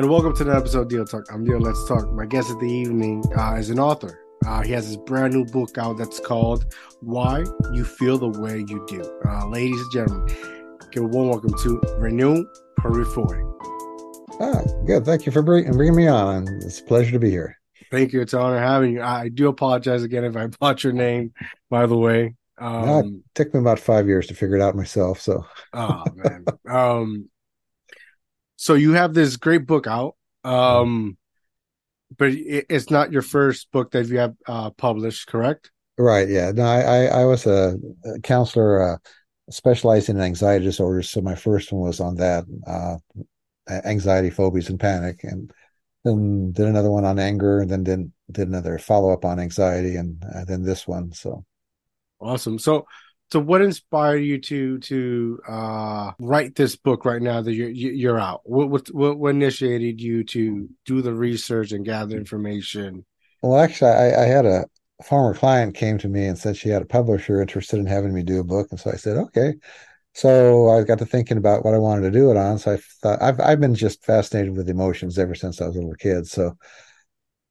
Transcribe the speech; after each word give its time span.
and 0.00 0.08
welcome 0.08 0.34
to 0.34 0.44
the 0.44 0.56
episode 0.56 0.80
of 0.80 0.88
DIO 0.88 1.04
Talk. 1.04 1.26
I'm 1.30 1.44
Deal 1.44 1.60
Let's 1.60 1.86
Talk. 1.86 2.10
My 2.12 2.24
guest 2.24 2.50
of 2.50 2.58
the 2.58 2.72
evening 2.72 3.22
uh, 3.36 3.56
is 3.56 3.68
an 3.68 3.78
author. 3.78 4.18
Uh, 4.46 4.62
he 4.62 4.72
has 4.72 4.86
his 4.86 4.96
brand 4.96 5.34
new 5.34 5.44
book 5.44 5.76
out 5.76 5.98
that's 5.98 6.18
called 6.18 6.74
Why 7.02 7.44
You 7.74 7.84
Feel 7.84 8.16
the 8.16 8.30
Way 8.30 8.64
You 8.66 8.82
Do. 8.88 9.20
Uh, 9.28 9.46
ladies 9.48 9.78
and 9.78 9.92
gentlemen, 9.92 10.34
give 10.90 11.02
a 11.02 11.06
warm 11.06 11.28
welcome 11.28 11.50
to 11.50 11.78
Reneau 11.98 12.42
Peurifoy. 12.78 13.44
Ah, 14.40 14.62
good. 14.86 15.04
Thank 15.04 15.26
you 15.26 15.32
for 15.32 15.42
bringing 15.42 15.94
me 15.94 16.08
on. 16.08 16.48
It's 16.62 16.80
a 16.80 16.84
pleasure 16.84 17.10
to 17.10 17.18
be 17.18 17.28
here. 17.28 17.58
Thank 17.90 18.14
you. 18.14 18.22
It's 18.22 18.32
an 18.32 18.40
honor 18.40 18.58
having 18.58 18.94
you. 18.94 19.02
I 19.02 19.28
do 19.28 19.48
apologize 19.48 20.02
again 20.02 20.24
if 20.24 20.34
I 20.34 20.46
bought 20.60 20.82
your 20.82 20.94
name, 20.94 21.34
by 21.68 21.84
the 21.84 21.98
way. 21.98 22.36
Um, 22.56 22.86
no, 22.86 22.98
it 23.00 23.34
took 23.34 23.52
me 23.52 23.60
about 23.60 23.78
five 23.78 24.06
years 24.06 24.28
to 24.28 24.34
figure 24.34 24.56
it 24.56 24.62
out 24.62 24.74
myself. 24.74 25.20
So, 25.20 25.44
oh 25.74 26.04
man. 26.14 26.46
um, 26.70 27.28
so 28.60 28.74
you 28.74 28.92
have 28.92 29.14
this 29.14 29.38
great 29.38 29.66
book 29.66 29.86
out, 29.86 30.16
um, 30.44 31.16
but 32.18 32.28
it, 32.28 32.66
it's 32.68 32.90
not 32.90 33.10
your 33.10 33.22
first 33.22 33.72
book 33.72 33.90
that 33.92 34.06
you 34.06 34.18
have 34.18 34.34
uh, 34.46 34.68
published, 34.68 35.28
correct? 35.28 35.70
Right. 35.96 36.28
Yeah. 36.28 36.52
No, 36.52 36.64
I 36.64 36.80
I, 36.80 37.04
I 37.22 37.24
was 37.24 37.46
a, 37.46 37.78
a 38.04 38.20
counselor 38.20 38.82
uh, 38.82 38.96
specializing 39.48 40.16
in 40.16 40.22
anxiety 40.22 40.66
disorders, 40.66 41.08
so 41.08 41.22
my 41.22 41.34
first 41.34 41.72
one 41.72 41.80
was 41.80 42.00
on 42.00 42.16
that 42.16 42.44
uh, 42.66 42.96
anxiety, 43.86 44.28
phobias, 44.28 44.68
and 44.68 44.78
panic, 44.78 45.24
and 45.24 45.50
then 46.04 46.52
did 46.52 46.66
another 46.66 46.90
one 46.90 47.06
on 47.06 47.18
anger, 47.18 47.60
and 47.60 47.70
then 47.70 47.82
did 47.82 48.12
did 48.30 48.48
another 48.48 48.76
follow 48.76 49.10
up 49.10 49.24
on 49.24 49.40
anxiety, 49.40 49.96
and 49.96 50.22
uh, 50.34 50.44
then 50.44 50.64
this 50.64 50.86
one. 50.86 51.12
So 51.12 51.46
awesome. 52.20 52.58
So 52.58 52.84
so 53.32 53.40
what 53.40 53.62
inspired 53.62 54.18
you 54.18 54.40
to 54.40 54.78
to 54.78 55.40
uh, 55.48 56.12
write 56.18 56.54
this 56.54 56.76
book 56.76 57.04
right 57.04 57.22
now 57.22 57.40
that 57.40 57.52
you're 57.52 57.70
you're 57.70 58.18
out? 58.18 58.40
What, 58.44 58.90
what 58.92 59.16
what 59.18 59.28
initiated 59.30 60.00
you 60.00 60.24
to 60.24 60.68
do 60.84 61.02
the 61.02 61.14
research 61.14 61.72
and 61.72 61.84
gather 61.84 62.16
information? 62.16 63.04
Well, 63.42 63.60
actually, 63.60 63.92
I, 63.92 64.22
I 64.22 64.26
had 64.26 64.46
a 64.46 64.64
former 65.04 65.34
client 65.34 65.74
came 65.74 65.96
to 65.98 66.08
me 66.08 66.26
and 66.26 66.36
said 66.36 66.56
she 66.56 66.68
had 66.68 66.82
a 66.82 66.86
publisher 66.86 67.40
interested 67.40 67.78
in 67.78 67.86
having 67.86 68.12
me 68.12 68.22
do 68.22 68.40
a 68.40 68.44
book, 68.44 68.68
and 68.70 68.80
so 68.80 68.90
I 68.90 68.96
said, 68.96 69.16
okay. 69.16 69.54
So 70.12 70.68
I 70.68 70.82
got 70.82 70.98
to 70.98 71.06
thinking 71.06 71.36
about 71.36 71.64
what 71.64 71.72
I 71.72 71.78
wanted 71.78 72.02
to 72.02 72.10
do 72.10 72.32
it 72.32 72.36
on. 72.36 72.58
So 72.58 72.72
I 72.72 72.78
thought 73.00 73.22
I've 73.22 73.40
I've 73.40 73.60
been 73.60 73.76
just 73.76 74.04
fascinated 74.04 74.56
with 74.56 74.68
emotions 74.68 75.18
ever 75.18 75.36
since 75.36 75.60
I 75.60 75.66
was 75.66 75.76
a 75.76 75.78
little 75.78 75.94
kid. 75.94 76.26
So 76.26 76.56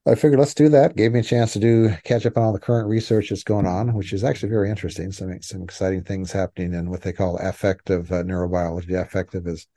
I 0.09 0.15
figured 0.15 0.39
let's 0.39 0.55
do 0.55 0.69
that. 0.69 0.95
Gave 0.95 1.11
me 1.11 1.19
a 1.19 1.23
chance 1.23 1.53
to 1.53 1.59
do 1.59 1.95
catch 2.03 2.25
up 2.25 2.35
on 2.35 2.43
all 2.43 2.53
the 2.53 2.59
current 2.59 2.89
research 2.89 3.29
that's 3.29 3.43
going 3.43 3.67
on, 3.67 3.93
which 3.93 4.11
is 4.11 4.23
actually 4.23 4.49
very 4.49 4.69
interesting. 4.69 5.11
Some 5.11 5.39
some 5.41 5.61
exciting 5.61 6.03
things 6.03 6.31
happening 6.31 6.73
in 6.73 6.89
what 6.89 7.01
they 7.01 7.13
call 7.13 7.37
affective 7.37 8.11
uh, 8.11 8.23
neurobiology. 8.23 8.99
Affective 8.99 9.45
is 9.45 9.67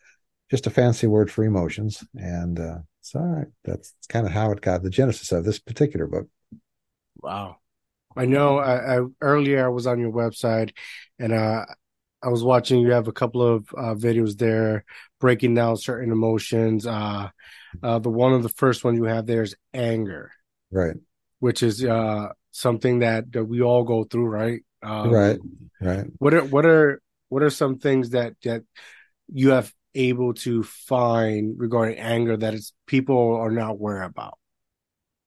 just 0.50 0.66
a 0.66 0.70
fancy 0.70 1.06
word 1.06 1.30
for 1.30 1.44
emotions, 1.44 2.02
and 2.14 2.58
uh, 2.58 2.78
so 3.02 3.44
that's 3.64 3.94
kind 4.08 4.26
of 4.26 4.32
how 4.32 4.50
it 4.52 4.62
got 4.62 4.82
the 4.82 4.90
genesis 4.90 5.32
of 5.32 5.44
this 5.44 5.58
particular 5.58 6.06
book. 6.06 6.28
Wow, 7.22 7.56
I 8.16 8.24
know. 8.24 8.58
I, 8.58 8.98
I 8.98 9.06
earlier 9.20 9.64
I 9.66 9.68
was 9.68 9.86
on 9.86 10.00
your 10.00 10.12
website, 10.12 10.72
and 11.18 11.34
uh, 11.34 11.66
I 12.22 12.28
was 12.28 12.42
watching. 12.42 12.80
You 12.80 12.92
have 12.92 13.08
a 13.08 13.12
couple 13.12 13.42
of 13.42 13.68
uh, 13.76 13.94
videos 13.94 14.38
there 14.38 14.86
breaking 15.20 15.54
down 15.54 15.76
certain 15.76 16.10
emotions. 16.10 16.86
Uh, 16.86 17.28
uh, 17.82 17.98
the 17.98 18.10
one 18.10 18.32
of 18.32 18.42
the 18.42 18.48
first 18.48 18.84
one 18.84 18.96
you 18.96 19.04
have 19.04 19.26
there 19.26 19.42
is 19.42 19.54
anger, 19.72 20.32
right? 20.70 20.96
Which 21.38 21.62
is 21.62 21.84
uh, 21.84 22.28
something 22.50 23.00
that, 23.00 23.32
that 23.32 23.44
we 23.44 23.62
all 23.62 23.84
go 23.84 24.04
through, 24.04 24.26
right? 24.26 24.62
Um, 24.82 25.10
right, 25.10 25.38
right. 25.80 26.06
What 26.18 26.34
are 26.34 26.44
what 26.44 26.66
are 26.66 27.00
what 27.28 27.42
are 27.42 27.50
some 27.50 27.78
things 27.78 28.10
that 28.10 28.34
that 28.44 28.62
you 29.32 29.50
have 29.50 29.72
able 29.94 30.34
to 30.34 30.62
find 30.62 31.54
regarding 31.58 31.98
anger 31.98 32.36
that 32.36 32.54
is 32.54 32.72
people 32.86 33.36
are 33.36 33.50
not 33.50 33.72
aware 33.72 34.02
about? 34.02 34.38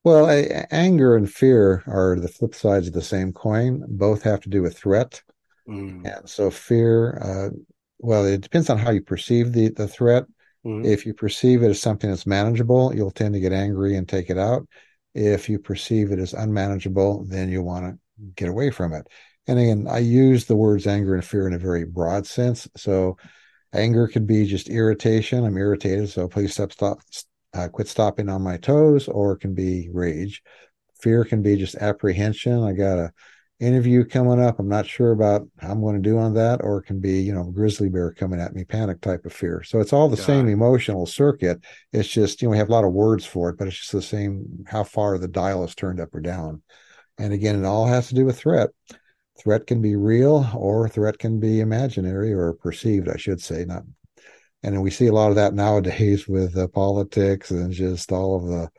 Well, 0.04 0.30
a, 0.30 0.68
anger 0.72 1.16
and 1.16 1.32
fear 1.32 1.84
are 1.88 2.20
the 2.20 2.28
flip 2.28 2.54
sides 2.54 2.88
of 2.88 2.94
the 2.94 3.02
same 3.02 3.34
coin. 3.34 3.84
Both 3.88 4.22
have 4.24 4.42
to 4.42 4.50
do 4.50 4.62
with 4.62 4.78
threat. 4.78 5.22
Mm. 5.68 6.06
And 6.06 6.30
so 6.30 6.52
fear, 6.52 7.18
uh, 7.18 7.50
well, 7.98 8.26
it 8.26 8.42
depends 8.42 8.70
on 8.70 8.78
how 8.78 8.92
you 8.92 9.02
perceive 9.02 9.52
the, 9.52 9.70
the 9.70 9.88
threat. 9.88 10.26
Mm-hmm. 10.66 10.86
If 10.86 11.06
you 11.06 11.14
perceive 11.14 11.64
it 11.64 11.70
as 11.70 11.80
something 11.80 12.10
that's 12.10 12.26
manageable, 12.26 12.94
you'll 12.96 13.12
tend 13.12 13.34
to 13.36 13.40
get 13.40 13.54
angry 13.54 13.96
and 13.98 14.08
take 14.08 14.30
it 14.30 14.38
out. 14.38 14.68
If 15.14 15.48
you 15.48 15.60
perceive 15.60 16.12
it 16.12 16.20
as 16.20 16.34
unmanageable, 16.34 17.26
then 17.26 17.50
you 17.50 17.62
want 17.62 17.86
to 17.86 18.00
get 18.36 18.50
away 18.50 18.72
from 18.72 18.94
it. 18.94 19.08
And 19.48 19.60
again, 19.60 19.88
I 19.90 20.00
use 20.00 20.46
the 20.46 20.56
words 20.56 20.88
anger 20.88 21.14
and 21.14 21.24
fear 21.24 21.48
in 21.48 21.54
a 21.54 21.60
very 21.60 21.86
broad 21.86 22.26
sense. 22.26 22.68
So 22.76 23.18
anger 23.74 24.08
could 24.08 24.26
be 24.26 24.46
just 24.46 24.70
irritation. 24.70 25.46
I'm 25.46 25.58
irritated, 25.58 26.10
so 26.10 26.28
please 26.28 26.54
stop, 26.54 26.72
stop, 26.72 27.00
uh, 27.54 27.68
quit 27.68 27.88
stopping 27.88 28.28
on 28.28 28.42
my 28.42 28.58
toes, 28.58 29.08
or 29.08 29.34
it 29.34 29.40
can 29.40 29.54
be 29.54 29.90
rage. 29.94 30.42
Fear 31.00 31.26
can 31.26 31.42
be 31.44 31.56
just 31.58 31.76
apprehension. 31.76 32.64
I 32.64 32.74
got 32.74 32.98
a 32.98 33.14
interview 33.60 34.04
coming 34.04 34.42
up. 34.42 34.60
I'm 34.60 34.68
not 34.68 34.86
sure 34.86 35.12
about 35.12 35.48
how 35.60 35.72
I'm 35.72 35.82
going 35.82 35.96
to 35.96 36.02
do 36.02 36.18
on 36.18 36.34
that, 36.34 36.62
or 36.64 36.80
it 36.80 36.84
can 36.84 37.00
be, 37.00 37.22
you 37.22 37.34
know, 37.34 37.46
grizzly 37.46 37.90
bear 37.90 38.12
coming 38.12 38.40
at 38.40 38.54
me, 38.54 38.66
panic 38.66 39.02
type 39.02 39.26
of 39.26 39.34
fear. 39.34 39.64
So 39.64 39.80
it's 39.80 39.94
all 39.94 40.10
the 40.10 40.18
God. 40.18 40.26
same 40.26 40.48
emotional 40.48 41.06
circuit. 41.06 41.64
It's 41.94 42.10
just, 42.10 42.42
you 42.42 42.48
know, 42.48 42.52
we 42.52 42.58
have 42.58 42.70
a 42.70 42.72
lot 42.72 42.84
of 42.84 42.94
words 42.94 43.26
for 43.26 43.50
it, 43.50 43.58
but 43.58 43.68
it's 43.68 43.78
just 43.78 43.92
the 43.92 44.02
same 44.02 44.66
how 44.68 44.84
far 44.84 45.18
the 45.18 45.28
dial 45.28 45.64
is 45.64 45.76
turned 45.76 46.00
up 46.00 46.14
or 46.14 46.20
down. 46.20 46.62
And 47.18 47.34
again, 47.34 47.58
it 47.58 47.66
all 47.66 47.88
has 47.88 48.10
to 48.10 48.16
do 48.16 48.26
with 48.26 48.38
threat. 48.38 48.70
Threat 49.42 49.68
can 49.68 49.82
be 49.82 49.96
real 49.96 50.50
or 50.54 50.90
threat 50.90 51.18
can 51.18 51.40
be 51.40 51.62
imaginary 51.62 52.34
or 52.34 52.54
perceived, 52.54 53.08
I 53.08 53.18
should 53.18 53.42
say. 53.42 53.64
Not, 53.66 53.84
and 54.64 54.82
we 54.82 54.92
see 54.92 55.08
a 55.08 55.14
lot 55.14 55.30
of 55.30 55.36
that 55.36 55.54
nowadays 55.54 56.28
with 56.28 56.58
uh, 56.58 56.68
politics 56.68 57.52
and 57.52 57.72
just 57.72 58.12
all 58.12 58.36
of 58.36 58.48
the 58.48 58.70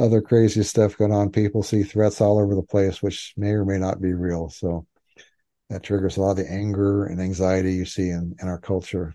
other 0.00 0.20
crazy 0.20 0.62
stuff 0.62 0.96
going 0.96 1.12
on. 1.12 1.30
People 1.30 1.62
see 1.62 1.82
threats 1.82 2.20
all 2.20 2.38
over 2.38 2.54
the 2.54 2.62
place, 2.62 3.02
which 3.02 3.34
may 3.36 3.50
or 3.50 3.64
may 3.64 3.78
not 3.78 4.00
be 4.00 4.12
real. 4.12 4.48
So 4.48 4.86
that 5.68 5.82
triggers 5.82 6.16
a 6.16 6.22
lot 6.22 6.32
of 6.32 6.36
the 6.38 6.50
anger 6.50 7.04
and 7.04 7.20
anxiety 7.20 7.74
you 7.74 7.84
see 7.84 8.10
in, 8.10 8.34
in 8.40 8.48
our 8.48 8.58
culture. 8.58 9.14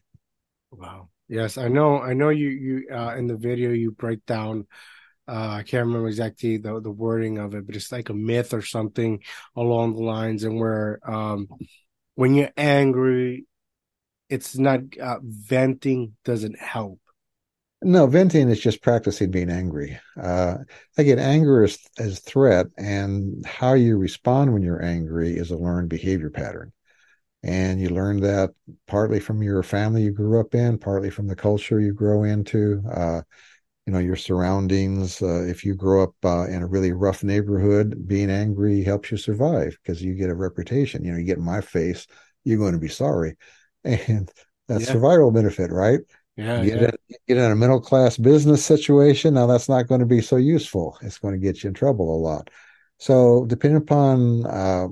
Wow. 0.71 1.09
Yes, 1.27 1.57
I 1.57 1.67
know. 1.67 1.99
I 1.99 2.13
know 2.13 2.29
you. 2.29 2.49
You 2.49 2.95
uh, 2.95 3.15
in 3.17 3.27
the 3.27 3.35
video 3.35 3.71
you 3.71 3.91
break 3.91 4.25
down. 4.25 4.67
Uh, 5.27 5.57
I 5.59 5.63
can't 5.63 5.87
remember 5.87 6.07
exactly 6.07 6.57
the 6.57 6.79
the 6.79 6.91
wording 6.91 7.39
of 7.39 7.55
it, 7.55 7.65
but 7.65 7.75
it's 7.75 7.91
like 7.91 8.09
a 8.09 8.13
myth 8.13 8.53
or 8.53 8.61
something 8.61 9.23
along 9.55 9.95
the 9.95 10.03
lines, 10.03 10.43
and 10.43 10.59
where 10.59 10.99
um, 11.03 11.47
when 12.13 12.35
you're 12.35 12.51
angry, 12.55 13.47
it's 14.29 14.55
not 14.55 14.81
uh, 15.01 15.17
venting 15.23 16.15
doesn't 16.23 16.59
help 16.59 16.99
no, 17.85 18.07
venting 18.07 18.49
is 18.49 18.59
just 18.59 18.81
practicing 18.81 19.29
being 19.31 19.49
angry. 19.49 19.99
Uh, 20.19 20.57
again, 20.97 21.19
anger 21.19 21.63
is, 21.63 21.77
is 21.97 22.19
threat, 22.19 22.65
and 22.77 23.45
how 23.45 23.73
you 23.73 23.97
respond 23.97 24.51
when 24.51 24.63
you're 24.63 24.83
angry 24.83 25.37
is 25.37 25.51
a 25.51 25.57
learned 25.57 25.89
behavior 25.89 26.29
pattern. 26.31 26.73
And 27.43 27.79
you 27.79 27.89
learn 27.89 28.21
that 28.21 28.51
partly 28.87 29.19
from 29.19 29.43
your 29.43 29.61
family 29.61 30.01
you 30.01 30.11
grew 30.11 30.39
up 30.39 30.55
in, 30.55 30.79
partly 30.79 31.11
from 31.11 31.27
the 31.27 31.35
culture 31.35 31.79
you 31.79 31.93
grow 31.93 32.23
into, 32.23 32.81
uh, 32.91 33.21
you 33.85 33.93
know, 33.93 33.99
your 33.99 34.15
surroundings. 34.15 35.21
Uh, 35.21 35.43
if 35.43 35.63
you 35.63 35.75
grow 35.75 36.03
up 36.03 36.15
uh, 36.23 36.47
in 36.47 36.63
a 36.63 36.67
really 36.67 36.91
rough 36.91 37.23
neighborhood, 37.23 38.07
being 38.07 38.31
angry 38.31 38.83
helps 38.83 39.11
you 39.11 39.17
survive 39.17 39.77
because 39.83 40.01
you 40.01 40.15
get 40.15 40.31
a 40.31 40.35
reputation. 40.35 41.05
You 41.05 41.11
know, 41.11 41.19
you 41.19 41.25
get 41.25 41.37
in 41.37 41.45
my 41.45 41.61
face, 41.61 42.07
you're 42.43 42.57
going 42.57 42.73
to 42.73 42.79
be 42.79 42.89
sorry. 42.89 43.37
And 43.83 44.31
that's 44.67 44.85
yeah. 44.85 44.93
survival 44.93 45.29
benefit, 45.29 45.71
right? 45.71 45.99
Yeah, 46.37 46.63
get, 46.65 46.81
yeah. 46.81 46.87
In, 46.87 47.15
get 47.27 47.37
in 47.37 47.51
a 47.51 47.55
middle 47.55 47.79
class 47.79 48.17
business 48.17 48.63
situation. 48.63 49.35
Now 49.35 49.47
that's 49.47 49.69
not 49.69 49.87
going 49.87 50.01
to 50.01 50.05
be 50.05 50.21
so 50.21 50.35
useful. 50.35 50.97
It's 51.01 51.17
going 51.17 51.33
to 51.33 51.39
get 51.39 51.63
you 51.63 51.69
in 51.69 51.73
trouble 51.73 52.15
a 52.15 52.19
lot. 52.19 52.49
So 52.97 53.45
depending 53.45 53.77
upon 53.77 54.45
uh, 54.45 54.87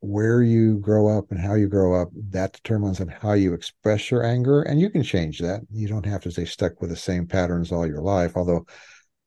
where 0.00 0.42
you 0.42 0.78
grow 0.78 1.08
up 1.16 1.30
and 1.30 1.40
how 1.40 1.54
you 1.54 1.68
grow 1.68 2.00
up, 2.00 2.08
that 2.30 2.52
determines 2.52 3.00
on 3.00 3.08
how 3.08 3.32
you 3.32 3.52
express 3.54 4.10
your 4.10 4.24
anger, 4.24 4.62
and 4.62 4.80
you 4.80 4.90
can 4.90 5.02
change 5.02 5.38
that. 5.40 5.60
You 5.72 5.88
don't 5.88 6.06
have 6.06 6.22
to 6.22 6.30
stay 6.30 6.44
stuck 6.44 6.80
with 6.80 6.90
the 6.90 6.96
same 6.96 7.26
patterns 7.26 7.72
all 7.72 7.86
your 7.86 8.02
life. 8.02 8.36
Although, 8.36 8.66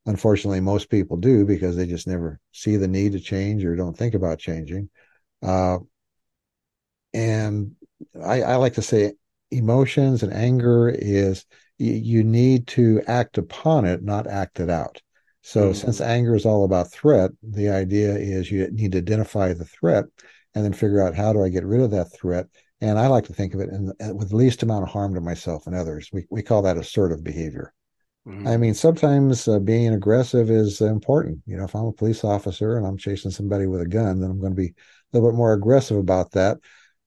unfortunately, 0.06 0.62
most 0.62 0.90
people 0.90 1.18
do 1.18 1.46
because 1.46 1.76
they 1.76 1.86
just 1.86 2.08
never 2.08 2.40
see 2.52 2.78
the 2.78 2.88
need 2.88 3.14
to 3.14 3.20
change 3.20 3.64
or 3.66 3.76
don't 3.76 3.98
think 3.98 4.14
about 4.14 4.40
changing. 4.40 4.90
Uh, 5.42 5.80
and 7.14 7.76
I, 8.24 8.42
I 8.42 8.56
like 8.56 8.74
to 8.74 8.82
say 8.82 9.14
emotions 9.52 10.24
and 10.24 10.34
anger 10.34 10.90
is 10.90 11.46
you, 11.78 12.24
need 12.24 12.68
to 12.68 13.02
act 13.08 13.38
upon 13.38 13.86
it, 13.86 14.04
not 14.04 14.28
act 14.28 14.60
it 14.60 14.70
out. 14.70 15.02
So 15.42 15.66
mm-hmm. 15.66 15.74
since 15.74 16.02
anger 16.02 16.36
is 16.36 16.46
all 16.46 16.64
about 16.64 16.92
threat, 16.92 17.32
the 17.42 17.70
idea 17.70 18.16
is 18.16 18.52
you 18.52 18.70
need 18.72 18.92
to 18.92 19.00
identify 19.00 19.54
the 19.54 19.66
threat 19.66 20.06
and 20.54 20.64
then 20.64 20.74
figure 20.74 21.02
out 21.02 21.16
how 21.16 21.34
do 21.34 21.44
I 21.44 21.50
get 21.50 21.66
rid 21.66 21.82
of 21.82 21.92
that 21.92 22.14
threat. 22.14 22.48
And 22.82 23.00
I 23.00 23.08
like 23.08 23.26
to 23.26 23.34
think 23.34 23.54
of 23.54 23.62
it 23.62 23.70
in, 23.70 23.94
with 24.16 24.30
the 24.30 24.36
least 24.36 24.64
amount 24.64 24.84
of 24.84 24.90
harm 24.90 25.14
to 25.16 25.22
myself 25.22 25.68
and 25.68 25.76
others. 25.76 26.10
We 26.12 26.26
we 26.30 26.42
call 26.42 26.64
that 26.64 26.78
assertive 26.78 27.24
behavior. 27.24 27.74
Mm-hmm. 28.28 28.48
I 28.48 28.58
mean, 28.58 28.74
sometimes 28.74 29.48
uh, 29.48 29.60
being 29.60 29.94
aggressive 29.94 30.52
is 30.52 30.82
important. 30.82 31.40
You 31.48 31.58
know, 31.58 31.64
if 31.64 31.76
I'm 31.76 31.86
a 31.86 31.94
police 31.94 32.24
officer 32.24 32.78
and 32.78 32.86
I'm 32.86 32.98
chasing 32.98 33.32
somebody 33.32 33.66
with 33.66 33.82
a 33.82 33.88
gun, 33.88 34.20
then 34.20 34.30
I'm 34.30 34.40
going 34.40 34.52
to 34.52 34.62
be 34.62 34.68
a 34.68 34.74
little 35.14 35.32
bit 35.32 35.38
more 35.38 35.54
aggressive 35.54 35.98
about 35.98 36.32
that 36.32 36.58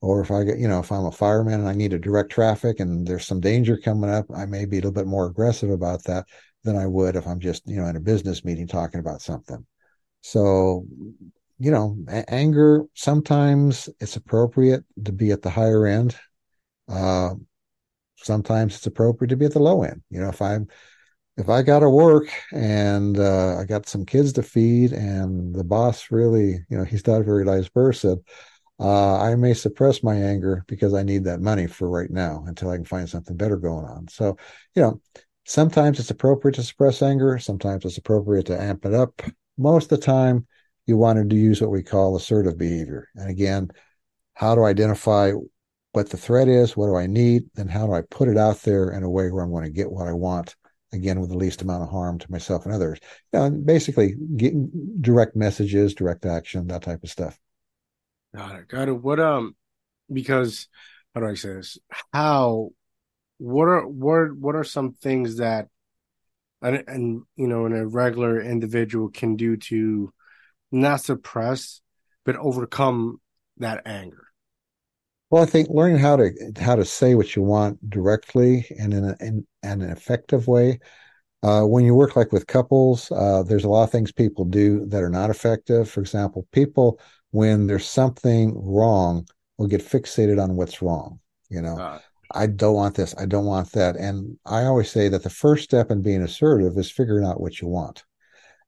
or 0.05 0.21
if 0.21 0.31
I 0.31 0.45
get, 0.45 0.59
you 0.59 0.69
know, 0.69 0.81
if 0.81 0.93
I'm 0.93 1.07
a 1.07 1.13
fireman 1.13 1.61
and 1.61 1.69
I 1.69 1.73
need 1.73 1.93
to 1.93 1.99
direct 1.99 2.31
traffic 2.31 2.79
and 2.79 3.07
there's 3.07 3.27
some 3.27 3.41
danger 3.41 3.79
coming 3.79 4.11
up, 4.11 4.27
I 4.37 4.45
may 4.45 4.67
be 4.67 4.77
a 4.77 4.81
little 4.81 4.93
bit 4.93 5.07
more 5.07 5.27
aggressive 5.27 5.71
about 5.71 6.05
that 6.05 6.27
than 6.63 6.77
I 6.77 6.87
would 6.87 7.17
if 7.17 7.27
I'm 7.27 7.41
just, 7.41 7.67
you 7.67 7.77
know, 7.77 7.87
in 7.87 7.97
a 7.97 8.01
business 8.01 8.45
meeting 8.45 8.67
talking 8.67 9.01
about 9.01 9.23
something. 9.23 9.65
So, 10.21 10.87
you 11.59 11.71
know, 11.71 11.97
a- 12.09 12.31
anger, 12.31 12.85
sometimes 12.95 13.89
it's 13.99 14.17
appropriate 14.17 14.85
to 15.05 15.13
be 15.13 15.31
at 15.31 15.41
the 15.41 15.51
higher 15.51 15.87
end. 15.87 16.17
Uh, 16.87 17.35
sometimes 18.17 18.77
it's 18.77 18.87
appropriate 18.87 19.31
to 19.31 19.37
be 19.37 19.47
at 19.47 19.53
the 19.53 19.59
low 19.59 19.85
end. 19.85 20.03
You 20.11 20.21
know, 20.21 20.29
if 20.29 20.43
I'm, 20.43 20.69
if 21.37 21.49
I 21.49 21.63
got 21.63 21.81
to 21.81 21.91
work 21.91 22.29
and 22.53 23.19
uh, 23.19 23.57
I 23.59 23.65
got 23.65 23.89
some 23.89 24.05
kids 24.05 24.35
to 24.35 24.43
feed 24.43 24.93
and 24.93 25.55
the 25.55 25.65
boss 25.65 26.11
really, 26.11 26.65
you 26.69 26.77
know, 26.77 26.85
he's 26.85 27.07
not 27.07 27.23
a 27.23 27.25
very 27.25 27.45
nice 27.45 27.69
person, 27.69 28.23
uh, 28.81 29.21
I 29.21 29.37
may 29.37 29.55
suppress 29.55 30.03
my 30.03 30.17
anger 30.17 30.65
because 30.67 30.95
I 30.95 31.03
need 31.03 31.25
that 31.25 31.41
money 31.41 31.67
for 31.67 31.89
right 31.89 32.11
now 32.11 32.45
until 32.47 32.71
I 32.71 32.77
can 32.77 32.85
find 32.85 33.09
something 33.09 33.37
better 33.37 33.57
going 33.57 33.85
on. 33.85 34.09
So, 34.09 34.37
you 34.75 34.83
know, 34.83 35.01
sometimes 35.45 36.01
it's 36.01 36.11
appropriate 36.11 36.57
to 36.57 36.63
suppress 36.63 37.01
anger. 37.03 37.39
Sometimes 37.39 37.85
it's 37.85 37.99
appropriate 37.99 38.47
to 38.47 38.61
amp 38.61 38.85
it 38.85 38.95
up. 38.95 39.23
Most 39.57 39.93
of 39.93 40.01
the 40.01 40.05
time, 40.05 40.47
you 40.87 40.97
wanted 40.97 41.31
to 41.31 41.37
use 41.37 41.61
what 41.61 41.71
we 41.71 41.83
call 41.83 42.17
assertive 42.17 42.59
behavior. 42.59 43.09
And 43.15 43.31
again, 43.31 43.71
how 44.35 44.55
to 44.55 44.65
identify 44.65 45.33
what 45.93 46.11
the 46.11 46.17
threat 46.17 46.49
is, 46.49 46.77
what 46.77 46.87
do 46.87 46.97
I 46.97 47.07
need, 47.07 47.45
and 47.57 47.71
how 47.71 47.87
do 47.87 47.93
I 47.93 48.03
put 48.03 48.29
it 48.29 48.37
out 48.37 48.61
there 48.63 48.91
in 48.91 49.05
a 49.05 49.11
way 49.11 49.31
where 49.31 49.45
I'm 49.45 49.53
going 49.53 49.65
to 49.65 49.71
get 49.71 49.91
what 49.91 50.09
I 50.09 50.13
want, 50.13 50.57
again, 50.93 51.21
with 51.21 51.31
the 51.31 51.37
least 51.37 51.63
amount 51.63 51.85
of 51.85 51.91
harm 51.91 52.19
to 52.19 52.31
myself 52.31 52.67
and 52.67 52.75
others. 52.75 52.99
You 53.33 53.39
know, 53.39 53.51
basically, 53.51 54.17
getting 54.37 54.71
direct 55.01 55.37
messages, 55.37 55.95
direct 55.95 56.27
action, 56.27 56.67
that 56.67 56.83
type 56.83 57.05
of 57.05 57.11
stuff. 57.11 57.39
Got 58.35 58.57
it. 58.57 58.69
Got 58.69 58.89
it. 58.89 58.93
What 58.93 59.21
um 59.21 59.55
because 60.13 60.69
how 61.15 61.21
do 61.21 61.29
I 61.29 61.35
say 61.35 61.55
this? 61.55 61.79
How 62.13 62.71
what 63.39 63.65
are 63.65 63.87
what 63.87 64.37
what 64.37 64.57
are 64.57 64.65
some 64.65 64.93
things 64.93 65.37
that 65.37 65.69
and, 66.63 66.83
and 66.87 67.23
you 67.37 67.47
know, 67.47 67.67
a 67.67 67.87
regular 67.87 68.41
individual 68.41 69.09
can 69.09 69.37
do 69.37 69.57
to 69.57 70.13
not 70.73 71.01
suppress 71.03 71.81
but 72.25 72.37
overcome 72.37 73.21
that 73.59 73.83
anger? 73.87 74.27
Well, 75.31 75.43
I 75.43 75.47
think 75.47 75.69
learning 75.69 75.99
how 75.99 76.17
to 76.17 76.31
how 76.59 76.77
to 76.77 76.85
say 76.85 77.15
what 77.15 77.37
you 77.37 77.43
want 77.43 77.89
directly 77.89 78.67
and 78.79 78.95
in, 78.95 79.05
a, 79.05 79.17
in, 79.21 79.47
in 79.63 79.83
an 79.83 79.91
effective 79.91 80.49
way. 80.49 80.81
Uh, 81.43 81.63
when 81.63 81.85
you 81.85 81.95
work 81.95 82.17
like 82.17 82.33
with 82.33 82.47
couples, 82.47 83.13
uh, 83.13 83.43
there's 83.43 83.65
a 83.65 83.69
lot 83.69 83.85
of 83.85 83.91
things 83.91 84.11
people 84.11 84.47
do 84.47 84.87
that 84.87 85.03
are 85.03 85.11
not 85.11 85.29
effective. 85.29 85.91
For 85.91 86.01
example, 86.01 86.47
people 86.53 86.99
when 87.35 87.67
there's 87.67 87.89
something 87.89 88.55
wrong, 88.55 89.27
we'll 89.59 89.67
get 89.67 89.83
fixated 89.83 90.41
on 90.41 90.55
what's 90.55 90.81
wrong. 90.81 91.19
You 91.51 91.63
know, 91.63 91.77
uh, 91.77 91.99
I 92.31 92.47
don't 92.47 92.77
want 92.77 92.95
this. 92.95 93.13
I 93.19 93.27
don't 93.27 93.45
want 93.45 93.73
that. 93.73 93.97
And 93.97 94.39
I 94.47 94.67
always 94.67 94.89
say 94.89 95.09
that 95.09 95.25
the 95.25 95.31
first 95.31 95.65
step 95.65 95.91
in 95.91 96.01
being 96.01 96.23
assertive 96.23 96.79
is 96.79 96.93
figuring 96.93 97.27
out 97.27 97.41
what 97.41 97.61
you 97.61 97.67
want 97.67 98.05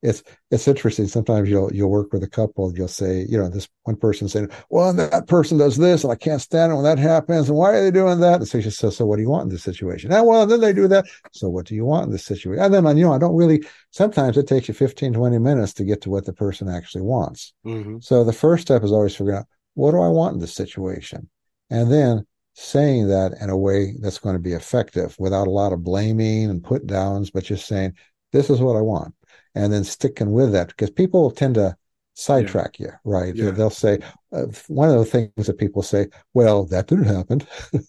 it's 0.02 0.22
it's 0.50 0.68
interesting. 0.68 1.06
Sometimes 1.06 1.48
you'll 1.48 1.72
you'll 1.72 1.90
work 1.90 2.12
with 2.12 2.22
a 2.22 2.28
couple. 2.28 2.72
You'll 2.76 2.88
say, 2.88 3.26
you 3.28 3.38
know, 3.38 3.48
this 3.48 3.68
one 3.84 3.96
person 3.96 4.28
saying, 4.28 4.50
"Well, 4.70 4.92
that 4.92 5.26
person 5.26 5.58
does 5.58 5.76
this, 5.76 6.04
and 6.04 6.12
I 6.12 6.16
can't 6.16 6.40
stand 6.40 6.72
it 6.72 6.74
when 6.74 6.84
that 6.84 6.98
happens. 6.98 7.48
And 7.48 7.56
why 7.56 7.72
are 7.72 7.82
they 7.82 7.90
doing 7.90 8.20
that?" 8.20 8.36
And 8.40 8.48
so 8.48 8.60
she 8.60 8.70
says, 8.70 8.96
"So 8.96 9.06
what 9.06 9.16
do 9.16 9.22
you 9.22 9.30
want 9.30 9.44
in 9.44 9.48
this 9.50 9.62
situation?" 9.62 10.12
And 10.12 10.26
well, 10.26 10.46
then 10.46 10.60
they 10.60 10.72
do 10.72 10.86
that. 10.88 11.06
So 11.32 11.48
what 11.48 11.66
do 11.66 11.74
you 11.74 11.84
want 11.84 12.06
in 12.06 12.12
this 12.12 12.24
situation? 12.24 12.62
And 12.62 12.72
then 12.72 12.96
you 12.96 13.04
know, 13.04 13.12
I 13.12 13.18
don't 13.18 13.36
really. 13.36 13.64
Sometimes 13.90 14.36
it 14.36 14.46
takes 14.46 14.68
you 14.68 14.74
15, 14.74 15.14
20 15.14 15.38
minutes 15.38 15.72
to 15.74 15.84
get 15.84 16.02
to 16.02 16.10
what 16.10 16.26
the 16.26 16.32
person 16.32 16.68
actually 16.68 17.02
wants. 17.02 17.54
Mm-hmm. 17.64 17.98
So 18.00 18.24
the 18.24 18.32
first 18.32 18.62
step 18.62 18.84
is 18.84 18.92
always 18.92 19.16
figuring 19.16 19.38
out 19.38 19.46
what 19.74 19.92
do 19.92 20.00
I 20.00 20.08
want 20.08 20.34
in 20.34 20.40
this 20.40 20.54
situation, 20.54 21.28
and 21.70 21.90
then 21.90 22.26
saying 22.54 23.08
that 23.08 23.32
in 23.40 23.50
a 23.50 23.56
way 23.56 23.94
that's 24.00 24.18
going 24.18 24.34
to 24.34 24.42
be 24.42 24.52
effective 24.52 25.14
without 25.18 25.46
a 25.46 25.50
lot 25.50 25.72
of 25.72 25.82
blaming 25.84 26.48
and 26.48 26.64
put 26.64 26.86
downs, 26.86 27.30
but 27.30 27.44
just 27.44 27.66
saying, 27.66 27.92
"This 28.32 28.50
is 28.50 28.60
what 28.60 28.76
I 28.76 28.80
want." 28.80 29.14
And 29.56 29.72
then 29.72 29.82
sticking 29.82 30.32
with 30.32 30.52
that 30.52 30.68
because 30.68 30.90
people 30.90 31.30
tend 31.30 31.54
to 31.54 31.74
sidetrack 32.14 32.78
yeah. 32.78 32.86
you, 32.86 32.92
right? 33.04 33.34
Yeah. 33.34 33.50
They'll 33.50 33.70
say 33.70 33.98
uh, 34.32 34.44
one 34.68 34.90
of 34.90 34.98
the 34.98 35.04
things 35.04 35.46
that 35.46 35.58
people 35.58 35.82
say, 35.82 36.08
"Well, 36.34 36.66
that 36.66 36.86
didn't 36.86 37.06
happen," 37.06 37.40
you 37.72 37.80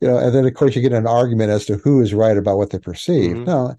know, 0.00 0.16
and 0.16 0.34
then 0.34 0.46
of 0.46 0.54
course 0.54 0.74
you 0.74 0.82
get 0.82 0.92
an 0.92 1.06
argument 1.06 1.50
as 1.50 1.66
to 1.66 1.76
who 1.76 2.00
is 2.00 2.14
right 2.14 2.36
about 2.36 2.56
what 2.56 2.70
they 2.70 2.78
perceive. 2.78 3.36
Mm-hmm. 3.36 3.44
No, 3.44 3.74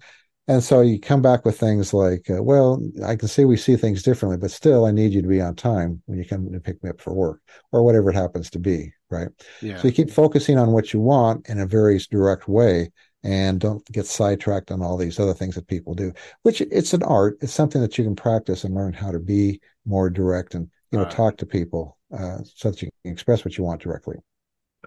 and 0.46 0.62
so 0.62 0.80
you 0.80 1.00
come 1.00 1.20
back 1.20 1.44
with 1.44 1.58
things 1.58 1.92
like, 1.92 2.30
uh, 2.30 2.42
"Well, 2.42 2.80
I 3.04 3.16
can 3.16 3.26
see 3.26 3.44
we 3.44 3.56
see 3.56 3.76
things 3.76 4.04
differently, 4.04 4.38
but 4.38 4.52
still, 4.52 4.86
I 4.86 4.92
need 4.92 5.12
you 5.12 5.20
to 5.20 5.28
be 5.28 5.40
on 5.40 5.56
time 5.56 6.02
when 6.06 6.18
you 6.18 6.24
come 6.24 6.50
to 6.50 6.60
pick 6.60 6.82
me 6.84 6.90
up 6.90 7.00
for 7.00 7.12
work, 7.12 7.40
or 7.72 7.82
whatever 7.82 8.10
it 8.10 8.16
happens 8.16 8.50
to 8.50 8.60
be." 8.60 8.92
Right. 9.10 9.28
Yeah. 9.62 9.78
So 9.78 9.88
you 9.88 9.94
keep 9.94 10.10
focusing 10.10 10.58
on 10.58 10.70
what 10.70 10.92
you 10.92 11.00
want 11.00 11.48
in 11.48 11.58
a 11.58 11.66
very 11.66 11.98
direct 12.10 12.46
way, 12.48 12.90
and 13.26 13.60
don't 13.60 13.84
get 13.92 14.06
sidetracked 14.06 14.70
on 14.70 14.80
all 14.80 14.96
these 14.96 15.18
other 15.18 15.34
things 15.34 15.56
that 15.56 15.66
people 15.66 15.94
do 15.94 16.12
which 16.42 16.60
it's 16.60 16.94
an 16.94 17.02
art. 17.02 17.36
It's 17.40 17.52
something 17.52 17.80
that 17.80 17.98
you 17.98 18.04
can 18.04 18.16
practice 18.16 18.64
and 18.64 18.74
learn 18.74 18.92
how 18.92 19.10
to 19.10 19.18
be 19.18 19.60
more 19.84 20.08
direct 20.10 20.54
and 20.54 20.68
you 20.92 20.98
know 20.98 21.04
right. 21.04 21.12
talk 21.12 21.36
to 21.38 21.46
people 21.46 21.98
uh, 22.16 22.38
so 22.44 22.70
that 22.70 22.82
you 22.82 22.88
can 23.02 23.12
express 23.12 23.44
what 23.44 23.58
you 23.58 23.64
want 23.64 23.82
directly. 23.82 24.16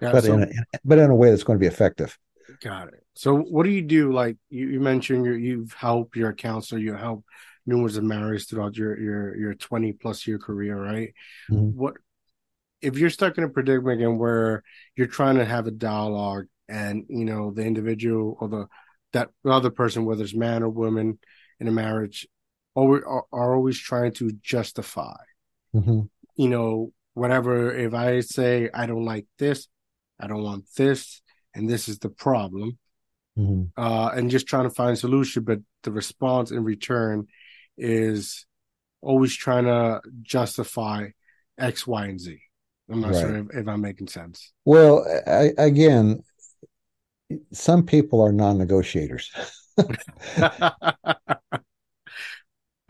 But 0.00 0.24
so, 0.24 0.34
in 0.34 0.42
a, 0.44 0.48
but 0.84 0.98
in 0.98 1.10
a 1.10 1.14
way 1.14 1.30
that's 1.30 1.42
going 1.42 1.58
to 1.58 1.60
be 1.60 1.66
effective. 1.66 2.18
Got 2.62 2.88
it. 2.88 3.04
So 3.14 3.36
what 3.36 3.64
do 3.64 3.70
you 3.70 3.82
do? 3.82 4.12
Like 4.12 4.38
you, 4.48 4.68
you 4.68 4.80
mentioned 4.80 5.26
you 5.26 5.34
you've 5.34 5.74
helped 5.74 6.16
you're 6.16 6.30
a 6.30 6.34
counselor 6.34 6.80
you 6.80 6.94
help 6.94 7.24
numerous 7.66 7.98
of 7.98 8.04
marriages 8.04 8.48
throughout 8.48 8.76
your 8.76 8.98
your 8.98 9.36
your 9.36 9.54
20 9.54 9.92
plus 9.92 10.26
year 10.26 10.38
career 10.38 10.82
right? 10.82 11.12
Mm-hmm. 11.50 11.78
what 11.78 11.94
if 12.80 12.96
you're 12.96 13.10
stuck 13.10 13.36
in 13.36 13.44
a 13.44 13.48
predicament 13.50 14.00
again 14.00 14.16
where 14.16 14.62
you're 14.96 15.06
trying 15.06 15.36
to 15.36 15.44
have 15.44 15.66
a 15.66 15.70
dialogue 15.70 16.46
and 16.70 17.04
you 17.08 17.24
know 17.24 17.50
the 17.50 17.62
individual 17.62 18.36
or 18.40 18.48
the 18.48 18.66
that 19.12 19.30
other 19.44 19.70
person, 19.70 20.04
whether 20.04 20.22
it's 20.22 20.34
man 20.34 20.62
or 20.62 20.70
woman 20.70 21.18
in 21.58 21.68
a 21.68 21.72
marriage, 21.72 22.28
always 22.74 23.02
are, 23.06 23.24
are 23.32 23.54
always 23.54 23.78
trying 23.78 24.12
to 24.12 24.30
justify. 24.42 25.16
Mm-hmm. 25.74 26.02
You 26.36 26.48
know, 26.48 26.92
whatever. 27.14 27.74
If 27.74 27.92
I 27.92 28.20
say 28.20 28.70
I 28.72 28.86
don't 28.86 29.04
like 29.04 29.26
this, 29.38 29.68
I 30.18 30.26
don't 30.26 30.44
want 30.44 30.64
this, 30.76 31.22
and 31.54 31.68
this 31.68 31.88
is 31.88 31.98
the 31.98 32.08
problem, 32.08 32.78
mm-hmm. 33.36 33.80
uh, 33.80 34.10
and 34.10 34.30
just 34.30 34.46
trying 34.46 34.64
to 34.64 34.74
find 34.74 34.92
a 34.92 34.96
solution, 34.96 35.42
but 35.42 35.58
the 35.82 35.92
response 35.92 36.50
in 36.50 36.62
return 36.62 37.26
is 37.76 38.46
always 39.02 39.34
trying 39.34 39.64
to 39.64 40.00
justify 40.22 41.08
X, 41.58 41.86
Y, 41.86 42.04
and 42.04 42.20
Z. 42.20 42.40
I'm 42.90 43.00
not 43.00 43.12
right. 43.12 43.20
sure 43.20 43.36
if, 43.36 43.46
if, 43.54 43.68
I'm 43.68 43.80
making 43.80 44.08
sense. 44.08 44.52
Well, 44.64 45.06
I, 45.26 45.52
again, 45.58 46.22
some 47.52 47.84
people 47.84 48.20
are 48.20 48.32
non-negotiators. 48.32 49.30
That's 49.76 49.98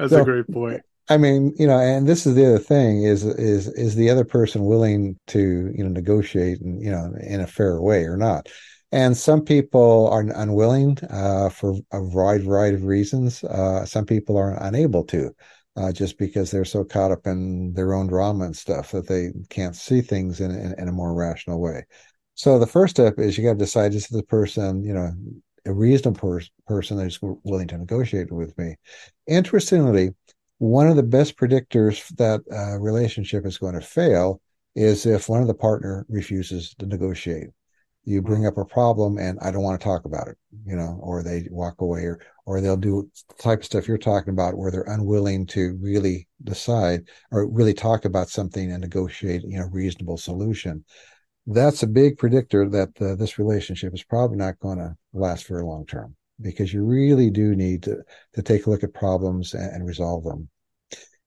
so, 0.09 0.23
a 0.23 0.25
great 0.25 0.49
point. 0.50 0.82
I 1.09 1.16
mean, 1.16 1.52
you 1.59 1.66
know, 1.66 1.78
and 1.78 2.06
this 2.06 2.25
is 2.25 2.35
the 2.35 2.47
other 2.47 2.59
thing 2.59 3.02
is 3.02 3.25
is 3.25 3.68
is 3.68 3.97
the 3.97 4.11
other 4.11 4.25
person 4.25 4.64
willing 4.64 5.18
to 5.28 5.73
you 5.75 5.82
know 5.82 5.90
negotiate 5.90 6.61
and 6.61 6.80
you 6.82 6.90
know 6.90 7.12
in 7.20 7.40
a 7.40 7.47
fair 7.47 7.80
way 7.82 8.04
or 8.04 8.16
not? 8.16 8.49
And 8.92 9.16
some 9.16 9.44
people 9.44 10.09
are 10.09 10.20
unwilling 10.20 10.99
uh, 11.11 11.49
for 11.49 11.75
a 11.92 12.02
wide 12.02 12.42
variety 12.42 12.76
of 12.76 12.85
reasons. 12.85 13.44
Uh, 13.44 13.85
some 13.85 14.04
people 14.04 14.37
are 14.37 14.61
unable 14.62 15.04
to, 15.04 15.30
uh, 15.76 15.92
just 15.92 16.18
because 16.18 16.50
they're 16.50 16.64
so 16.64 16.85
caught 16.85 17.12
up 17.12 17.26
in 17.26 17.73
their 17.75 17.94
own 17.94 18.09
drama 18.09 18.47
and 18.47 18.56
stuff 18.56 18.90
that 18.90 19.06
they 19.06 19.30
can't 19.49 19.76
see 19.76 20.00
things 20.00 20.40
in, 20.40 20.50
in, 20.50 20.75
in 20.76 20.88
a 20.88 20.92
more 20.92 21.14
rational 21.14 21.61
way. 21.61 21.85
So 22.34 22.58
the 22.58 22.66
first 22.66 22.96
step 22.96 23.18
is 23.18 23.37
you 23.37 23.44
got 23.44 23.52
to 23.52 23.58
decide 23.58 23.92
this 23.92 24.04
is 24.04 24.16
the 24.16 24.22
person, 24.22 24.82
you 24.82 24.94
know, 24.94 25.12
a 25.66 25.72
reasonable 25.72 26.20
per- 26.20 26.40
person 26.66 26.96
that's 26.96 27.18
willing 27.20 27.68
to 27.68 27.78
negotiate 27.78 28.32
with 28.32 28.56
me. 28.56 28.76
Interestingly, 29.26 30.14
one 30.58 30.88
of 30.88 30.96
the 30.96 31.02
best 31.02 31.37
predictors 31.37 32.06
that 32.16 32.40
a 32.50 32.78
relationship 32.78 33.46
is 33.46 33.58
going 33.58 33.75
to 33.75 33.80
fail 33.80 34.40
is 34.75 35.06
if 35.06 35.28
one 35.28 35.42
of 35.42 35.49
the 35.49 35.54
partner 35.54 36.06
refuses 36.08 36.75
to 36.78 36.87
negotiate. 36.87 37.49
You 38.04 38.20
hmm. 38.20 38.26
bring 38.26 38.46
up 38.46 38.56
a 38.56 38.64
problem 38.64 39.18
and 39.18 39.38
I 39.40 39.50
don't 39.50 39.62
want 39.62 39.80
to 39.80 39.84
talk 39.84 40.04
about 40.04 40.28
it, 40.28 40.37
you 40.64 40.76
know, 40.76 40.99
or 41.02 41.22
they 41.22 41.46
walk 41.50 41.80
away 41.80 42.04
or 42.04 42.20
or 42.46 42.60
they'll 42.60 42.76
do 42.76 43.08
the 43.28 43.42
type 43.42 43.60
of 43.60 43.64
stuff 43.64 43.87
you're 43.87 43.99
talking 43.99 44.32
about 44.32 44.56
where 44.56 44.70
they're 44.70 44.82
unwilling 44.82 45.46
to 45.46 45.78
really 45.80 46.26
decide 46.42 47.08
or 47.30 47.46
really 47.46 47.75
talk 47.75 48.04
about 48.04 48.28
something 48.28 48.72
and 48.72 48.80
negotiate, 48.80 49.42
you 49.46 49.58
know, 49.58 49.68
reasonable 49.70 50.16
solution 50.16 50.84
that's 51.47 51.82
a 51.82 51.87
big 51.87 52.18
predictor 52.18 52.68
that 52.68 52.90
uh, 53.00 53.14
this 53.16 53.38
relationship 53.38 53.94
is 53.94 54.04
probably 54.04 54.37
not 54.37 54.59
going 54.61 54.78
to 54.78 54.97
last 55.12 55.47
very 55.47 55.64
long 55.64 55.87
term 55.87 56.14
because 56.40 56.73
you 56.73 56.85
really 56.85 57.30
do 57.30 57.54
need 57.54 57.82
to, 57.82 58.02
to 58.35 58.42
take 58.42 58.66
a 58.66 58.70
look 58.70 58.82
at 58.82 58.94
problems 58.94 59.54
and, 59.54 59.70
and 59.75 59.87
resolve 59.87 60.25
them. 60.25 60.49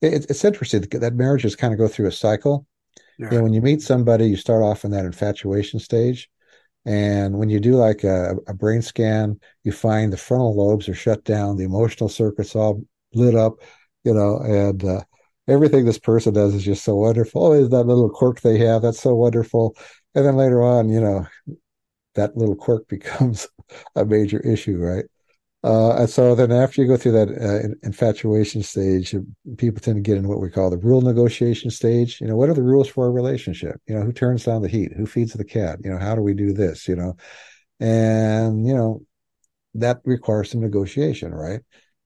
It, 0.02 0.26
it's 0.30 0.46
interesting 0.46 0.82
that 0.82 1.14
marriages 1.14 1.56
kind 1.56 1.74
of 1.74 1.80
go 1.80 1.88
through 1.88 2.08
a 2.08 2.12
cycle. 2.12 2.66
Yeah. 3.18 3.32
You 3.32 3.38
know, 3.38 3.44
when 3.44 3.54
you 3.54 3.62
meet 3.62 3.82
somebody, 3.82 4.28
you 4.28 4.36
start 4.36 4.64
off 4.64 4.86
in 4.86 4.92
that 4.92 5.06
infatuation 5.06 5.80
stage. 5.80 6.30
And 6.86 7.38
when 7.38 7.50
you 7.50 7.60
do 7.60 7.76
like 7.76 8.04
a, 8.04 8.36
a 8.48 8.54
brain 8.54 8.82
scan, 8.82 9.40
you 9.64 9.72
find 9.72 10.12
the 10.12 10.18
frontal 10.18 10.56
lobes 10.56 10.90
are 10.90 10.94
shut 10.94 11.24
down, 11.24 11.56
the 11.56 11.64
emotional 11.64 12.10
circuits 12.10 12.56
all 12.56 12.84
lit 13.14 13.36
up, 13.36 13.54
you 14.04 14.14
know, 14.14 14.40
and 14.40 14.84
uh, 14.84 15.02
everything 15.48 15.86
this 15.86 16.00
person 16.00 16.34
does 16.34 16.54
is 16.54 16.64
just 16.64 16.84
so 16.84 16.96
wonderful. 16.96 17.46
Oh, 17.46 17.54
is 17.54 17.70
that 17.70 17.84
little 17.84 18.10
quirk 18.10 18.42
they 18.42 18.58
have? 18.60 18.82
That's 18.82 19.00
so 19.00 19.16
wonderful. 19.16 19.76
And 20.16 20.26
then 20.26 20.36
later 20.36 20.62
on, 20.64 20.90
you 20.90 21.02
know, 21.02 21.28
that 22.16 22.38
little 22.38 22.56
quirk 22.56 22.88
becomes 22.90 23.48
a 23.96 24.06
major 24.06 24.40
issue, 24.42 24.78
right? 24.78 25.06
Uh, 25.64 26.08
so 26.08 26.36
then 26.36 26.52
after 26.52 26.82
you 26.82 26.88
go 26.88 26.98
through 26.98 27.12
that 27.14 27.30
uh, 27.30 27.70
infatuation 27.84 28.64
stage, 28.64 29.16
people 29.58 29.82
tend 29.82 29.98
to 29.98 30.02
get 30.02 30.18
in 30.18 30.28
what 30.28 30.42
we 30.42 30.50
call 30.50 30.70
the 30.70 30.78
rule 30.78 31.02
negotiation 31.02 31.72
stage. 31.72 32.22
You 32.22 32.28
know, 32.28 32.36
what 32.38 32.50
are 32.50 32.54
the 32.56 32.64
rules 32.64 32.88
for 32.88 33.08
a 33.08 33.12
relationship? 33.12 33.82
You 33.88 33.96
know, 33.96 34.02
who 34.04 34.14
turns 34.14 34.46
down 34.46 34.62
the 34.62 34.70
heat? 34.70 34.94
Who 34.96 35.06
feeds 35.06 35.34
the 35.34 35.46
cat? 35.46 35.80
You 35.84 35.92
know, 35.92 36.00
how 36.00 36.16
do 36.16 36.22
we 36.22 36.34
do 36.36 36.54
this? 36.54 36.88
You 36.88 36.96
know, 36.98 37.18
and, 37.80 38.68
you 38.68 38.74
know, 38.76 39.04
that 39.76 40.02
requires 40.06 40.52
some 40.52 40.62
negotiation, 40.62 41.34
right? 41.34 41.62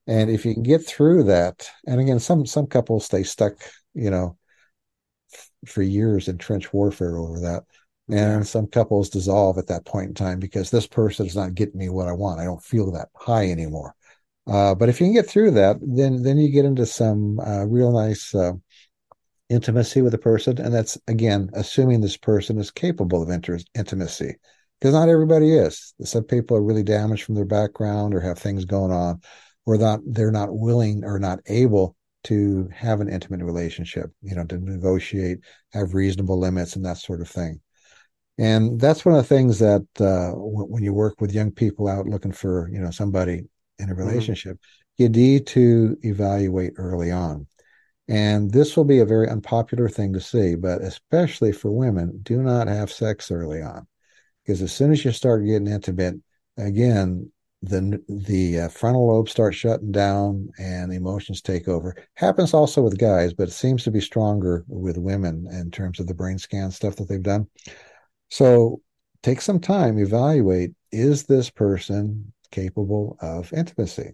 And 0.08 0.30
if 0.30 0.46
you 0.46 0.54
can 0.54 0.64
get 0.64 0.86
through 0.86 1.24
that, 1.24 1.70
and 1.88 2.00
again, 2.00 2.20
some 2.20 2.46
some 2.46 2.68
couples 2.68 3.06
stay 3.06 3.24
stuck, 3.24 3.56
you 3.94 4.10
know, 4.10 4.38
f- 5.34 5.52
for 5.68 5.82
years 5.82 6.28
in 6.28 6.38
trench 6.38 6.74
warfare 6.74 7.18
over 7.18 7.40
that. 7.42 7.64
And 8.10 8.48
some 8.48 8.68
couples 8.68 9.10
dissolve 9.10 9.58
at 9.58 9.68
that 9.68 9.86
point 9.86 10.08
in 10.08 10.14
time 10.14 10.40
because 10.40 10.72
this 10.72 10.88
person 10.88 11.26
is 11.26 11.36
not 11.36 11.56
getting 11.56 11.78
me 11.78 11.90
what 11.90 12.08
I 12.08 12.14
want. 12.14 12.40
I 12.40 12.46
don't 12.46 12.64
feel 12.64 12.90
that 12.94 13.10
high 13.16 13.50
anymore. 13.50 13.96
Uh, 14.48 14.74
but 14.74 14.88
if 14.88 15.02
you 15.02 15.08
can 15.08 15.14
get 15.14 15.28
through 15.28 15.52
that, 15.52 15.78
then 15.82 16.24
then 16.24 16.38
you 16.38 16.50
get 16.50 16.64
into 16.64 16.86
some 16.86 17.38
uh, 17.42 17.66
real 17.66 17.92
nice 17.92 18.34
uh, 18.34 18.54
intimacy 19.50 20.02
with 20.02 20.14
a 20.14 20.18
person, 20.18 20.58
and 20.60 20.74
that's 20.74 20.98
again 21.08 21.50
assuming 21.54 22.00
this 22.00 22.16
person 22.16 22.58
is 22.58 22.72
capable 22.72 23.22
of 23.22 23.30
inter- 23.30 23.60
intimacy, 23.76 24.36
because 24.80 24.94
not 24.94 25.10
everybody 25.10 25.54
is. 25.54 25.94
Some 26.04 26.24
people 26.24 26.56
are 26.56 26.64
really 26.64 26.84
damaged 26.84 27.24
from 27.24 27.36
their 27.36 27.46
background 27.46 28.14
or 28.14 28.22
have 28.22 28.40
things 28.40 28.64
going 28.64 28.92
on, 28.92 29.22
or 29.66 29.78
not 29.78 30.00
they're 30.06 30.32
not 30.32 30.58
willing 30.58 31.04
or 31.04 31.20
not 31.20 31.40
able 31.48 31.98
to 32.24 32.70
have 32.74 33.02
an 33.02 33.10
intimate 33.10 33.44
relationship. 33.44 34.12
You 34.22 34.36
know, 34.36 34.46
to 34.46 34.58
negotiate, 34.60 35.40
have 35.74 35.94
reasonable 35.94 36.40
limits, 36.40 36.78
and 36.78 36.86
that 36.86 37.00
sort 37.00 37.20
of 37.20 37.28
thing. 37.28 37.60
And 38.38 38.80
that's 38.80 39.04
one 39.04 39.16
of 39.16 39.22
the 39.22 39.36
things 39.36 39.60
that 39.60 39.86
uh, 40.00 40.32
when 40.36 40.84
you 40.84 40.94
work 40.94 41.20
with 41.20 41.34
young 41.34 41.52
people 41.52 41.88
out 41.88 42.08
looking 42.08 42.32
for, 42.32 42.70
you 42.72 42.80
know, 42.80 42.92
somebody 42.92 43.46
in 43.80 43.90
a 43.90 43.94
mm-hmm. 43.94 44.02
relationship, 44.02 44.58
mm-hmm. 44.58 45.04
you 45.04 45.10
need 45.10 45.48
to 45.48 45.98
evaluate 46.04 46.74
early 46.78 47.12
on. 47.12 47.48
And 48.08 48.52
this 48.52 48.78
will 48.78 48.86
be 48.86 49.00
a 49.00 49.06
very 49.06 49.28
unpopular 49.28 49.90
thing 49.90 50.14
to 50.14 50.22
say, 50.22 50.56
but 50.56 50.82
especially 50.82 51.52
for 51.52 51.72
women, 51.72 52.20
do 52.24 52.42
not 52.42 52.68
have 52.68 52.92
sex 52.92 53.32
early 53.32 53.62
on. 53.62 53.86
Because 54.46 54.62
as 54.62 54.72
soon 54.72 54.92
as 54.92 55.04
you 55.04 55.12
start 55.12 55.46
getting 55.46 55.68
intimate, 55.68 56.16
again, 56.58 57.32
the 57.64 58.02
the 58.08 58.62
uh, 58.62 58.70
frontal 58.70 59.08
lobe 59.08 59.28
starts 59.28 59.58
shutting 59.58 59.92
down 59.92 60.48
and 60.60 60.94
emotions 60.94 61.42
take 61.42 61.68
over. 61.68 61.96
Happens 62.14 62.54
also 62.54 62.82
with 62.82 63.00
guys, 63.00 63.34
but 63.34 63.48
it 63.48 63.54
seems 63.54 63.84
to 63.84 63.92
be 63.92 64.00
stronger 64.00 64.64
with 64.68 64.98
women 64.98 65.48
in 65.52 65.72
terms 65.72 66.00
of 66.00 66.08
the 66.08 66.14
brain 66.14 66.38
scan 66.38 66.72
stuff 66.72 66.96
that 66.96 67.10
they've 67.10 67.22
done. 67.22 67.48
So 68.30 68.82
take 69.24 69.42
some 69.42 69.60
time, 69.60 70.00
evaluate 70.00 70.72
is 70.92 71.24
this 71.24 71.50
person 71.50 72.34
capable 72.52 73.18
of 73.22 73.52
intimacy? 73.54 74.14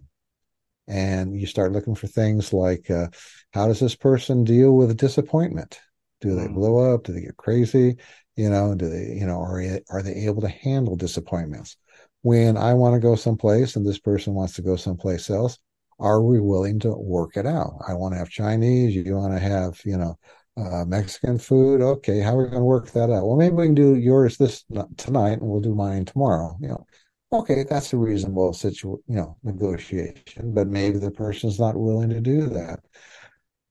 And 0.86 1.38
you 1.38 1.46
start 1.46 1.72
looking 1.72 1.94
for 1.94 2.06
things 2.06 2.52
like 2.52 2.90
uh, 2.90 3.08
how 3.52 3.68
does 3.68 3.80
this 3.80 3.94
person 3.94 4.44
deal 4.44 4.76
with 4.76 4.96
disappointment? 4.96 5.80
Do 6.20 6.34
they 6.34 6.46
mm. 6.46 6.54
blow 6.54 6.94
up? 6.94 7.04
Do 7.04 7.12
they 7.12 7.22
get 7.22 7.36
crazy? 7.36 7.96
You 8.36 8.50
know, 8.50 8.74
do 8.74 8.88
they, 8.88 9.14
you 9.18 9.26
know, 9.26 9.40
are, 9.40 9.62
are 9.90 10.02
they 10.02 10.26
able 10.26 10.42
to 10.42 10.48
handle 10.48 10.96
disappointments? 10.96 11.76
When 12.22 12.56
I 12.56 12.74
want 12.74 12.94
to 12.94 13.00
go 13.00 13.14
someplace 13.14 13.76
and 13.76 13.86
this 13.86 13.98
person 13.98 14.34
wants 14.34 14.54
to 14.54 14.62
go 14.62 14.76
someplace 14.76 15.30
else, 15.30 15.58
are 16.00 16.22
we 16.22 16.40
willing 16.40 16.80
to 16.80 16.90
work 16.90 17.36
it 17.36 17.46
out? 17.46 17.74
I 17.86 17.94
want 17.94 18.14
to 18.14 18.18
have 18.18 18.28
Chinese. 18.28 18.94
You 18.94 19.14
want 19.16 19.32
to 19.34 19.38
have, 19.38 19.80
you 19.84 19.96
know, 19.96 20.18
uh, 20.56 20.84
Mexican 20.84 21.38
food. 21.38 21.80
Okay, 21.80 22.20
how 22.20 22.36
are 22.36 22.44
we 22.44 22.50
going 22.50 22.58
to 22.58 22.64
work 22.64 22.90
that 22.92 23.10
out? 23.10 23.26
Well, 23.26 23.36
maybe 23.36 23.54
we 23.54 23.66
can 23.66 23.74
do 23.74 23.96
yours 23.96 24.36
this 24.36 24.64
tonight, 24.96 25.40
and 25.40 25.42
we'll 25.42 25.60
do 25.60 25.74
mine 25.74 26.04
tomorrow. 26.04 26.56
You 26.60 26.68
know, 26.68 26.86
okay, 27.32 27.64
that's 27.68 27.92
a 27.92 27.96
reasonable 27.96 28.52
situation. 28.52 29.02
You 29.08 29.16
know, 29.16 29.36
negotiation, 29.42 30.54
but 30.54 30.68
maybe 30.68 30.98
the 30.98 31.10
person's 31.10 31.58
not 31.58 31.76
willing 31.76 32.10
to 32.10 32.20
do 32.20 32.46
that. 32.50 32.80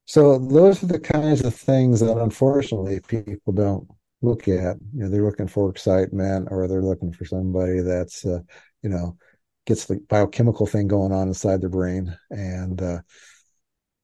So 0.06 0.38
those 0.38 0.84
are 0.84 0.88
the 0.88 1.00
kinds 1.00 1.42
of 1.42 1.56
things 1.56 2.02
that 2.02 2.18
unfortunately 2.18 3.00
people 3.00 3.54
don't 3.54 3.88
look 4.22 4.48
at. 4.48 4.78
You 4.94 5.04
know, 5.04 5.10
they're 5.10 5.24
looking 5.24 5.48
for 5.48 5.70
excitement, 5.70 6.50
or 6.52 6.68
they're 6.68 6.82
looking 6.82 7.14
for 7.14 7.26
somebody 7.26 7.80
that's, 7.80 8.26
uh, 8.26 8.40
you 8.82 8.90
know, 8.90 9.18
gets 9.66 9.86
the 9.86 10.00
biochemical 10.10 10.66
thing 10.66 10.88
going 10.88 11.12
on 11.12 11.28
inside 11.28 11.62
their 11.62 11.70
brain, 11.70 12.16
and 12.30 12.82
uh, 12.82 13.00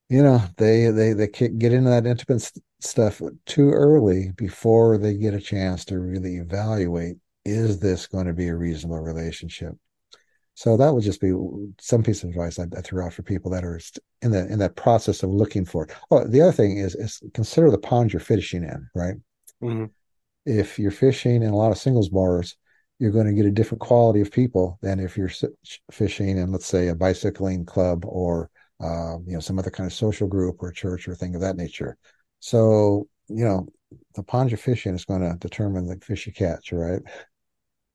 you 0.09 0.23
know 0.23 0.41
they 0.57 0.89
they 0.91 1.13
they 1.13 1.27
get 1.27 1.73
into 1.73 1.89
that 1.89 2.05
intimate 2.05 2.49
stuff 2.79 3.21
too 3.45 3.71
early 3.71 4.31
before 4.37 4.97
they 4.97 5.15
get 5.15 5.33
a 5.33 5.39
chance 5.39 5.85
to 5.85 5.99
really 5.99 6.37
evaluate 6.37 7.17
is 7.45 7.79
this 7.79 8.07
going 8.07 8.25
to 8.25 8.33
be 8.33 8.47
a 8.47 8.55
reasonable 8.55 8.99
relationship 8.99 9.73
so 10.59 10.75
that 10.75 10.93
would 10.93 11.05
just 11.05 11.21
be 11.21 11.33
some 11.79 12.03
piece 12.03 12.21
of 12.21 12.31
advice 12.31 12.59
I, 12.59 12.65
I 12.77 12.81
threw 12.81 13.01
out 13.01 13.13
for 13.13 13.23
people 13.23 13.49
that 13.51 13.63
are 13.63 13.79
in 14.21 14.31
the 14.31 14.45
in 14.51 14.59
that 14.59 14.75
process 14.75 15.23
of 15.23 15.29
looking 15.29 15.63
for 15.63 15.85
it. 15.85 15.95
Oh, 16.11 16.27
the 16.27 16.41
other 16.41 16.51
thing 16.51 16.79
is 16.79 16.95
is 16.95 17.23
consider 17.33 17.71
the 17.71 17.77
pond 17.77 18.11
you're 18.11 18.19
fishing 18.19 18.63
in, 18.63 18.89
right? 18.93 19.15
Mm-hmm. 19.63 19.85
If 20.45 20.77
you're 20.77 20.91
fishing 20.91 21.43
in 21.43 21.51
a 21.51 21.55
lot 21.55 21.71
of 21.71 21.77
singles 21.77 22.09
bars, 22.09 22.57
you're 22.99 23.13
going 23.13 23.27
to 23.27 23.33
get 23.33 23.45
a 23.45 23.51
different 23.51 23.79
quality 23.79 24.19
of 24.19 24.33
people 24.33 24.77
than 24.81 24.99
if 24.99 25.15
you're 25.15 25.31
fishing 25.91 26.37
in, 26.37 26.51
let's 26.51 26.65
say, 26.65 26.89
a 26.89 26.95
bicycling 26.95 27.63
club 27.63 28.03
or 28.05 28.49
uh, 28.83 29.15
you 29.25 29.35
know 29.35 29.39
some 29.39 29.59
other 29.59 29.71
kind 29.71 29.87
of 29.87 29.93
social 29.93 30.27
group 30.27 30.57
or 30.59 30.73
church 30.73 31.07
or 31.07 31.15
thing 31.15 31.35
of 31.35 31.41
that 31.41 31.55
nature. 31.55 31.97
So, 32.39 33.07
you 33.27 33.45
know, 33.45 33.67
the 34.15 34.23
pond 34.23 34.51
you're 34.51 34.57
fishing 34.57 34.95
is 34.95 35.05
going 35.05 35.21
to 35.21 35.37
determine 35.37 35.87
the 35.87 35.97
fish 36.03 36.27
you 36.27 36.33
catch, 36.33 36.71
right? 36.71 37.01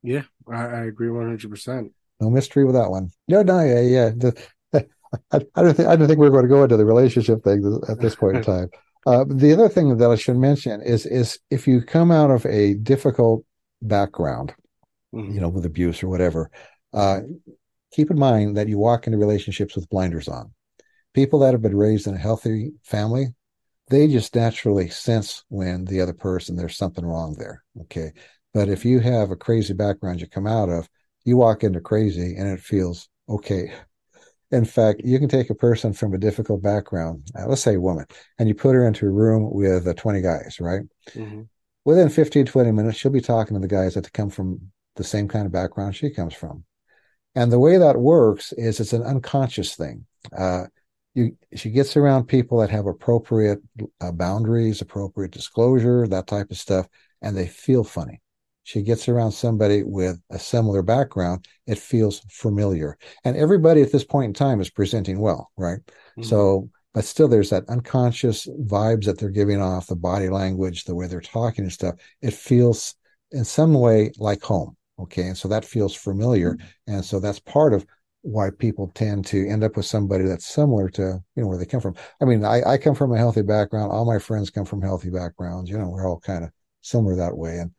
Yeah, 0.02 0.22
I, 0.50 0.64
I 0.64 0.84
agree 0.84 1.08
100%. 1.08 1.90
No 2.20 2.30
mystery 2.30 2.64
with 2.64 2.74
that 2.74 2.90
one. 2.90 3.10
No, 3.28 3.42
no, 3.42 3.60
yeah, 3.60 3.80
yeah. 3.80 4.10
The, 4.10 4.48
I, 5.32 5.40
I, 5.54 5.62
don't 5.62 5.74
think 5.74 5.88
I 5.88 5.96
don't 5.96 6.06
think 6.06 6.18
we're 6.18 6.30
going 6.30 6.44
to 6.44 6.48
go 6.48 6.62
into 6.62 6.76
the 6.76 6.84
relationship 6.84 7.42
thing 7.42 7.80
at 7.88 8.00
this 8.00 8.14
point 8.14 8.36
in 8.36 8.42
time. 8.44 8.70
Uh, 9.06 9.24
the 9.28 9.52
other 9.52 9.68
thing 9.68 9.96
that 9.96 10.10
I 10.10 10.16
should 10.16 10.36
mention 10.36 10.80
is 10.80 11.04
is 11.06 11.38
if 11.50 11.66
you 11.66 11.82
come 11.82 12.10
out 12.10 12.30
of 12.30 12.46
a 12.46 12.74
difficult 12.74 13.44
background, 13.82 14.54
mm-hmm. 15.14 15.32
you 15.32 15.40
know, 15.40 15.48
with 15.48 15.66
abuse 15.66 16.02
or 16.02 16.08
whatever, 16.08 16.50
uh, 16.92 17.20
keep 17.92 18.10
in 18.10 18.18
mind 18.18 18.56
that 18.56 18.68
you 18.68 18.78
walk 18.78 19.06
into 19.06 19.18
relationships 19.18 19.76
with 19.76 19.88
blinders 19.90 20.28
on. 20.28 20.52
People 21.12 21.38
that 21.40 21.52
have 21.52 21.62
been 21.62 21.76
raised 21.76 22.06
in 22.06 22.14
a 22.14 22.18
healthy 22.18 22.72
family 22.82 23.28
they 23.88 24.08
just 24.08 24.34
naturally 24.34 24.88
sense 24.88 25.44
when 25.48 25.84
the 25.84 26.00
other 26.00 26.12
person 26.12 26.56
there's 26.56 26.76
something 26.76 27.04
wrong 27.04 27.34
there. 27.38 27.62
Okay. 27.82 28.12
But 28.52 28.68
if 28.68 28.84
you 28.84 29.00
have 29.00 29.30
a 29.30 29.36
crazy 29.36 29.74
background 29.74 30.20
you 30.20 30.28
come 30.28 30.46
out 30.46 30.68
of, 30.68 30.88
you 31.24 31.36
walk 31.36 31.64
into 31.64 31.80
crazy 31.80 32.36
and 32.36 32.48
it 32.48 32.60
feels 32.60 33.08
okay. 33.28 33.72
In 34.50 34.64
fact, 34.64 35.00
you 35.02 35.18
can 35.18 35.28
take 35.28 35.50
a 35.50 35.54
person 35.54 35.92
from 35.92 36.14
a 36.14 36.18
difficult 36.18 36.62
background, 36.62 37.24
uh, 37.36 37.46
let's 37.48 37.62
say 37.62 37.74
a 37.74 37.80
woman, 37.80 38.06
and 38.38 38.46
you 38.46 38.54
put 38.54 38.74
her 38.74 38.86
into 38.86 39.06
a 39.06 39.10
room 39.10 39.52
with 39.52 39.88
uh, 39.88 39.94
20 39.94 40.20
guys, 40.20 40.58
right? 40.60 40.82
Mm-hmm. 41.14 41.42
Within 41.84 42.08
15, 42.08 42.46
20 42.46 42.70
minutes, 42.70 42.96
she'll 42.96 43.10
be 43.10 43.20
talking 43.20 43.54
to 43.54 43.60
the 43.60 43.66
guys 43.66 43.94
that 43.94 44.12
come 44.12 44.30
from 44.30 44.70
the 44.94 45.02
same 45.02 45.26
kind 45.26 45.46
of 45.46 45.52
background 45.52 45.96
she 45.96 46.08
comes 46.10 46.34
from. 46.34 46.64
And 47.34 47.50
the 47.50 47.58
way 47.58 47.78
that 47.78 47.98
works 47.98 48.52
is 48.52 48.78
it's 48.78 48.92
an 48.92 49.02
unconscious 49.02 49.74
thing. 49.74 50.06
Uh, 50.36 50.66
you 51.14 51.36
she 51.54 51.70
gets 51.70 51.96
around 51.96 52.26
people 52.26 52.58
that 52.58 52.70
have 52.70 52.86
appropriate 52.86 53.60
uh, 54.00 54.12
boundaries, 54.12 54.80
appropriate 54.80 55.30
disclosure, 55.30 56.06
that 56.08 56.26
type 56.26 56.50
of 56.50 56.58
stuff, 56.58 56.88
and 57.22 57.36
they 57.36 57.46
feel 57.46 57.84
funny. 57.84 58.20
She 58.64 58.82
gets 58.82 59.08
around 59.08 59.32
somebody 59.32 59.82
with 59.82 60.20
a 60.30 60.38
similar 60.38 60.82
background, 60.82 61.46
it 61.66 61.78
feels 61.78 62.20
familiar. 62.30 62.96
And 63.22 63.36
everybody 63.36 63.82
at 63.82 63.92
this 63.92 64.04
point 64.04 64.28
in 64.28 64.34
time 64.34 64.60
is 64.60 64.70
presenting 64.70 65.20
well, 65.20 65.50
right? 65.56 65.80
Mm-hmm. 65.86 66.22
So, 66.22 66.70
but 66.94 67.04
still 67.04 67.28
there's 67.28 67.50
that 67.50 67.68
unconscious 67.68 68.46
vibes 68.46 69.04
that 69.04 69.18
they're 69.18 69.28
giving 69.28 69.60
off, 69.60 69.86
the 69.86 69.96
body 69.96 70.30
language, 70.30 70.84
the 70.84 70.94
way 70.94 71.06
they're 71.06 71.20
talking 71.20 71.64
and 71.64 71.72
stuff. 71.72 71.96
It 72.22 72.32
feels 72.32 72.94
in 73.32 73.44
some 73.44 73.74
way 73.74 74.12
like 74.16 74.42
home. 74.42 74.76
Okay. 74.98 75.24
And 75.24 75.36
so 75.36 75.48
that 75.48 75.64
feels 75.64 75.94
familiar. 75.94 76.54
Mm-hmm. 76.54 76.94
And 76.94 77.04
so 77.04 77.20
that's 77.20 77.40
part 77.40 77.74
of 77.74 77.84
why 78.24 78.48
people 78.58 78.90
tend 78.94 79.26
to 79.26 79.46
end 79.46 79.62
up 79.62 79.76
with 79.76 79.84
somebody 79.84 80.24
that's 80.24 80.46
similar 80.46 80.88
to 80.88 81.22
you 81.36 81.42
know 81.42 81.46
where 81.46 81.58
they 81.58 81.66
come 81.66 81.80
from. 81.80 81.94
I 82.22 82.24
mean, 82.24 82.42
I, 82.42 82.62
I 82.62 82.78
come 82.78 82.94
from 82.94 83.12
a 83.12 83.18
healthy 83.18 83.42
background. 83.42 83.92
All 83.92 84.06
my 84.06 84.18
friends 84.18 84.48
come 84.48 84.64
from 84.64 84.80
healthy 84.80 85.10
backgrounds. 85.10 85.68
You 85.68 85.76
know, 85.76 85.90
we're 85.90 86.08
all 86.08 86.20
kind 86.20 86.42
of 86.42 86.50
similar 86.80 87.14
that 87.16 87.36
way. 87.36 87.58
And 87.58 87.70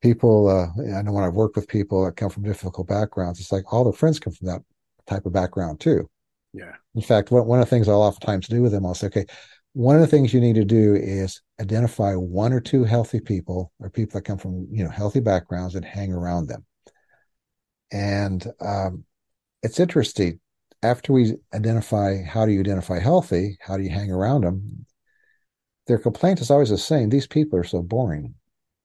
people, 0.00 0.48
uh, 0.48 0.96
I 0.96 1.02
know 1.02 1.12
when 1.12 1.24
I've 1.24 1.34
worked 1.34 1.56
with 1.56 1.66
people 1.66 2.04
that 2.04 2.16
come 2.16 2.30
from 2.30 2.44
difficult 2.44 2.86
backgrounds, 2.86 3.40
it's 3.40 3.50
like 3.50 3.72
all 3.72 3.82
their 3.82 3.92
friends 3.92 4.20
come 4.20 4.32
from 4.32 4.46
that 4.46 4.62
type 5.08 5.26
of 5.26 5.32
background 5.32 5.80
too. 5.80 6.08
Yeah. 6.52 6.72
In 6.94 7.02
fact, 7.02 7.32
one 7.32 7.58
of 7.58 7.66
the 7.66 7.70
things 7.70 7.88
I'll 7.88 8.02
oftentimes 8.02 8.46
do 8.46 8.62
with 8.62 8.70
them, 8.70 8.86
I'll 8.86 8.94
say, 8.94 9.08
okay, 9.08 9.26
one 9.72 9.96
of 9.96 10.02
the 10.02 10.06
things 10.06 10.32
you 10.32 10.40
need 10.40 10.54
to 10.54 10.64
do 10.64 10.94
is 10.94 11.40
identify 11.60 12.14
one 12.14 12.52
or 12.52 12.60
two 12.60 12.84
healthy 12.84 13.20
people 13.20 13.72
or 13.80 13.90
people 13.90 14.18
that 14.18 14.26
come 14.26 14.38
from 14.38 14.68
you 14.70 14.84
know 14.84 14.90
healthy 14.90 15.20
backgrounds 15.20 15.74
and 15.74 15.84
hang 15.84 16.12
around 16.12 16.46
them. 16.46 16.64
And 17.90 18.46
um, 18.60 19.04
it's 19.62 19.80
interesting. 19.80 20.40
After 20.82 21.12
we 21.12 21.36
identify 21.54 22.22
how 22.22 22.44
do 22.44 22.52
you 22.52 22.60
identify 22.60 22.98
healthy, 22.98 23.56
how 23.60 23.76
do 23.76 23.84
you 23.84 23.90
hang 23.90 24.10
around 24.10 24.42
them, 24.42 24.86
their 25.86 25.98
complaint 25.98 26.40
is 26.40 26.50
always 26.50 26.70
the 26.70 26.78
same. 26.78 27.08
These 27.08 27.26
people 27.26 27.58
are 27.58 27.64
so 27.64 27.82
boring. 27.82 28.34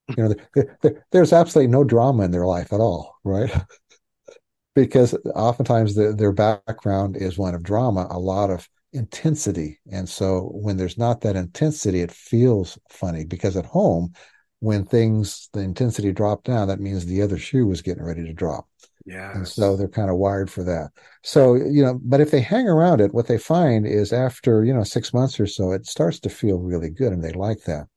Hmm. 0.10 0.22
You 0.22 0.36
know, 0.54 0.92
there's 1.12 1.34
absolutely 1.34 1.72
no 1.72 1.84
drama 1.84 2.24
in 2.24 2.32
their 2.32 2.46
life 2.46 2.72
at 2.72 2.80
all, 2.80 3.16
right? 3.24 3.52
because 4.76 5.16
oftentimes 5.34 5.96
the, 5.96 6.14
their 6.14 6.32
background 6.32 7.18
is 7.18 7.38
one 7.38 7.56
of 7.56 7.64
drama, 7.64 8.08
a 8.12 8.20
lot 8.20 8.52
of 8.52 8.70
intensity. 8.94 9.80
And 9.92 10.08
so 10.08 10.52
when 10.54 10.78
there's 10.78 10.98
not 10.98 11.22
that 11.22 11.36
intensity, 11.36 12.02
it 12.02 12.12
feels 12.12 12.78
funny 12.90 13.26
because 13.26 13.58
at 13.58 13.66
home, 13.66 14.14
when 14.60 14.86
things, 14.86 15.50
the 15.54 15.62
intensity 15.62 16.12
drop 16.12 16.44
down, 16.44 16.68
that 16.68 16.80
means 16.80 17.06
the 17.06 17.22
other 17.22 17.38
shoe 17.38 17.66
was 17.66 17.82
getting 17.82 18.04
ready 18.04 18.24
to 18.26 18.34
drop. 18.34 18.68
Yeah. 19.08 19.32
And 19.34 19.48
so 19.48 19.78
they're 19.78 19.88
kind 19.88 20.10
of 20.10 20.18
wired 20.18 20.52
for 20.52 20.66
that. 20.66 20.90
So, 21.24 21.56
you 21.56 21.82
know, 21.82 21.98
but 22.04 22.20
if 22.20 22.30
they 22.30 22.42
hang 22.42 22.68
around 22.68 23.00
it, 23.00 23.14
what 23.14 23.28
they 23.28 23.38
find 23.38 23.88
is 23.88 24.12
after, 24.12 24.66
you 24.66 24.74
know, 24.74 24.84
six 24.84 25.14
months 25.14 25.40
or 25.40 25.48
so, 25.48 25.72
it 25.72 25.86
starts 25.86 26.20
to 26.20 26.30
feel 26.30 26.60
really 26.60 26.90
good 26.90 27.14
and 27.14 27.24
they 27.24 27.32
like 27.32 27.64
that. 27.64 27.88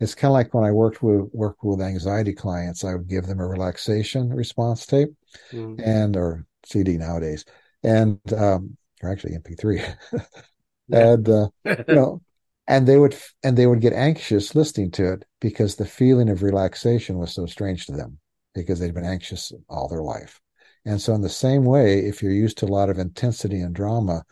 It's 0.00 0.16
kind 0.16 0.30
of 0.30 0.32
like 0.32 0.52
when 0.52 0.64
I 0.64 0.72
worked 0.72 1.04
with 1.04 1.30
worked 1.32 1.62
with 1.62 1.80
anxiety 1.80 2.34
clients, 2.34 2.84
I 2.84 2.94
would 2.94 3.06
give 3.06 3.26
them 3.26 3.38
a 3.38 3.46
relaxation 3.46 4.28
response 4.28 4.84
tape 4.84 5.10
mm. 5.52 5.80
and 5.82 6.16
or 6.16 6.44
CD 6.64 6.98
nowadays. 6.98 7.44
And 7.84 8.18
um 8.32 8.76
or 9.02 9.10
actually 9.10 9.36
MP3. 9.36 9.96
and 10.92 11.28
uh, 11.28 11.48
you 11.64 11.84
know, 11.94 12.22
and 12.66 12.88
they 12.88 12.98
would 12.98 13.16
and 13.44 13.56
they 13.56 13.68
would 13.68 13.80
get 13.80 13.92
anxious 13.92 14.56
listening 14.56 14.90
to 14.92 15.12
it 15.12 15.24
because 15.40 15.76
the 15.76 15.86
feeling 15.86 16.28
of 16.28 16.42
relaxation 16.42 17.18
was 17.18 17.32
so 17.32 17.46
strange 17.46 17.86
to 17.86 17.92
them 17.92 18.18
because 18.52 18.80
they'd 18.80 18.94
been 18.94 19.04
anxious 19.04 19.52
all 19.68 19.88
their 19.88 20.02
life. 20.02 20.40
And 20.86 21.02
so, 21.02 21.12
in 21.14 21.20
the 21.20 21.28
same 21.28 21.64
way, 21.64 21.98
if 21.98 22.22
you're 22.22 22.32
used 22.32 22.58
to 22.58 22.66
a 22.66 22.68
lot 22.68 22.88
of 22.88 22.98
intensity 22.98 23.60
and 23.60 23.74
drama, 23.74 24.22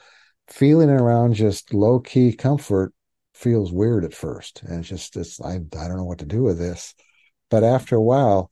feeling 0.48 0.88
around 0.88 1.34
just 1.34 1.74
low 1.74 1.98
key 2.00 2.32
comfort 2.32 2.94
feels 3.34 3.72
weird 3.72 4.04
at 4.04 4.14
first. 4.14 4.62
And 4.62 4.80
it's 4.80 4.88
just, 4.88 5.16
it's, 5.16 5.40
I, 5.40 5.54
I 5.54 5.88
don't 5.88 5.96
know 5.96 6.04
what 6.04 6.18
to 6.20 6.26
do 6.26 6.42
with 6.42 6.58
this. 6.58 6.94
But 7.50 7.64
after 7.64 7.96
a 7.96 8.02
while, 8.02 8.50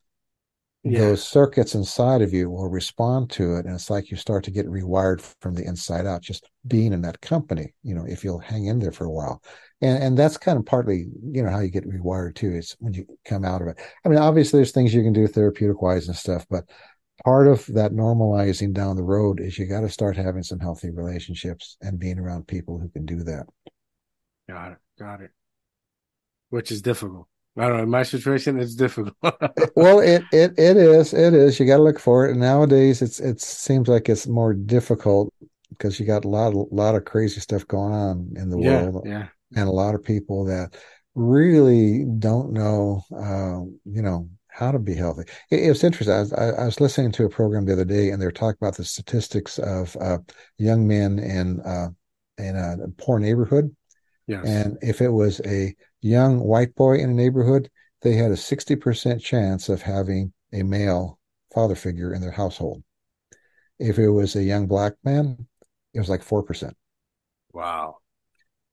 yeah. 0.83 0.99
those 0.99 1.27
circuits 1.27 1.75
inside 1.77 2.23
of 2.23 2.33
you 2.33 2.51
will 2.51 2.69
respond 2.69 3.31
to 3.31 3.57
it. 3.57 3.67
And 3.67 3.75
it's 3.75 3.91
like 3.91 4.11
you 4.11 4.17
start 4.17 4.43
to 4.45 4.51
get 4.51 4.67
rewired 4.67 5.21
from 5.41 5.55
the 5.55 5.65
inside 5.65 6.07
out, 6.07 6.23
just 6.23 6.49
being 6.67 6.93
in 6.93 7.03
that 7.03 7.21
company, 7.21 7.73
you 7.85 7.95
know, 7.95 8.05
if 8.07 8.25
you'll 8.25 8.41
hang 8.41 8.67
in 8.67 8.81
there 8.81 8.93
for 8.93 9.05
a 9.05 9.11
while. 9.11 9.41
And, 9.81 10.03
and 10.03 10.19
that's 10.19 10.37
kind 10.37 10.59
of 10.59 10.67
partly, 10.67 11.07
you 11.23 11.43
know, 11.43 11.51
how 11.51 11.61
you 11.61 11.71
get 11.71 11.89
rewired 11.89 12.35
too. 12.35 12.53
It's 12.53 12.77
when 12.81 12.95
you 12.95 13.07
come 13.25 13.45
out 13.45 13.63
of 13.63 13.69
it. 13.69 13.81
I 14.05 14.09
mean, 14.09 14.19
obviously 14.19 14.59
there's 14.59 14.73
things 14.73 14.93
you 14.93 15.03
can 15.05 15.13
do 15.13 15.29
therapeutic 15.29 15.81
wise 15.81 16.09
and 16.09 16.17
stuff, 16.17 16.47
but 16.51 16.65
part 17.25 17.49
of 17.49 17.65
that 17.67 17.93
normalizing 17.93 18.73
down 18.73 18.97
the 18.97 19.03
road 19.03 19.41
is 19.41 19.59
you 19.59 19.67
got 19.67 19.81
to 19.81 19.89
start 19.89 20.17
having 20.17 20.43
some 20.43 20.61
healthy 20.61 20.91
relationships 20.91 21.77
and 21.81 21.99
being 21.99 22.19
around 22.19 22.47
people 22.47 22.79
who 22.79 22.89
can 22.89 23.07
do 23.07 23.23
that. 23.25 23.47
Got 24.49 24.73
it. 24.73 24.79
Got 24.99 25.21
it. 25.21 25.31
Which 26.51 26.71
is 26.71 26.83
difficult. 26.83 27.29
I 27.57 27.69
don't 27.69 27.77
know. 27.77 27.83
In 27.83 27.91
my 27.91 28.03
situation, 28.03 28.59
it's 28.59 28.75
difficult. 28.75 29.15
well, 29.77 30.01
it, 30.01 30.23
it 30.33 30.53
it 30.57 30.77
is. 30.77 31.13
It 31.13 31.35
is. 31.35 31.61
You 31.61 31.67
got 31.67 31.77
to 31.77 31.83
look 31.83 31.99
for 31.99 32.27
it. 32.27 32.33
And 32.33 32.41
nowadays, 32.41 33.03
it's 33.03 33.21
it 33.21 33.41
seems 33.41 33.89
like 33.89 34.09
it's 34.09 34.27
more 34.27 34.55
difficult 34.55 35.33
because 35.69 36.01
you 36.01 36.07
got 36.07 36.25
a 36.25 36.29
lot 36.29 36.55
of 36.55 36.67
lot 36.71 36.95
of 36.95 37.05
crazy 37.05 37.41
stuff 37.41 37.67
going 37.69 37.93
on 37.93 38.33
in 38.37 38.49
the 38.49 38.59
yeah, 38.59 38.83
world. 38.83 39.03
Yeah. 39.07 39.29
And 39.55 39.69
a 39.69 39.73
lot 39.73 39.95
of 39.95 40.03
people 40.03 40.47
that 40.47 40.77
really 41.15 42.05
don't 42.19 42.53
know, 42.53 43.03
uh, 43.15 43.61
you 43.85 44.01
know, 44.01 44.31
how 44.53 44.71
to 44.71 44.79
be 44.79 44.95
healthy. 44.95 45.23
It, 45.51 45.65
it 45.65 45.69
was 45.69 45.83
interesting. 45.83 46.15
I 46.15 46.21
was, 46.21 46.33
I, 46.33 46.49
I 46.51 46.65
was, 46.67 46.81
listening 46.81 47.13
to 47.13 47.25
a 47.25 47.29
program 47.29 47.65
the 47.65 47.73
other 47.73 47.85
day, 47.85 48.11
and 48.11 48.21
they 48.21 48.27
were 48.27 48.33
talking 48.33 48.59
about 48.61 48.77
the 48.77 48.85
statistics 48.85 49.59
of 49.59 49.97
uh, 50.01 50.19
young 50.59 50.87
men 50.87 51.19
in 51.19 51.61
uh, 51.61 51.89
in 52.39 52.57
a 52.57 52.77
poor 52.99 53.19
neighborhood. 53.19 53.75
Yes. 54.27 54.45
And 54.47 54.79
if 54.83 55.01
it 55.01 55.11
was 55.11 55.41
a 55.47 55.75
young 56.01 56.39
white 56.41 56.75
boy 56.75 56.99
in 56.99 57.11
a 57.11 57.15
neighborhood, 57.15 57.71
they 58.03 58.15
had 58.15 58.31
a 58.31 58.37
sixty 58.37 58.77
percent 58.77 59.23
chance 59.23 59.69
of 59.69 59.83
having 59.83 60.33
a 60.53 60.63
male 60.63 61.19
father 61.55 61.75
figure 61.75 62.15
in 62.15 62.21
their 62.21 62.31
household. 62.31 62.83
If 63.79 63.99
it 63.99 64.11
was 64.11 64.37
a 64.37 64.43
young 64.43 64.67
black 64.67 64.95
man, 65.03 65.47
it 65.95 65.99
was 65.99 66.09
like 66.09 66.23
four 66.23 66.43
percent. 66.43 66.77
Wow 67.53 68.02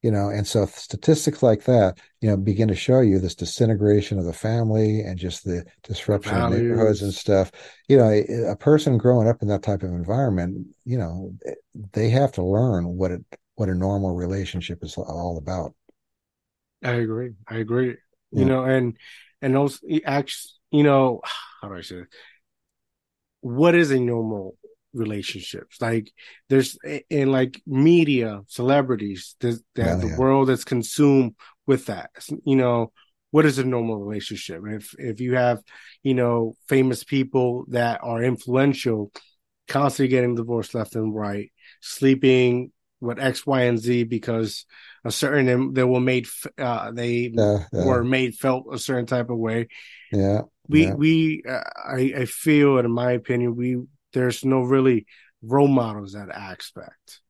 you 0.02 0.12
know 0.12 0.30
and 0.30 0.48
so 0.48 0.66
statistics 0.66 1.44
like 1.44 1.64
that 1.64 1.98
you 2.22 2.30
know 2.30 2.38
begin 2.38 2.68
to 2.68 2.76
show 2.76 3.02
you 3.02 3.20
this 3.20 3.36
disintegration 3.36 4.18
of 4.18 4.26
the 4.26 4.34
family 4.34 5.02
and 5.02 5.18
just 5.18 5.44
the 5.44 5.64
disruption 5.84 6.36
of 6.36 6.52
neighborhoods 6.52 7.02
and 7.02 7.14
stuff 7.14 7.52
you 7.88 7.98
know 7.98 8.10
a, 8.10 8.52
a, 8.52 8.56
person 8.56 8.98
growing 8.98 9.28
up 9.28 9.42
in 9.42 9.48
that 9.48 9.64
type 9.64 9.84
of 9.84 9.90
environment 9.90 10.68
you 10.86 10.98
know 10.98 11.34
they 11.94 12.10
have 12.10 12.32
to 12.32 12.44
learn 12.44 12.86
what 12.86 13.12
it 13.12 13.22
what 13.56 13.70
a 13.70 13.76
normal 13.76 14.16
relationship 14.16 14.84
is 14.84 14.96
all 14.98 15.38
about 15.38 15.74
i 16.84 16.92
agree 16.92 17.32
i 17.48 17.56
agree 17.56 17.96
yeah. 18.32 18.40
you 18.40 18.46
know 18.46 18.64
and 18.64 18.96
and 19.42 19.54
those 19.54 19.82
acts 20.06 20.60
you 20.72 20.84
know 20.84 21.22
how 21.62 21.68
do 21.68 21.76
i 21.76 21.82
say 21.82 21.98
it? 21.98 22.08
what 23.42 23.76
is 23.76 23.92
a 23.92 24.00
normal 24.00 24.56
relationships. 24.94 25.82
Like 25.82 26.12
there's 26.50 26.78
in 27.10 27.32
like 27.32 27.62
media, 27.66 28.42
celebrities, 28.48 29.36
that 29.40 29.62
yeah, 29.76 29.96
the 29.96 30.08
yeah. 30.08 30.18
world 30.18 30.50
that's 30.50 30.64
consumed 30.64 31.36
with 31.68 31.86
that. 31.88 32.10
You 32.46 32.56
know, 32.56 32.92
what 33.32 33.46
is 33.46 33.60
a 33.60 33.64
normal 33.64 33.98
relationship? 33.98 34.62
If 34.68 34.96
if 34.98 35.20
you 35.20 35.36
have, 35.36 35.62
you 36.04 36.14
know, 36.14 36.56
famous 36.68 37.04
people 37.04 37.66
that 37.70 38.00
are 38.04 38.24
influential, 38.24 39.12
constantly 39.68 40.10
getting 40.10 40.36
divorced 40.36 40.74
left 40.74 40.96
and 40.96 41.14
right, 41.14 41.52
sleeping 41.82 42.72
with 43.02 43.20
X, 43.20 43.46
Y, 43.46 43.62
and 43.62 43.80
Z 43.80 44.04
because 44.04 44.66
a 45.06 45.12
certain 45.12 45.74
they 45.74 45.84
were 45.84 46.02
made 46.02 46.28
uh, 46.58 46.92
they 46.92 47.32
yeah, 47.34 47.64
were 47.72 48.04
made 48.04 48.36
felt 48.36 48.66
a 48.72 48.80
certain 48.80 49.06
type 49.06 49.30
of 49.30 49.38
way. 49.38 49.68
Yeah. 50.12 50.42
We 50.68 50.92
we 50.92 51.44
uh, 51.50 51.64
I 51.84 52.14
I 52.16 52.26
feel 52.26 52.78
in 52.78 52.92
my 52.92 53.14
opinion 53.14 53.56
we 53.56 53.78
there's 54.14 54.44
no 54.44 54.62
really 54.62 55.06
role 55.42 55.68
models 55.68 56.14
that 56.14 56.30
aspect. 56.30 57.22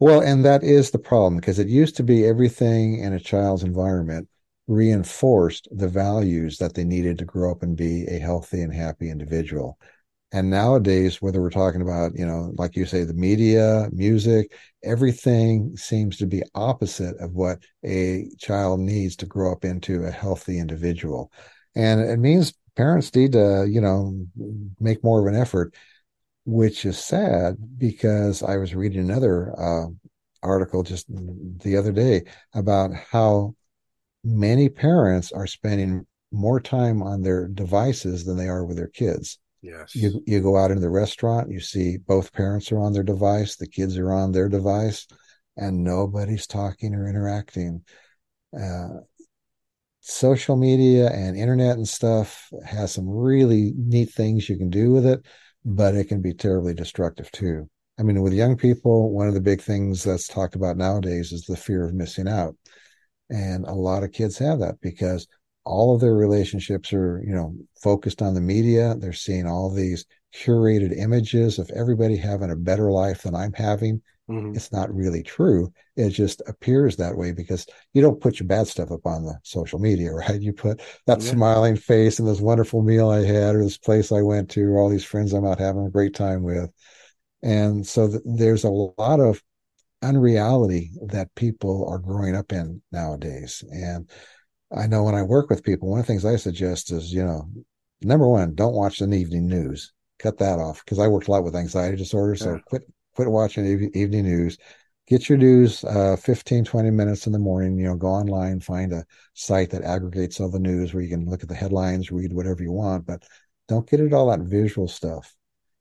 Well, 0.00 0.20
and 0.20 0.44
that 0.44 0.62
is 0.62 0.90
the 0.90 0.98
problem 0.98 1.36
because 1.36 1.58
it 1.58 1.68
used 1.68 1.96
to 1.96 2.04
be 2.04 2.24
everything 2.24 3.00
in 3.00 3.12
a 3.12 3.20
child's 3.20 3.64
environment 3.64 4.28
reinforced 4.68 5.66
the 5.72 5.88
values 5.88 6.58
that 6.58 6.74
they 6.74 6.84
needed 6.84 7.18
to 7.18 7.24
grow 7.24 7.50
up 7.50 7.62
and 7.62 7.76
be 7.76 8.06
a 8.06 8.18
healthy 8.18 8.62
and 8.62 8.72
happy 8.72 9.10
individual. 9.10 9.78
And 10.30 10.50
nowadays, 10.50 11.22
whether 11.22 11.40
we're 11.40 11.48
talking 11.50 11.80
about, 11.80 12.12
you 12.14 12.26
know, 12.26 12.52
like 12.58 12.76
you 12.76 12.84
say, 12.84 13.04
the 13.04 13.14
media, 13.14 13.88
music, 13.92 14.52
everything 14.84 15.74
seems 15.76 16.18
to 16.18 16.26
be 16.26 16.42
opposite 16.54 17.16
of 17.18 17.32
what 17.32 17.62
a 17.82 18.28
child 18.38 18.80
needs 18.80 19.16
to 19.16 19.26
grow 19.26 19.50
up 19.50 19.64
into 19.64 20.04
a 20.04 20.10
healthy 20.10 20.58
individual. 20.58 21.32
And 21.74 22.00
it 22.00 22.18
means 22.18 22.52
parents 22.76 23.14
need 23.14 23.32
to, 23.32 23.66
you 23.68 23.80
know, 23.80 24.26
make 24.78 25.02
more 25.02 25.20
of 25.20 25.32
an 25.32 25.40
effort 25.40 25.74
which 26.48 26.86
is 26.86 26.98
sad 26.98 27.58
because 27.76 28.42
I 28.42 28.56
was 28.56 28.74
reading 28.74 29.00
another 29.00 29.52
uh, 29.60 29.88
article 30.42 30.82
just 30.82 31.04
the 31.10 31.76
other 31.76 31.92
day 31.92 32.24
about 32.54 32.90
how 32.94 33.54
many 34.24 34.70
parents 34.70 35.30
are 35.30 35.46
spending 35.46 36.06
more 36.32 36.58
time 36.58 37.02
on 37.02 37.20
their 37.20 37.48
devices 37.48 38.24
than 38.24 38.38
they 38.38 38.48
are 38.48 38.64
with 38.64 38.78
their 38.78 38.88
kids. 38.88 39.38
Yes. 39.60 39.94
You 39.94 40.22
you 40.26 40.40
go 40.40 40.56
out 40.56 40.70
into 40.70 40.80
the 40.80 40.88
restaurant, 40.88 41.50
you 41.50 41.60
see 41.60 41.98
both 41.98 42.32
parents 42.32 42.72
are 42.72 42.78
on 42.78 42.94
their 42.94 43.02
device, 43.02 43.56
the 43.56 43.68
kids 43.68 43.98
are 43.98 44.12
on 44.12 44.32
their 44.32 44.48
device, 44.48 45.06
and 45.58 45.84
nobody's 45.84 46.46
talking 46.46 46.94
or 46.94 47.10
interacting. 47.10 47.82
Uh, 48.58 49.00
social 50.00 50.56
media 50.56 51.10
and 51.10 51.36
internet 51.36 51.76
and 51.76 51.86
stuff 51.86 52.48
has 52.64 52.90
some 52.90 53.06
really 53.06 53.74
neat 53.76 54.10
things 54.14 54.48
you 54.48 54.56
can 54.56 54.70
do 54.70 54.90
with 54.90 55.04
it 55.04 55.22
but 55.68 55.94
it 55.94 56.08
can 56.08 56.22
be 56.22 56.32
terribly 56.32 56.72
destructive 56.72 57.30
too. 57.30 57.68
I 58.00 58.02
mean, 58.02 58.22
with 58.22 58.32
young 58.32 58.56
people, 58.56 59.12
one 59.12 59.28
of 59.28 59.34
the 59.34 59.40
big 59.40 59.60
things 59.60 60.02
that's 60.02 60.26
talked 60.26 60.54
about 60.54 60.78
nowadays 60.78 61.30
is 61.30 61.44
the 61.44 61.56
fear 61.58 61.84
of 61.84 61.92
missing 61.92 62.26
out. 62.26 62.56
And 63.28 63.66
a 63.66 63.74
lot 63.74 64.02
of 64.02 64.12
kids 64.12 64.38
have 64.38 64.60
that 64.60 64.80
because 64.80 65.26
all 65.64 65.94
of 65.94 66.00
their 66.00 66.14
relationships 66.14 66.92
are, 66.94 67.22
you 67.26 67.34
know, 67.34 67.54
focused 67.82 68.22
on 68.22 68.32
the 68.32 68.40
media. 68.40 68.94
They're 68.98 69.12
seeing 69.12 69.46
all 69.46 69.70
these 69.70 70.06
curated 70.34 70.96
images 70.96 71.58
of 71.58 71.70
everybody 71.76 72.16
having 72.16 72.50
a 72.50 72.56
better 72.56 72.90
life 72.90 73.22
than 73.22 73.34
I'm 73.34 73.52
having. 73.52 74.00
Mm-hmm. 74.28 74.54
It's 74.54 74.72
not 74.72 74.94
really 74.94 75.22
true. 75.22 75.72
It 75.96 76.10
just 76.10 76.42
appears 76.46 76.96
that 76.96 77.16
way 77.16 77.32
because 77.32 77.66
you 77.94 78.02
don't 78.02 78.20
put 78.20 78.38
your 78.38 78.46
bad 78.46 78.66
stuff 78.68 78.90
up 78.90 79.06
on 79.06 79.24
the 79.24 79.38
social 79.42 79.78
media, 79.78 80.12
right? 80.14 80.40
You 80.40 80.52
put 80.52 80.80
that 81.06 81.22
yeah. 81.22 81.30
smiling 81.30 81.76
face 81.76 82.18
and 82.18 82.28
this 82.28 82.40
wonderful 82.40 82.82
meal 82.82 83.08
I 83.08 83.24
had, 83.24 83.54
or 83.54 83.64
this 83.64 83.78
place 83.78 84.12
I 84.12 84.20
went 84.20 84.50
to, 84.50 84.64
or 84.64 84.78
all 84.78 84.90
these 84.90 85.04
friends 85.04 85.32
I'm 85.32 85.46
out 85.46 85.58
having 85.58 85.86
a 85.86 85.90
great 85.90 86.14
time 86.14 86.42
with. 86.42 86.70
And 87.42 87.86
so 87.86 88.08
th- 88.08 88.22
there's 88.24 88.64
a 88.64 88.70
lot 88.70 89.20
of 89.20 89.42
unreality 90.02 90.90
that 91.06 91.34
people 91.34 91.88
are 91.88 91.98
growing 91.98 92.36
up 92.36 92.52
in 92.52 92.82
nowadays. 92.92 93.64
And 93.70 94.10
I 94.76 94.86
know 94.86 95.04
when 95.04 95.14
I 95.14 95.22
work 95.22 95.48
with 95.48 95.64
people, 95.64 95.88
one 95.88 96.00
of 96.00 96.06
the 96.06 96.12
things 96.12 96.24
I 96.24 96.36
suggest 96.36 96.92
is, 96.92 97.12
you 97.12 97.24
know, 97.24 97.48
number 98.02 98.28
one, 98.28 98.54
don't 98.54 98.74
watch 98.74 98.98
the 98.98 99.10
evening 99.12 99.48
news. 99.48 99.92
Cut 100.18 100.38
that 100.38 100.58
off 100.58 100.84
because 100.84 100.98
I 100.98 101.06
worked 101.06 101.28
a 101.28 101.30
lot 101.30 101.44
with 101.44 101.56
anxiety 101.56 101.96
disorder. 101.96 102.34
So 102.34 102.54
yeah. 102.54 102.60
quit 102.66 102.82
quit 103.18 103.28
watching 103.28 103.90
evening 103.94 104.22
news 104.22 104.58
get 105.08 105.28
your 105.28 105.38
news 105.38 105.82
uh, 105.82 106.14
15 106.14 106.64
20 106.64 106.90
minutes 106.90 107.26
in 107.26 107.32
the 107.32 107.38
morning 107.38 107.76
you 107.76 107.86
know 107.86 107.96
go 107.96 108.06
online 108.06 108.60
find 108.60 108.92
a 108.92 109.04
site 109.34 109.70
that 109.70 109.82
aggregates 109.82 110.38
all 110.38 110.48
the 110.48 110.58
news 110.60 110.94
where 110.94 111.02
you 111.02 111.08
can 111.08 111.28
look 111.28 111.42
at 111.42 111.48
the 111.48 111.54
headlines 111.54 112.12
read 112.12 112.32
whatever 112.32 112.62
you 112.62 112.70
want 112.70 113.04
but 113.04 113.24
don't 113.66 113.90
get 113.90 113.98
it 113.98 114.12
all 114.12 114.30
that 114.30 114.38
visual 114.38 114.86
stuff 114.86 115.34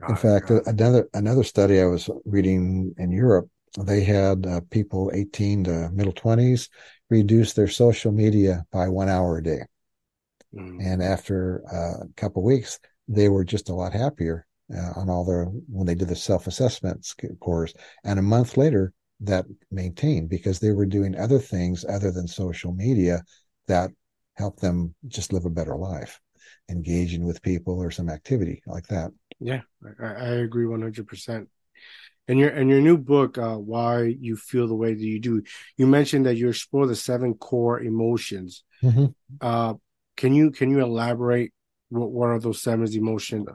In 0.09 0.15
fact, 0.15 0.49
another 0.49 1.09
another 1.13 1.43
study 1.43 1.79
I 1.79 1.85
was 1.85 2.09
reading 2.25 2.93
in 2.97 3.11
Europe, 3.11 3.49
they 3.79 4.01
had 4.01 4.45
uh, 4.45 4.61
people 4.69 5.11
18 5.13 5.65
to 5.65 5.89
middle 5.91 6.13
20s 6.13 6.69
reduce 7.09 7.53
their 7.53 7.67
social 7.67 8.11
media 8.11 8.65
by 8.71 8.89
one 8.89 9.09
hour 9.09 9.37
a 9.37 9.43
day. 9.43 9.61
Mm. 10.53 10.77
And 10.79 11.03
after 11.03 11.63
uh, 11.71 12.05
a 12.05 12.13
couple 12.15 12.43
weeks, 12.43 12.79
they 13.07 13.29
were 13.29 13.43
just 13.43 13.69
a 13.69 13.75
lot 13.75 13.93
happier 13.93 14.46
uh, 14.75 14.99
on 14.99 15.09
all 15.09 15.25
their 15.25 15.45
when 15.45 15.85
they 15.85 15.95
did 15.95 16.07
the 16.07 16.15
self-assessment 16.15 17.05
scores. 17.05 17.73
And 18.03 18.19
a 18.19 18.23
month 18.23 18.57
later, 18.57 18.93
that 19.21 19.45
maintained 19.71 20.29
because 20.29 20.59
they 20.59 20.71
were 20.71 20.85
doing 20.85 21.17
other 21.17 21.39
things 21.39 21.83
other 21.85 22.11
than 22.11 22.27
social 22.27 22.73
media 22.73 23.23
that 23.67 23.89
helped 24.35 24.61
them 24.61 24.93
just 25.07 25.33
live 25.33 25.45
a 25.45 25.49
better 25.49 25.75
life, 25.75 26.19
engaging 26.69 27.25
with 27.25 27.41
people 27.41 27.79
or 27.79 27.89
some 27.89 28.09
activity 28.09 28.61
like 28.67 28.85
that. 28.87 29.11
Yeah, 29.39 29.61
I, 29.99 30.05
I 30.05 30.27
agree 30.45 30.67
one 30.67 30.81
hundred 30.81 31.07
percent. 31.07 31.49
And 32.27 32.37
your 32.37 32.49
and 32.49 32.69
your 32.69 32.81
new 32.81 32.97
book, 32.97 33.37
uh, 33.37 33.55
why 33.55 34.03
you 34.03 34.35
feel 34.35 34.67
the 34.67 34.75
way 34.75 34.93
that 34.93 34.99
you 34.99 35.19
do. 35.19 35.41
You 35.77 35.87
mentioned 35.87 36.25
that 36.25 36.35
you 36.35 36.49
explore 36.49 36.85
the 36.85 36.95
seven 36.95 37.33
core 37.35 37.79
emotions. 37.79 38.63
Mm-hmm. 38.83 39.05
Uh, 39.39 39.75
can 40.17 40.33
you 40.33 40.51
can 40.51 40.69
you 40.69 40.81
elaborate 40.81 41.53
what, 41.89 42.11
what 42.11 42.27
are 42.27 42.39
those 42.39 42.61
seven 42.61 42.85
emotions? 42.93 43.47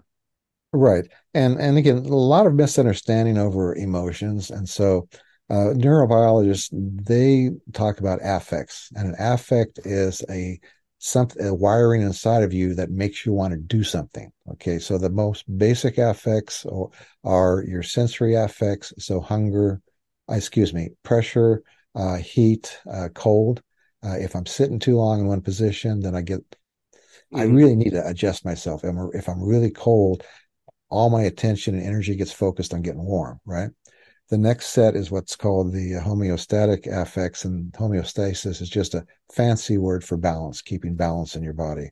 Right, 0.75 1.07
and 1.35 1.59
and 1.59 1.77
again, 1.77 1.99
a 1.99 2.01
lot 2.01 2.47
of 2.47 2.55
misunderstanding 2.55 3.37
over 3.37 3.75
emotions, 3.75 4.51
and 4.51 4.67
so 4.67 5.09
uh, 5.51 5.75
neurobiologists 5.75 6.69
they 6.73 7.51
talk 7.75 8.01
about 8.01 8.21
affects, 8.23 8.91
and 8.97 9.09
an 9.09 9.15
affect 9.19 9.81
is 9.85 10.25
a 10.31 10.59
something 11.05 11.45
a 11.45 11.53
wiring 11.53 12.01
inside 12.01 12.45
of 12.45 12.53
you 12.53 12.75
that 12.77 12.91
makes 12.91 13.27
you 13.27 13.33
want 13.33 13.53
to 13.53 13.59
do 13.59 13.83
something. 13.83 14.31
Okay 14.53 14.79
so 14.79 14.97
the 14.97 15.11
most 15.11 15.45
basic 15.59 15.99
affects 15.99 16.65
are, 16.65 16.89
are 17.25 17.65
your 17.67 17.83
sensory 17.83 18.37
affects 18.37 18.93
so 18.99 19.21
hunger 19.21 19.83
uh, 20.31 20.35
excuse 20.35 20.73
me 20.73 20.91
pressure 21.03 21.65
uh, 21.97 22.17
heat 22.17 22.79
uh, 22.91 23.09
cold. 23.15 23.63
Uh, 24.05 24.17
if 24.17 24.37
i'm 24.37 24.47
sitting 24.47 24.79
too 24.79 24.97
long 24.97 25.21
in 25.21 25.27
one 25.27 25.41
position 25.41 25.99
then 25.99 26.15
i 26.15 26.23
get 26.23 26.39
mm-hmm. 26.49 27.41
i 27.41 27.43
really 27.43 27.75
need 27.75 27.91
to 27.91 28.07
adjust 28.07 28.45
myself. 28.45 28.85
And 28.85 29.13
if 29.13 29.29
i'm 29.29 29.43
really 29.43 29.73
cold 29.73 30.23
all 30.93 31.11
my 31.11 31.23
attention 31.23 31.75
and 31.75 31.85
energy 31.85 32.15
gets 32.15 32.33
focused 32.33 32.73
on 32.73 32.83
getting 32.83 33.05
warm 33.05 33.41
right 33.45 33.71
the 34.33 34.39
next 34.39 34.69
set 34.69 34.97
is 34.97 35.11
what's 35.11 35.37
called 35.37 35.75
the 35.75 35.93
homeostatic 35.93 36.87
affects, 36.87 37.45
and 37.45 37.71
homeostasis 37.75 38.63
is 38.63 38.71
just 38.71 38.95
a 38.95 39.05
fancy 39.31 39.77
word 39.77 40.03
for 40.03 40.17
balance, 40.17 40.63
keeping 40.63 40.97
balance 40.97 41.37
in 41.37 41.43
your 41.43 41.53
body. 41.53 41.91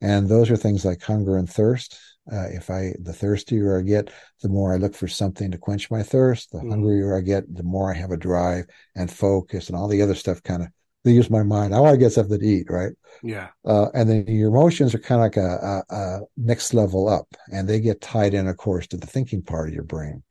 And 0.00 0.26
those 0.26 0.50
are 0.50 0.56
things 0.56 0.86
like 0.86 1.02
hunger 1.02 1.36
and 1.36 1.46
thirst. 1.46 1.98
Uh, 2.32 2.46
if 2.48 2.70
I, 2.70 2.94
the 3.00 3.12
thirstier 3.12 3.78
I 3.78 3.82
get, 3.82 4.10
the 4.40 4.48
more 4.48 4.72
I 4.72 4.78
look 4.78 4.94
for 4.94 5.08
something 5.08 5.50
to 5.50 5.58
quench 5.58 5.90
my 5.90 6.02
thirst. 6.02 6.52
The 6.52 6.60
mm. 6.60 6.70
hungrier 6.70 7.18
I 7.18 7.20
get, 7.20 7.54
the 7.54 7.62
more 7.62 7.92
I 7.92 7.98
have 7.98 8.12
a 8.12 8.16
drive 8.16 8.64
and 8.96 9.12
focus 9.12 9.68
and 9.68 9.76
all 9.76 9.88
the 9.88 10.00
other 10.00 10.14
stuff 10.14 10.42
kind 10.42 10.62
of 10.62 10.68
they 11.04 11.12
use 11.12 11.30
my 11.30 11.42
mind. 11.42 11.74
I 11.74 11.80
want 11.80 11.94
to 11.94 11.98
get 11.98 12.12
something 12.12 12.40
to 12.40 12.46
eat, 12.46 12.66
right? 12.70 12.92
Yeah. 13.22 13.48
Uh, 13.64 13.88
and 13.94 14.08
then 14.08 14.26
your 14.26 14.48
emotions 14.48 14.94
are 14.94 14.98
kind 14.98 15.20
of 15.20 15.24
like 15.24 15.36
a, 15.36 15.82
a, 15.90 15.94
a, 15.94 16.20
next 16.36 16.74
level 16.74 17.08
up, 17.08 17.28
and 17.52 17.68
they 17.68 17.78
get 17.78 18.00
tied 18.00 18.34
in, 18.34 18.48
of 18.48 18.56
course, 18.56 18.86
to 18.88 18.96
the 18.96 19.06
thinking 19.06 19.42
part 19.42 19.68
of 19.68 19.74
your 19.74 19.84
brain. 19.84 20.22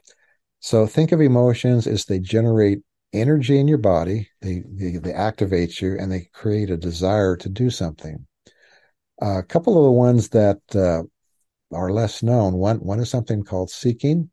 So 0.60 0.88
think 0.88 1.12
of 1.12 1.22
emotions 1.22 1.88
as 1.88 2.06
they 2.06 2.20
generate 2.20 2.80
energy 3.14 3.60
in 3.60 3.68
your 3.68 3.78
body, 3.78 4.30
they, 4.42 4.64
they, 4.68 4.98
they 4.98 5.14
activate 5.14 5.80
you, 5.80 5.98
and 6.00 6.12
they 6.12 6.30
create 6.34 6.72
a 6.72 6.78
desire 6.78 7.38
to 7.38 7.50
do 7.50 7.70
something. 7.70 8.26
Uh, 9.22 9.38
a 9.38 9.44
couple 9.44 9.78
of 9.78 9.84
the 9.84 9.92
ones 9.92 10.30
that 10.30 10.60
uh, 10.74 11.04
are 11.76 11.92
less 11.92 12.24
known. 12.24 12.54
One 12.54 12.78
one 12.78 13.00
is 13.00 13.10
something 13.10 13.44
called 13.44 13.70
seeking, 13.70 14.32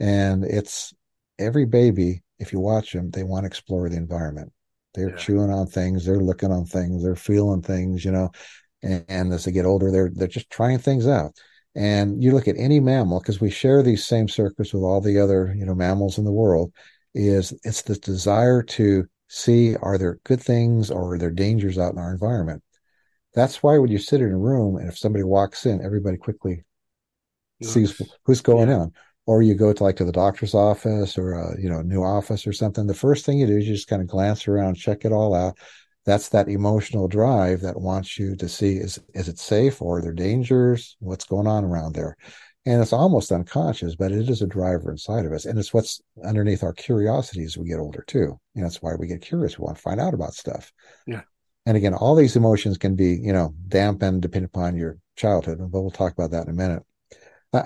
and 0.00 0.44
it's 0.44 0.94
every 1.38 1.66
baby. 1.66 2.22
If 2.38 2.52
you 2.52 2.60
watch 2.60 2.92
them, 2.92 3.10
they 3.10 3.22
want 3.22 3.44
to 3.44 3.48
explore 3.48 3.88
the 3.88 3.96
environment. 3.96 4.52
They're 4.94 5.10
yeah. 5.10 5.16
chewing 5.16 5.50
on 5.50 5.66
things, 5.66 6.04
they're 6.04 6.20
looking 6.20 6.52
on 6.52 6.64
things, 6.64 7.02
they're 7.02 7.16
feeling 7.16 7.62
things, 7.62 8.04
you 8.04 8.12
know. 8.12 8.30
And, 8.82 9.04
and 9.08 9.32
as 9.32 9.44
they 9.44 9.52
get 9.52 9.66
older, 9.66 9.90
they're 9.90 10.10
they're 10.14 10.28
just 10.28 10.50
trying 10.50 10.78
things 10.78 11.06
out. 11.06 11.32
And 11.74 12.22
you 12.22 12.32
look 12.32 12.46
at 12.46 12.56
any 12.56 12.78
mammal, 12.78 13.20
because 13.20 13.40
we 13.40 13.50
share 13.50 13.82
these 13.82 14.06
same 14.06 14.28
circuits 14.28 14.72
with 14.72 14.84
all 14.84 15.00
the 15.00 15.18
other, 15.18 15.52
you 15.58 15.66
know, 15.66 15.74
mammals 15.74 16.18
in 16.18 16.24
the 16.24 16.32
world, 16.32 16.72
is 17.14 17.52
it's 17.64 17.82
the 17.82 17.96
desire 17.96 18.62
to 18.62 19.06
see 19.28 19.74
are 19.76 19.98
there 19.98 20.20
good 20.24 20.40
things 20.40 20.90
or 20.90 21.14
are 21.14 21.18
there 21.18 21.30
dangers 21.30 21.78
out 21.78 21.92
in 21.92 21.98
our 21.98 22.12
environment. 22.12 22.62
That's 23.34 23.62
why 23.62 23.78
when 23.78 23.90
you 23.90 23.98
sit 23.98 24.20
in 24.20 24.30
a 24.30 24.38
room 24.38 24.76
and 24.76 24.88
if 24.88 24.96
somebody 24.96 25.24
walks 25.24 25.66
in, 25.66 25.84
everybody 25.84 26.16
quickly 26.16 26.62
sees 27.62 28.00
who's 28.24 28.40
going 28.40 28.68
yeah. 28.68 28.76
on. 28.76 28.92
Or 29.26 29.42
you 29.42 29.54
go 29.54 29.72
to 29.72 29.82
like 29.82 29.96
to 29.96 30.04
the 30.04 30.12
doctor's 30.12 30.54
office 30.54 31.16
or 31.16 31.32
a 31.32 31.60
you 31.60 31.68
know 31.68 31.80
new 31.82 32.02
office 32.02 32.46
or 32.46 32.52
something. 32.52 32.86
The 32.86 32.94
first 32.94 33.24
thing 33.24 33.38
you 33.38 33.46
do 33.46 33.56
is 33.56 33.66
you 33.66 33.74
just 33.74 33.88
kind 33.88 34.02
of 34.02 34.08
glance 34.08 34.46
around, 34.46 34.74
check 34.74 35.04
it 35.04 35.12
all 35.12 35.34
out, 35.34 35.56
that's 36.04 36.28
that 36.30 36.48
emotional 36.48 37.08
drive 37.08 37.60
that 37.62 37.80
wants 37.80 38.18
you 38.18 38.36
to 38.36 38.48
see 38.48 38.76
is 38.76 38.98
is 39.14 39.28
it 39.28 39.38
safe 39.38 39.80
or 39.80 39.98
are 39.98 40.02
there 40.02 40.12
dangers? 40.12 40.96
What's 41.00 41.24
going 41.24 41.46
on 41.46 41.64
around 41.64 41.94
there? 41.94 42.16
And 42.66 42.80
it's 42.80 42.92
almost 42.92 43.32
unconscious 43.32 43.96
but 43.96 44.12
it 44.12 44.28
is 44.28 44.42
a 44.42 44.46
driver 44.46 44.90
inside 44.90 45.24
of 45.24 45.32
us 45.32 45.46
and 45.46 45.58
it's 45.58 45.72
what's 45.72 46.00
underneath 46.24 46.62
our 46.62 46.72
curiosity 46.72 47.44
as 47.44 47.56
we 47.56 47.68
get 47.68 47.78
older 47.78 48.04
too 48.06 48.38
and 48.54 48.64
that's 48.64 48.82
why 48.82 48.94
we 48.94 49.06
get 49.06 49.22
curious 49.22 49.58
we 49.58 49.64
want 49.64 49.76
to 49.76 49.82
find 49.82 50.00
out 50.00 50.14
about 50.14 50.34
stuff. 50.34 50.72
Yeah. 51.06 51.22
And 51.66 51.76
again 51.76 51.94
all 51.94 52.14
these 52.14 52.36
emotions 52.36 52.76
can 52.76 52.94
be 52.94 53.18
you 53.22 53.32
know 53.32 53.54
dampened 53.68 54.22
depending 54.22 54.50
upon 54.52 54.76
your 54.76 54.98
childhood 55.16 55.58
but 55.58 55.80
we'll 55.80 55.90
talk 55.90 56.12
about 56.12 56.30
that 56.32 56.44
in 56.44 56.50
a 56.50 56.56
minute 56.56 56.82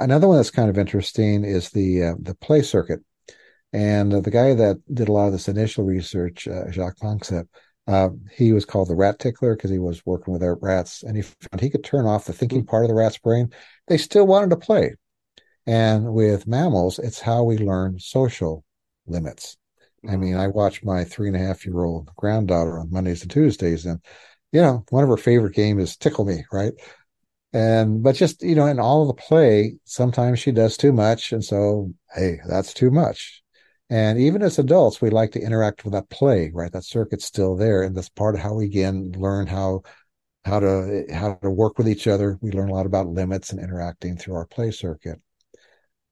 another 0.01 0.29
one 0.29 0.37
that's 0.37 0.51
kind 0.51 0.71
of 0.71 0.79
interesting 0.79 1.45
is 1.45 1.71
the 1.71 2.05
uh, 2.05 2.15
the 2.21 2.35
play 2.35 2.63
circuit 2.63 3.01
and 3.73 4.15
uh, 4.15 4.21
the 4.21 4.31
guy 4.31 4.55
that 4.55 4.77
did 4.93 5.09
a 5.09 5.13
lot 5.13 5.27
of 5.27 5.33
this 5.33 5.49
initial 5.49 5.85
research 5.85 6.49
uh, 6.49 6.71
Jaak 6.71 6.97
Panksepp 6.97 7.47
uh, 7.89 8.11
he 8.31 8.53
was 8.53 8.67
called 8.67 8.89
the 8.89 8.95
rat 8.95 9.19
tickler 9.19 9.57
because 9.57 9.71
he 9.71 9.79
was 9.79 10.05
working 10.05 10.35
with 10.35 10.43
rats, 10.61 11.03
and 11.03 11.17
he 11.17 11.23
found 11.23 11.61
he 11.61 11.71
could 11.71 11.83
turn 11.83 12.05
off 12.05 12.27
the 12.27 12.35
thinking 12.35 12.65
part 12.65 12.85
of 12.85 12.89
the 12.89 12.95
rat's 12.95 13.17
brain. 13.17 13.51
They 13.87 13.97
still 13.97 14.27
wanted 14.27 14.51
to 14.51 14.57
play, 14.57 14.95
and 15.67 16.13
with 16.13 16.47
mammals, 16.47 16.99
it's 16.99 17.19
how 17.19 17.45
we 17.45 17.57
learn 17.57 17.99
social 17.99 18.63
limits. 19.07 19.57
I 20.07 20.17
mean, 20.17 20.37
I 20.37 20.49
watch 20.49 20.85
my 20.85 21.05
three 21.05 21.29
and 21.29 21.37
a 21.37 21.41
half 21.41 21.65
year 21.65 21.83
old 21.83 22.11
granddaughter 22.15 22.79
on 22.79 22.91
Mondays 22.91 23.23
and 23.23 23.31
Tuesdays, 23.31 23.87
and 23.87 24.01
you 24.53 24.61
know, 24.61 24.85
one 24.91 25.03
of 25.03 25.09
her 25.09 25.17
favorite 25.17 25.55
games 25.55 25.83
is 25.83 25.97
tickle 25.97 26.27
me, 26.27 26.45
right? 26.53 26.75
And 27.53 28.03
but 28.03 28.17
just 28.17 28.43
you 28.43 28.55
know, 28.55 28.67
in 28.67 28.79
all 28.79 29.03
of 29.03 29.09
the 29.09 29.23
play, 29.23 29.77
sometimes 29.85 30.39
she 30.39 30.53
does 30.53 30.77
too 30.77 30.93
much, 30.93 31.33
and 31.33 31.43
so 31.45 31.93
hey, 32.15 32.41
that's 32.47 32.75
too 32.75 32.91
much. 32.91 33.43
And 33.91 34.19
even 34.19 34.43
as 34.43 34.59
adults, 34.59 35.01
we 35.01 35.11
like 35.11 35.33
to 35.33 35.41
interact 35.41 35.85
with 35.85 35.95
that 35.95 36.11
play, 36.11 36.51
right? 36.53 36.71
That 36.73 36.85
circuit's 36.85 37.25
still 37.25 37.57
there. 37.57 37.83
And 37.83 37.97
that's 37.97 38.11
part 38.11 38.35
of 38.35 38.43
how 38.43 38.55
we 38.55 38.67
again 38.67 39.13
learn 39.17 39.47
how 39.47 39.83
how 40.45 40.61
to 40.61 41.07
how 41.13 41.35
to 41.43 41.51
work 41.51 41.79
with 41.79 41.89
each 41.89 42.07
other. 42.07 42.39
We 42.43 42.53
learn 42.53 42.71
a 42.71 42.75
lot 42.75 42.87
about 42.87 43.09
limits 43.09 43.51
and 43.51 43.61
interacting 43.61 44.17
through 44.19 44.35
our 44.35 44.47
play 44.47 44.71
circuit. 44.73 45.21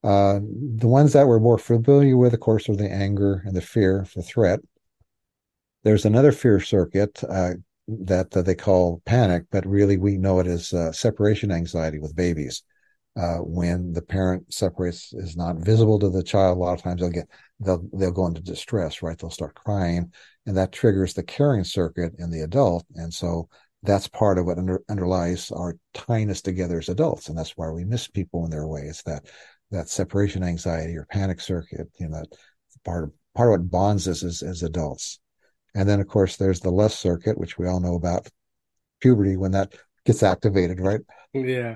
Uh, 0.03 0.39
the 0.41 0.87
ones 0.87 1.13
that 1.13 1.27
we're 1.27 1.39
more 1.39 1.57
familiar 1.57 2.17
with, 2.17 2.33
of 2.33 2.39
course, 2.39 2.69
are 2.69 2.75
the 2.75 2.91
anger 2.91 3.43
and 3.45 3.55
the 3.55 3.61
fear, 3.61 4.07
the 4.15 4.21
threat. 4.21 4.59
There's 5.83 6.05
another 6.05 6.31
fear 6.31 6.59
circuit 6.59 7.23
uh, 7.23 7.53
that 7.87 8.31
they 8.31 8.55
call 8.55 9.01
panic, 9.05 9.45
but 9.51 9.65
really 9.65 9.97
we 9.97 10.17
know 10.17 10.39
it 10.39 10.47
as 10.47 10.73
uh, 10.73 10.91
separation 10.91 11.51
anxiety 11.51 11.99
with 11.99 12.15
babies. 12.15 12.63
Uh, 13.15 13.37
when 13.37 13.93
the 13.93 14.01
parent 14.01 14.53
separates 14.53 15.11
is 15.13 15.35
not 15.35 15.57
visible 15.57 15.97
to 15.97 16.09
the 16.09 16.21
child, 16.21 16.55
a 16.55 16.59
lot 16.59 16.73
of 16.73 16.83
times 16.83 17.01
they'll 17.01 17.09
get 17.09 17.27
they'll 17.59 17.83
they'll 17.93 18.11
go 18.11 18.27
into 18.27 18.41
distress, 18.41 19.01
right? 19.01 19.17
They'll 19.17 19.31
start 19.31 19.55
crying, 19.55 20.11
and 20.45 20.55
that 20.55 20.71
triggers 20.71 21.15
the 21.15 21.23
caring 21.23 21.63
circuit 21.63 22.13
in 22.19 22.29
the 22.29 22.41
adult, 22.41 22.85
and 22.93 23.11
so 23.11 23.49
that's 23.81 24.07
part 24.07 24.37
of 24.37 24.45
what 24.45 24.57
under, 24.57 24.83
underlies 24.89 25.51
our 25.51 25.77
tying 25.93 26.31
together 26.33 26.77
as 26.77 26.89
adults, 26.89 27.29
and 27.29 27.37
that's 27.37 27.57
why 27.57 27.69
we 27.69 27.85
miss 27.85 28.07
people 28.07 28.41
when 28.41 28.51
they're 28.51 28.61
away. 28.61 28.81
It's 28.81 29.03
that 29.03 29.25
that 29.71 29.89
separation 29.89 30.43
anxiety 30.43 30.95
or 30.95 31.07
panic 31.09 31.41
circuit, 31.41 31.87
you 31.99 32.09
know, 32.09 32.23
part 32.85 33.05
of 33.05 33.11
part 33.33 33.49
of 33.49 33.61
what 33.61 33.71
bonds 33.71 34.07
us 34.07 34.23
as, 34.23 34.43
as 34.43 34.61
adults. 34.61 35.19
And 35.77 35.87
then, 35.87 35.99
of 35.99 36.07
course, 36.07 36.37
there's 36.37 36.61
the 36.61 36.71
lust 36.71 36.99
circuit, 36.99 37.37
which 37.37 37.59
we 37.59 37.67
all 37.67 37.79
know 37.79 37.93
about 37.93 38.27
puberty 38.99 39.37
when 39.37 39.51
that 39.51 39.75
gets 40.05 40.23
activated, 40.23 40.79
right? 40.79 41.01
Yeah. 41.35 41.75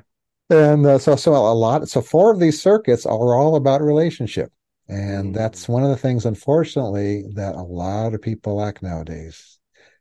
And 0.49 0.83
uh, 0.87 0.97
so, 0.97 1.15
so 1.15 1.33
a 1.35 1.53
lot, 1.53 1.87
so 1.87 2.01
four 2.01 2.33
of 2.33 2.39
these 2.39 2.59
circuits 2.59 3.05
are 3.05 3.35
all 3.35 3.55
about 3.55 3.83
relationship. 3.83 4.51
And 4.87 5.31
mm. 5.31 5.37
that's 5.37 5.69
one 5.69 5.83
of 5.83 5.89
the 5.89 5.97
things, 5.97 6.25
unfortunately, 6.25 7.25
that 7.35 7.53
a 7.53 7.61
lot 7.61 8.15
of 8.15 8.23
people 8.23 8.55
lack 8.55 8.81
nowadays. 8.81 9.59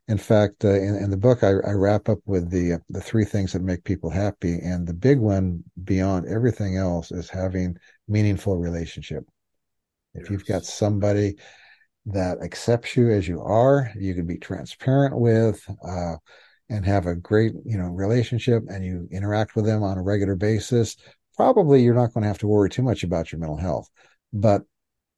In 0.09 0.17
fact, 0.17 0.65
uh, 0.65 0.71
in, 0.71 0.97
in, 0.97 1.11
the 1.11 1.19
book, 1.19 1.45
I, 1.45 1.51
I, 1.51 1.73
wrap 1.73 2.09
up 2.09 2.21
with 2.25 2.51
the 2.51 2.73
uh, 2.73 2.79
the 2.89 3.03
three 3.03 3.27
things 3.27 3.53
that 3.53 3.63
make 3.63 3.85
people 3.85 4.11
happy, 4.11 4.59
and 4.61 4.85
the 4.85 4.95
big 4.95 5.19
one 5.21 5.63
beyond 5.85 6.27
everything 6.27 6.79
else 6.79 7.13
is 7.13 7.29
having 7.29 7.77
meaningful 8.09 8.57
relationship. 8.57 9.25
If 10.15 10.23
yes. 10.23 10.31
you've 10.31 10.47
got 10.47 10.65
somebody 10.65 11.37
that 12.13 12.39
accepts 12.43 12.97
you 12.97 13.11
as 13.11 13.27
you 13.27 13.41
are, 13.41 13.91
you 13.97 14.15
can 14.15 14.27
be 14.27 14.39
transparent 14.39 15.19
with, 15.19 15.65
uh, 15.87 16.17
and 16.69 16.87
have 16.87 17.07
a 17.07 17.17
great 17.17 17.53
you 17.65 17.77
know 17.77 17.89
relationship 17.89 18.63
and 18.69 18.85
you 18.85 19.09
interact 19.11 19.57
with 19.57 19.65
them 19.65 19.83
on 19.83 19.99
a 19.99 20.03
regular 20.03 20.37
basis 20.37 20.97
probably 21.41 21.83
you're 21.83 21.95
not 21.95 22.13
going 22.13 22.21
to 22.21 22.29
have 22.29 22.37
to 22.37 22.47
worry 22.47 22.69
too 22.69 22.83
much 22.83 23.03
about 23.03 23.33
your 23.33 23.39
mental 23.39 23.57
health. 23.57 23.89
But 24.31 24.61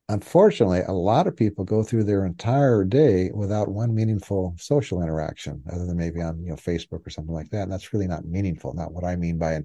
unfortunately, 0.09 0.83
a 0.83 0.93
lot 0.93 1.27
of 1.27 1.37
people 1.37 1.65
go 1.65 1.83
through 1.83 2.05
their 2.05 2.25
entire 2.25 2.85
day 2.85 3.33
without 3.35 3.69
one 3.69 3.93
meaningful 3.93 4.55
social 4.57 5.03
interaction, 5.03 5.65
other 5.73 5.85
than 5.85 5.97
maybe 5.97 6.23
on 6.23 6.41
you 6.41 6.51
know 6.51 6.55
Facebook 6.55 7.05
or 7.05 7.11
something 7.11 7.35
like 7.35 7.51
that. 7.51 7.65
And 7.65 7.73
that's 7.73 7.93
really 7.93 8.07
not 8.07 8.25
meaningful. 8.25 8.73
Not 8.73 8.93
what 8.93 9.03
I 9.03 9.17
mean 9.17 9.37
by 9.37 9.55
a 9.55 9.63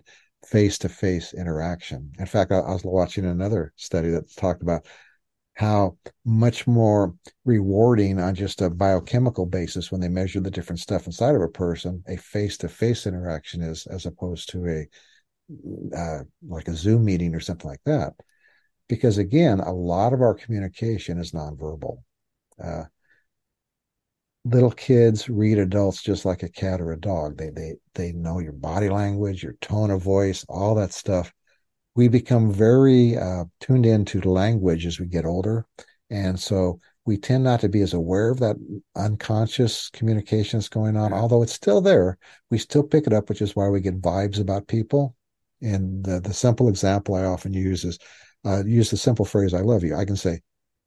face-to-face 0.48 1.36
interaction. 1.36 2.12
In 2.18 2.26
fact, 2.26 2.52
I, 2.52 2.58
I 2.58 2.74
was 2.74 2.84
watching 2.84 3.26
another 3.26 3.72
study 3.76 4.10
that 4.10 4.36
talked 4.36 4.64
about 4.64 4.88
how 5.58 5.98
much 6.24 6.68
more 6.68 7.16
rewarding 7.44 8.20
on 8.20 8.36
just 8.36 8.62
a 8.62 8.70
biochemical 8.70 9.48
basis 9.48 9.92
when 9.92 10.00
they 10.00 10.08
measure 10.08 10.40
the 10.40 10.52
different 10.52 10.80
stuff 10.80 11.08
inside 11.08 11.34
of 11.34 11.42
a 11.42 11.48
person 11.48 12.04
a 12.08 12.16
face-to-face 12.16 13.08
interaction 13.08 13.64
is 13.64 13.88
as 13.88 14.06
opposed 14.06 14.50
to 14.50 14.68
a 14.68 15.98
uh, 15.98 16.20
like 16.48 16.68
a 16.68 16.76
zoom 16.76 17.06
meeting 17.06 17.34
or 17.34 17.40
something 17.40 17.72
like 17.72 17.82
that. 17.88 18.14
Because 18.88 19.18
again 19.18 19.60
a 19.60 19.74
lot 19.74 20.14
of 20.14 20.22
our 20.22 20.36
communication 20.36 21.18
is 21.18 21.32
nonverbal. 21.32 22.04
Uh, 22.64 22.84
little 24.46 24.70
kids 24.70 25.28
read 25.28 25.58
adults 25.58 26.04
just 26.04 26.24
like 26.24 26.44
a 26.44 26.50
cat 26.50 26.80
or 26.82 26.92
a 26.92 27.00
dog. 27.00 27.36
They 27.36 27.50
they 27.50 27.74
they 27.96 28.12
know 28.12 28.38
your 28.38 28.54
body 28.54 28.90
language 28.90 29.42
your 29.42 29.56
tone 29.60 29.90
of 29.90 30.04
voice 30.04 30.46
all 30.48 30.76
that 30.76 30.94
stuff 30.94 31.34
we 31.98 32.08
become 32.08 32.52
very 32.52 33.18
uh, 33.18 33.44
tuned 33.60 33.88
into 33.88 34.22
language 34.22 34.86
as 34.86 35.00
we 35.00 35.08
get 35.08 35.26
older. 35.26 35.66
And 36.12 36.40
so 36.40 36.80
we 37.08 37.18
tend 37.18 37.44
not 37.44 37.60
to 37.62 37.70
be 37.70 37.82
as 37.82 37.94
aware 37.94 38.30
of 38.30 38.40
that 38.40 38.56
unconscious 38.96 39.90
communication 39.90 40.60
that's 40.60 40.70
going 40.70 40.96
on, 40.96 41.12
although 41.12 41.42
it's 41.42 41.54
still 41.54 41.82
there. 41.82 42.20
We 42.52 42.60
still 42.60 42.84
pick 42.84 43.08
it 43.08 43.14
up, 43.14 43.30
which 43.30 43.42
is 43.42 43.56
why 43.56 43.68
we 43.70 43.82
get 43.82 44.00
vibes 44.00 44.40
about 44.40 44.68
people. 44.68 45.16
And 45.62 46.04
the, 46.06 46.20
the 46.20 46.36
simple 46.36 46.70
example 46.70 47.16
I 47.16 47.24
often 47.24 47.52
use 47.52 47.84
is 47.84 47.98
uh, 48.46 48.64
use 48.64 48.92
the 48.92 48.98
simple 48.98 49.26
phrase, 49.26 49.56
I 49.56 49.62
love 49.62 49.84
you. 49.84 49.96
I 49.96 50.06
can 50.06 50.16
say, 50.16 50.42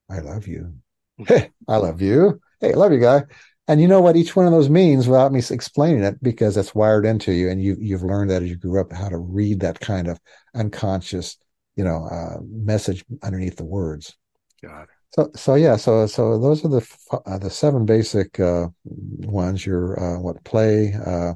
I 0.08 0.20
love 0.20 0.46
you. 0.46 0.74
Hey, 1.26 1.50
I 1.68 1.76
love 1.76 2.00
you. 2.00 2.40
Hey, 2.60 2.72
I 2.72 2.76
love 2.76 2.92
you, 2.92 3.00
guy. 3.00 3.24
And 3.70 3.80
you 3.80 3.86
know 3.86 4.00
what 4.00 4.16
each 4.16 4.34
one 4.34 4.46
of 4.46 4.52
those 4.52 4.68
means 4.68 5.06
without 5.06 5.30
me 5.30 5.40
explaining 5.48 6.02
it 6.02 6.20
because 6.20 6.56
that's 6.56 6.74
wired 6.74 7.06
into 7.06 7.32
you, 7.32 7.48
and 7.48 7.62
you 7.62 7.76
you've 7.78 8.02
learned 8.02 8.28
that 8.30 8.42
as 8.42 8.50
you 8.50 8.56
grew 8.56 8.80
up 8.80 8.92
how 8.92 9.08
to 9.08 9.16
read 9.16 9.60
that 9.60 9.78
kind 9.78 10.08
of 10.08 10.18
unconscious, 10.56 11.36
you 11.76 11.84
know, 11.84 12.04
uh, 12.04 12.40
message 12.42 13.04
underneath 13.22 13.54
the 13.54 13.64
words. 13.64 14.16
Got 14.60 14.82
it. 14.82 14.88
So 15.10 15.30
so 15.36 15.54
yeah, 15.54 15.76
so 15.76 16.08
so 16.08 16.36
those 16.36 16.64
are 16.64 16.68
the 16.68 16.96
uh, 17.26 17.38
the 17.38 17.48
seven 17.48 17.86
basic 17.86 18.40
uh, 18.40 18.66
ones. 18.82 19.64
Your 19.64 20.00
uh, 20.00 20.18
what 20.18 20.42
play, 20.42 20.92
uh, 21.06 21.34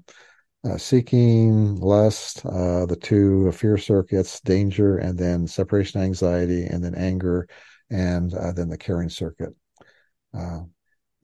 uh, 0.68 0.76
seeking, 0.76 1.76
lust, 1.76 2.42
the 2.42 2.98
two 3.00 3.52
fear 3.52 3.78
circuits, 3.78 4.40
danger, 4.40 4.98
and 4.98 5.16
then 5.16 5.46
separation 5.46 6.00
anxiety, 6.00 6.64
and 6.64 6.82
then 6.82 6.96
anger, 6.96 7.46
and 7.90 8.32
then 8.32 8.68
the 8.70 8.76
caring 8.76 9.08
circuit. 9.08 9.54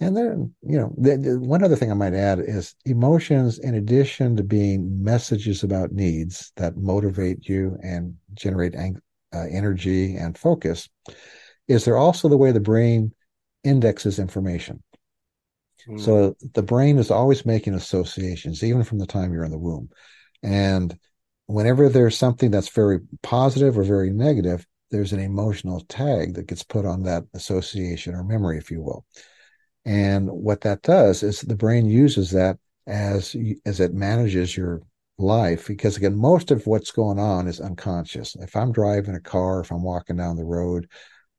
And 0.03 0.17
then, 0.17 0.55
you 0.63 0.79
know, 0.79 0.95
the, 0.97 1.17
the, 1.19 1.39
one 1.39 1.63
other 1.63 1.77
thing 1.77 1.91
I 1.91 1.95
might 1.95 2.15
add 2.15 2.39
is 2.41 2.75
emotions, 2.87 3.59
in 3.59 3.75
addition 3.75 4.35
to 4.37 4.43
being 4.43 5.03
messages 5.03 5.63
about 5.63 5.93
needs 5.93 6.53
that 6.57 6.79
motivate 6.79 7.47
you 7.47 7.77
and 7.83 8.17
generate 8.33 8.75
ang- 8.75 9.03
uh, 9.35 9.45
energy 9.51 10.17
and 10.17 10.39
focus, 10.39 10.89
is 11.69 11.85
they're 11.85 11.99
also 11.99 12.29
the 12.29 12.39
way 12.39 12.51
the 12.51 12.61
brain 12.61 13.13
indexes 13.63 14.19
information. 14.19 14.83
Mm. 15.87 16.01
So 16.01 16.37
the 16.55 16.63
brain 16.63 16.99
is 16.99 17.11
always 17.11 17.45
making 17.45 17.75
associations, 17.75 18.65
even 18.65 18.85
from 18.85 18.99
the 18.99 19.07
time 19.07 19.35
you're 19.35 19.45
in 19.45 19.51
the 19.51 19.59
womb. 19.59 19.91
And 20.43 20.99
whenever 21.45 21.91
there's 21.91 22.17
something 22.17 22.51
that's 22.51 22.71
very 22.71 23.01
positive 23.23 23.77
or 23.77 23.83
very 23.83 24.11
negative, 24.11 24.67
there's 24.91 25.13
an 25.13 25.21
emotional 25.21 25.81
tag 25.89 26.35
that 26.35 26.47
gets 26.47 26.63
put 26.63 26.87
on 26.87 27.03
that 27.03 27.25
association 27.35 28.15
or 28.15 28.25
memory, 28.25 28.57
if 28.57 28.71
you 28.71 28.83
will. 28.83 29.05
And 29.85 30.29
what 30.31 30.61
that 30.63 30.83
does 30.83 31.23
is 31.23 31.41
the 31.41 31.57
brain 31.57 31.87
uses 31.87 32.31
that 32.33 32.59
as 32.87 33.37
as 33.65 33.81
it 33.81 33.95
manages 33.95 34.57
your 34.57 34.83
life 35.19 35.69
because 35.69 35.97
again 35.97 36.17
most 36.17 36.51
of 36.51 36.67
what's 36.67 36.91
going 36.91 37.19
on 37.19 37.47
is 37.47 37.61
unconscious. 37.61 38.35
If 38.41 38.57
i'm 38.57 38.73
driving 38.73 39.15
a 39.15 39.21
car 39.21 39.61
if 39.61 39.71
i'm 39.71 39.83
walking 39.83 40.17
down 40.17 40.37
the 40.37 40.45
road 40.45 40.89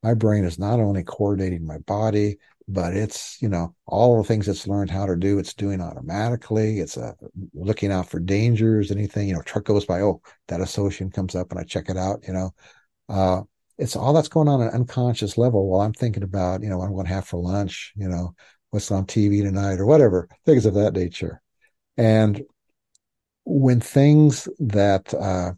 my 0.03 0.13
brain 0.13 0.43
is 0.45 0.59
not 0.59 0.79
only 0.79 1.03
coordinating 1.03 1.65
my 1.65 1.79
body 1.79 2.37
but 2.67 2.93
it's 2.95 3.41
you 3.41 3.49
know 3.49 3.75
all 3.87 4.17
the 4.17 4.27
things 4.27 4.47
it's 4.47 4.67
learned 4.67 4.91
how 4.91 5.05
to 5.05 5.15
do 5.15 5.39
it's 5.39 5.53
doing 5.53 5.81
automatically. 5.81 6.79
It's 6.79 6.97
uh, 6.97 7.13
looking 7.53 7.91
out 7.91 8.09
for 8.09 8.19
dangers 8.19 8.91
anything 8.91 9.27
you 9.27 9.33
know 9.33 9.41
truck 9.41 9.65
goes 9.65 9.85
by 9.85 10.01
oh 10.01 10.21
that 10.47 10.61
association 10.61 11.09
comes 11.09 11.35
up 11.35 11.51
and 11.51 11.59
i 11.59 11.63
check 11.63 11.89
it 11.89 11.97
out 11.97 12.19
you 12.27 12.33
know. 12.33 12.51
Uh, 13.09 13.41
it's 13.81 13.95
all 13.95 14.13
that's 14.13 14.27
going 14.27 14.47
on 14.47 14.61
at 14.61 14.69
an 14.69 14.81
unconscious 14.81 15.37
level 15.37 15.67
while 15.67 15.81
I'm 15.81 15.93
thinking 15.93 16.23
about, 16.23 16.61
you 16.61 16.69
know, 16.69 16.77
what 16.77 16.85
I'm 16.85 16.93
going 16.93 17.07
to 17.07 17.13
have 17.13 17.25
for 17.27 17.41
lunch, 17.41 17.93
you 17.95 18.07
know, 18.07 18.35
what's 18.69 18.91
on 18.91 19.05
TV 19.05 19.41
tonight 19.41 19.79
or 19.79 19.87
whatever, 19.87 20.29
things 20.45 20.67
of 20.67 20.75
that 20.75 20.93
nature. 20.93 21.41
And 21.97 22.43
when 23.43 23.81
things 23.81 24.47
that, 24.59 25.13
uh, 25.13 25.53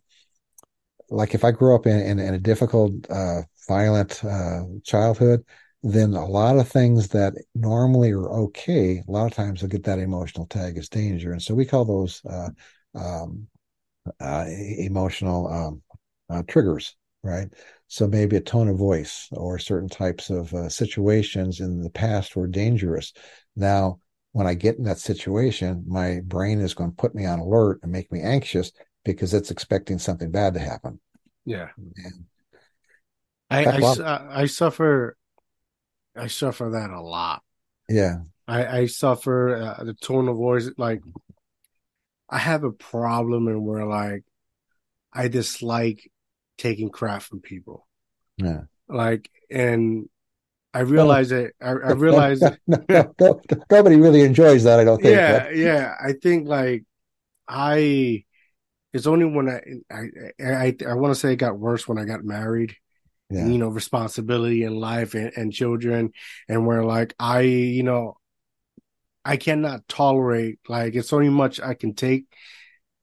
like 1.09 1.35
if 1.35 1.43
I 1.43 1.51
grew 1.51 1.75
up 1.75 1.85
in, 1.85 1.99
in, 1.99 2.19
in 2.19 2.33
a 2.33 2.39
difficult, 2.39 2.93
uh, 3.09 3.41
violent 3.67 4.23
uh, 4.23 4.63
childhood, 4.83 5.43
then 5.83 6.13
a 6.13 6.25
lot 6.25 6.57
of 6.57 6.67
things 6.69 7.09
that 7.09 7.33
normally 7.55 8.11
are 8.11 8.29
okay, 8.29 9.03
a 9.05 9.11
lot 9.11 9.25
of 9.25 9.33
times 9.33 9.59
they'll 9.59 9.69
get 9.69 9.83
that 9.83 9.99
emotional 9.99 10.45
tag 10.45 10.77
as 10.77 10.87
danger. 10.87 11.33
And 11.33 11.41
so 11.41 11.53
we 11.53 11.65
call 11.65 11.83
those 11.83 12.21
uh, 12.25 12.49
um, 12.95 13.47
uh, 14.19 14.45
emotional 14.47 15.47
um, 15.47 15.81
uh, 16.29 16.43
triggers, 16.47 16.95
right? 17.21 17.47
So 17.93 18.07
maybe 18.07 18.37
a 18.37 18.41
tone 18.41 18.69
of 18.69 18.77
voice 18.77 19.29
or 19.33 19.59
certain 19.59 19.87
types 19.87 20.31
of 20.31 20.51
uh, 20.51 20.67
situations 20.67 21.59
in 21.59 21.83
the 21.83 21.91
past 21.91 22.35
were 22.35 22.47
dangerous. 22.47 23.13
Now, 23.55 23.99
when 24.31 24.47
I 24.47 24.55
get 24.55 24.79
in 24.79 24.83
that 24.85 24.97
situation, 24.97 25.83
my 25.87 26.21
brain 26.25 26.59
is 26.59 26.73
going 26.73 26.89
to 26.89 26.95
put 26.95 27.13
me 27.13 27.27
on 27.27 27.37
alert 27.37 27.81
and 27.83 27.91
make 27.91 28.11
me 28.11 28.19
anxious 28.19 28.71
because 29.05 29.35
it's 29.35 29.51
expecting 29.51 29.99
something 29.99 30.31
bad 30.31 30.55
to 30.55 30.59
happen. 30.59 30.99
Yeah. 31.45 31.67
And 31.77 32.25
I, 33.51 33.65
I, 33.65 34.41
I, 34.41 34.45
suffer, 34.47 35.15
I 36.17 36.25
suffer 36.25 36.71
that 36.71 36.89
a 36.89 36.99
lot. 36.99 37.43
Yeah. 37.87 38.21
I, 38.47 38.65
I 38.65 38.85
suffer 38.87 39.75
uh, 39.77 39.83
the 39.83 39.93
tone 39.93 40.29
of 40.29 40.37
voice. 40.37 40.67
Like 40.79 41.03
I 42.27 42.39
have 42.39 42.63
a 42.63 42.71
problem 42.71 43.47
and 43.47 43.63
where 43.63 43.85
like 43.85 44.23
I 45.13 45.27
dislike 45.27 46.09
taking 46.63 46.89
crap 46.89 47.21
from 47.21 47.41
people. 47.41 47.85
Yeah. 48.37 48.61
Like, 48.87 49.29
and 49.51 50.09
I 50.73 50.79
realize 50.79 51.31
oh. 51.31 51.37
it. 51.37 51.55
I, 51.61 51.69
I 51.69 51.91
realize 51.91 52.41
no, 52.41 52.55
no, 52.67 53.13
no, 53.19 53.41
nobody 53.69 53.97
really 53.97 54.21
enjoys 54.21 54.63
that. 54.63 54.79
I 54.79 54.85
don't 54.85 55.01
think. 55.01 55.15
Yeah, 55.15 55.49
yeah. 55.49 55.95
I 56.03 56.13
think 56.13 56.47
like 56.47 56.85
I. 57.47 58.23
It's 58.93 59.07
only 59.07 59.25
when 59.25 59.49
I 59.49 59.61
I 59.91 60.03
I, 60.39 60.75
I 60.87 60.93
want 60.93 61.13
to 61.13 61.19
say 61.19 61.33
it 61.33 61.37
got 61.37 61.57
worse 61.57 61.87
when 61.87 61.97
I 61.97 62.05
got 62.05 62.23
married. 62.23 62.75
Yeah. 63.29 63.47
you 63.47 63.57
know, 63.57 63.69
responsibility 63.69 64.63
in 64.63 64.75
life 64.75 65.15
and, 65.15 65.31
and 65.35 65.51
children, 65.51 66.11
and 66.47 66.67
where 66.67 66.83
like 66.83 67.15
I, 67.17 67.41
you 67.41 67.81
know, 67.81 68.17
I 69.25 69.37
cannot 69.37 69.87
tolerate 69.87 70.59
like 70.69 70.93
it's 70.93 71.11
only 71.11 71.29
much 71.29 71.59
I 71.59 71.73
can 71.73 71.95
take 71.95 72.25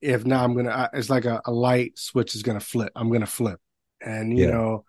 if 0.01 0.25
not, 0.25 0.45
I'm 0.45 0.55
gonna. 0.55 0.91
It's 0.93 1.11
like 1.11 1.25
a, 1.25 1.41
a 1.45 1.53
light 1.53 1.99
switch 1.99 2.35
is 2.35 2.43
gonna 2.43 2.61
flip. 2.61 2.93
I'm 2.97 3.11
gonna 3.13 3.27
flip, 3.27 3.61
and 4.01 4.37
you 4.37 4.47
yeah. 4.47 4.51
know, 4.51 4.85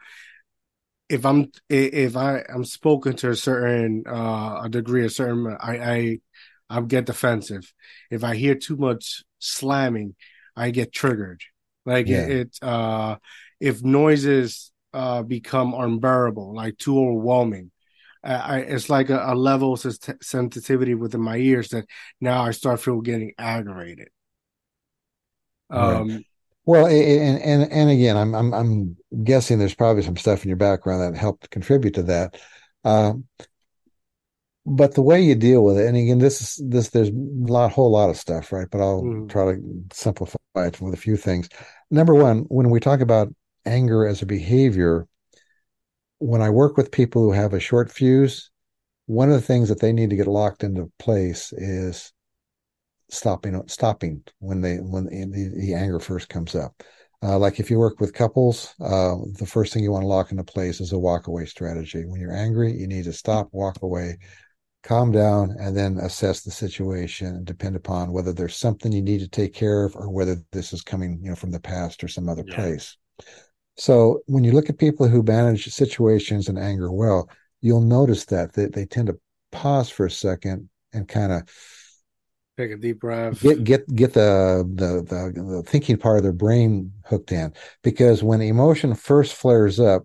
if 1.09 1.25
I'm 1.25 1.51
if 1.69 2.15
I 2.15 2.43
I'm 2.47 2.63
spoken 2.63 3.15
to 3.17 3.31
a 3.31 3.35
certain 3.35 4.03
uh 4.07 4.61
a 4.63 4.69
degree, 4.69 5.05
a 5.05 5.09
certain 5.09 5.47
I 5.59 5.77
I 5.77 6.19
I 6.69 6.81
get 6.81 7.05
defensive. 7.05 7.71
If 8.09 8.23
I 8.23 8.35
hear 8.35 8.55
too 8.55 8.77
much 8.77 9.23
slamming, 9.39 10.15
I 10.55 10.71
get 10.71 10.93
triggered. 10.93 11.41
Like 11.85 12.07
yeah. 12.07 12.25
it, 12.25 12.29
it 12.29 12.57
uh 12.61 13.17
if 13.59 13.83
noises 13.83 14.71
uh 14.93 15.23
become 15.23 15.73
unbearable, 15.73 16.55
like 16.55 16.77
too 16.77 16.97
overwhelming. 16.97 17.71
I, 18.23 18.59
it's 18.59 18.87
like 18.87 19.09
a, 19.09 19.19
a 19.25 19.33
level 19.33 19.73
of 19.73 19.97
sensitivity 20.21 20.93
within 20.93 21.21
my 21.21 21.37
ears 21.37 21.69
that 21.69 21.85
now 22.21 22.43
I 22.43 22.51
start 22.51 22.79
feel 22.79 23.01
getting 23.01 23.33
aggravated. 23.39 24.09
Um, 25.71 26.09
right. 26.09 26.25
Well, 26.65 26.85
and, 26.85 27.41
and 27.41 27.71
and 27.71 27.89
again, 27.89 28.17
I'm 28.17 28.35
I'm 28.35 28.53
I'm 28.53 28.97
guessing 29.23 29.57
there's 29.57 29.75
probably 29.75 30.03
some 30.03 30.17
stuff 30.17 30.43
in 30.43 30.49
your 30.49 30.57
background 30.57 31.01
that 31.01 31.19
helped 31.19 31.49
contribute 31.49 31.95
to 31.95 32.03
that. 32.03 32.39
Um, 32.83 33.25
but 34.65 34.93
the 34.93 35.01
way 35.01 35.21
you 35.21 35.33
deal 35.33 35.63
with 35.63 35.79
it, 35.79 35.87
and 35.87 35.97
again, 35.97 36.19
this 36.19 36.41
is 36.41 36.69
this 36.69 36.89
there's 36.89 37.09
a 37.09 37.13
lot, 37.13 37.71
whole 37.71 37.91
lot 37.91 38.11
of 38.11 38.17
stuff, 38.17 38.51
right? 38.51 38.67
But 38.69 38.81
I'll 38.81 39.01
mm. 39.01 39.29
try 39.29 39.55
to 39.55 39.83
simplify 39.91 40.37
it 40.55 40.79
with 40.79 40.93
a 40.93 40.97
few 40.97 41.17
things. 41.17 41.49
Number 41.89 42.13
one, 42.13 42.45
when 42.49 42.69
we 42.69 42.79
talk 42.79 43.01
about 43.01 43.33
anger 43.65 44.05
as 44.05 44.21
a 44.21 44.27
behavior, 44.27 45.07
when 46.19 46.41
I 46.41 46.51
work 46.51 46.77
with 46.77 46.91
people 46.91 47.23
who 47.23 47.31
have 47.31 47.53
a 47.53 47.59
short 47.59 47.91
fuse, 47.91 48.51
one 49.07 49.29
of 49.29 49.35
the 49.35 49.45
things 49.45 49.69
that 49.69 49.79
they 49.79 49.91
need 49.91 50.11
to 50.11 50.15
get 50.15 50.27
locked 50.27 50.63
into 50.63 50.91
place 50.99 51.51
is 51.53 52.13
stopping 53.11 53.61
stopping 53.67 54.23
when 54.39 54.61
they 54.61 54.77
when 54.77 55.05
the, 55.05 55.53
the 55.55 55.73
anger 55.73 55.99
first 55.99 56.29
comes 56.29 56.55
up. 56.55 56.81
Uh, 57.23 57.37
like 57.37 57.59
if 57.59 57.69
you 57.69 57.77
work 57.77 57.99
with 57.99 58.15
couples, 58.15 58.73
uh, 58.81 59.15
the 59.37 59.45
first 59.45 59.71
thing 59.71 59.83
you 59.83 59.91
want 59.91 60.01
to 60.01 60.07
lock 60.07 60.31
into 60.31 60.43
place 60.43 60.81
is 60.81 60.91
a 60.91 60.97
walk 60.97 61.27
away 61.27 61.45
strategy. 61.45 62.03
When 62.03 62.19
you're 62.19 62.35
angry, 62.35 62.73
you 62.73 62.87
need 62.87 63.03
to 63.03 63.13
stop, 63.13 63.49
walk 63.51 63.83
away, 63.83 64.17
calm 64.81 65.11
down, 65.11 65.55
and 65.59 65.77
then 65.77 65.97
assess 65.97 66.41
the 66.41 66.49
situation 66.49 67.27
and 67.27 67.45
depend 67.45 67.75
upon 67.75 68.11
whether 68.11 68.33
there's 68.33 68.55
something 68.55 68.91
you 68.91 69.03
need 69.03 69.19
to 69.19 69.27
take 69.27 69.53
care 69.53 69.85
of 69.85 69.95
or 69.95 70.09
whether 70.09 70.37
this 70.51 70.73
is 70.73 70.81
coming, 70.81 71.19
you 71.21 71.29
know, 71.29 71.35
from 71.35 71.51
the 71.51 71.59
past 71.59 72.03
or 72.03 72.07
some 72.07 72.27
other 72.27 72.43
yeah. 72.47 72.55
place. 72.55 72.97
So 73.77 74.21
when 74.25 74.43
you 74.43 74.53
look 74.53 74.69
at 74.69 74.79
people 74.79 75.07
who 75.07 75.21
manage 75.21 75.67
situations 75.67 76.49
and 76.49 76.57
anger 76.57 76.91
well, 76.91 77.29
you'll 77.61 77.81
notice 77.81 78.25
that 78.25 78.53
they, 78.53 78.65
they 78.65 78.85
tend 78.85 79.07
to 79.07 79.19
pause 79.51 79.91
for 79.91 80.07
a 80.07 80.11
second 80.11 80.69
and 80.91 81.07
kind 81.07 81.31
of 81.31 81.43
take 82.57 82.71
a 82.71 82.77
deep 82.77 82.99
breath. 82.99 83.41
Get 83.41 83.63
get 83.63 83.95
get 83.95 84.13
the, 84.13 84.69
the 84.75 85.03
the 85.03 85.41
the 85.41 85.63
thinking 85.63 85.97
part 85.97 86.17
of 86.17 86.23
their 86.23 86.33
brain 86.33 86.91
hooked 87.05 87.31
in. 87.31 87.53
Because 87.83 88.23
when 88.23 88.41
emotion 88.41 88.93
first 88.95 89.33
flares 89.33 89.79
up 89.79 90.03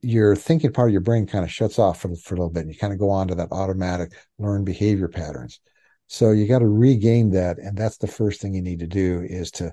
your 0.00 0.36
thinking 0.36 0.72
part 0.72 0.88
of 0.88 0.92
your 0.92 1.00
brain 1.00 1.26
kind 1.26 1.44
of 1.44 1.50
shuts 1.50 1.78
off 1.78 2.00
for, 2.00 2.14
for 2.16 2.34
a 2.34 2.38
little 2.38 2.52
bit. 2.52 2.60
And 2.60 2.72
you 2.72 2.78
kind 2.78 2.92
of 2.92 2.98
go 2.98 3.10
on 3.10 3.28
to 3.28 3.34
that 3.36 3.50
automatic 3.50 4.12
learned 4.38 4.64
behavior 4.64 5.08
patterns. 5.08 5.60
So 6.06 6.30
you 6.30 6.46
got 6.46 6.60
to 6.60 6.68
regain 6.68 7.30
that 7.30 7.58
and 7.58 7.76
that's 7.76 7.98
the 7.98 8.06
first 8.06 8.40
thing 8.40 8.54
you 8.54 8.62
need 8.62 8.78
to 8.78 8.86
do 8.86 9.26
is 9.28 9.50
to 9.52 9.72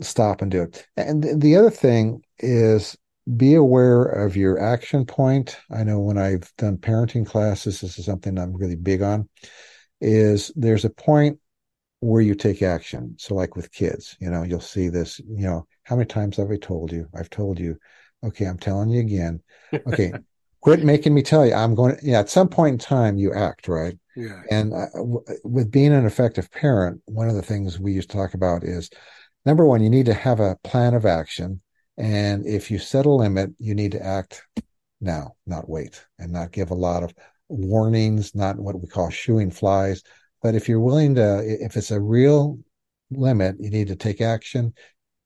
stop 0.00 0.42
and 0.42 0.50
do 0.50 0.62
it. 0.62 0.86
And 0.96 1.40
the 1.40 1.56
other 1.56 1.70
thing 1.70 2.22
is 2.38 2.96
be 3.36 3.54
aware 3.54 4.02
of 4.02 4.36
your 4.36 4.58
action 4.60 5.06
point. 5.06 5.56
I 5.70 5.84
know 5.84 6.00
when 6.00 6.18
i've 6.18 6.50
done 6.56 6.78
parenting 6.78 7.26
classes 7.26 7.80
this 7.80 7.98
is 7.98 8.06
something 8.06 8.38
i'm 8.38 8.56
really 8.56 8.76
big 8.76 9.02
on 9.02 9.28
is 10.00 10.52
there's 10.56 10.84
a 10.84 10.90
point 10.90 11.38
where 12.00 12.22
you 12.22 12.34
take 12.34 12.62
action. 12.62 13.14
So, 13.18 13.34
like 13.34 13.56
with 13.56 13.72
kids, 13.72 14.16
you 14.20 14.30
know, 14.30 14.42
you'll 14.42 14.60
see 14.60 14.88
this, 14.88 15.20
you 15.20 15.46
know, 15.46 15.66
how 15.84 15.96
many 15.96 16.06
times 16.06 16.36
have 16.38 16.50
I 16.50 16.56
told 16.56 16.92
you? 16.92 17.06
I've 17.14 17.30
told 17.30 17.58
you, 17.58 17.76
okay, 18.24 18.46
I'm 18.46 18.58
telling 18.58 18.90
you 18.90 19.00
again. 19.00 19.42
Okay, 19.86 20.12
quit 20.60 20.84
making 20.84 21.14
me 21.14 21.22
tell 21.22 21.46
you. 21.46 21.54
I'm 21.54 21.74
going 21.74 21.96
to, 21.96 22.00
yeah, 22.02 22.20
at 22.20 22.30
some 22.30 22.48
point 22.48 22.74
in 22.74 22.78
time, 22.78 23.18
you 23.18 23.32
act, 23.32 23.68
right? 23.68 23.98
Yeah. 24.16 24.42
And 24.50 24.72
uh, 24.72 24.86
w- 24.94 25.24
with 25.44 25.70
being 25.70 25.92
an 25.92 26.06
effective 26.06 26.50
parent, 26.50 27.02
one 27.06 27.28
of 27.28 27.34
the 27.34 27.42
things 27.42 27.78
we 27.78 27.92
used 27.92 28.10
to 28.10 28.16
talk 28.16 28.34
about 28.34 28.64
is 28.64 28.90
number 29.44 29.64
one, 29.64 29.82
you 29.82 29.90
need 29.90 30.06
to 30.06 30.14
have 30.14 30.40
a 30.40 30.56
plan 30.64 30.94
of 30.94 31.06
action. 31.06 31.60
And 31.96 32.46
if 32.46 32.70
you 32.70 32.78
set 32.78 33.06
a 33.06 33.10
limit, 33.10 33.50
you 33.58 33.74
need 33.74 33.92
to 33.92 34.04
act 34.04 34.42
now, 35.00 35.34
not 35.46 35.68
wait, 35.68 36.04
and 36.18 36.32
not 36.32 36.52
give 36.52 36.70
a 36.70 36.74
lot 36.74 37.02
of 37.02 37.14
warnings, 37.50 38.34
not 38.34 38.58
what 38.58 38.80
we 38.80 38.86
call 38.86 39.10
shooing 39.10 39.50
flies. 39.50 40.02
But 40.42 40.54
if 40.54 40.68
you're 40.68 40.80
willing 40.80 41.14
to, 41.16 41.42
if 41.44 41.76
it's 41.76 41.90
a 41.90 42.00
real 42.00 42.58
limit, 43.10 43.56
you 43.58 43.70
need 43.70 43.88
to 43.88 43.96
take 43.96 44.20
action. 44.20 44.72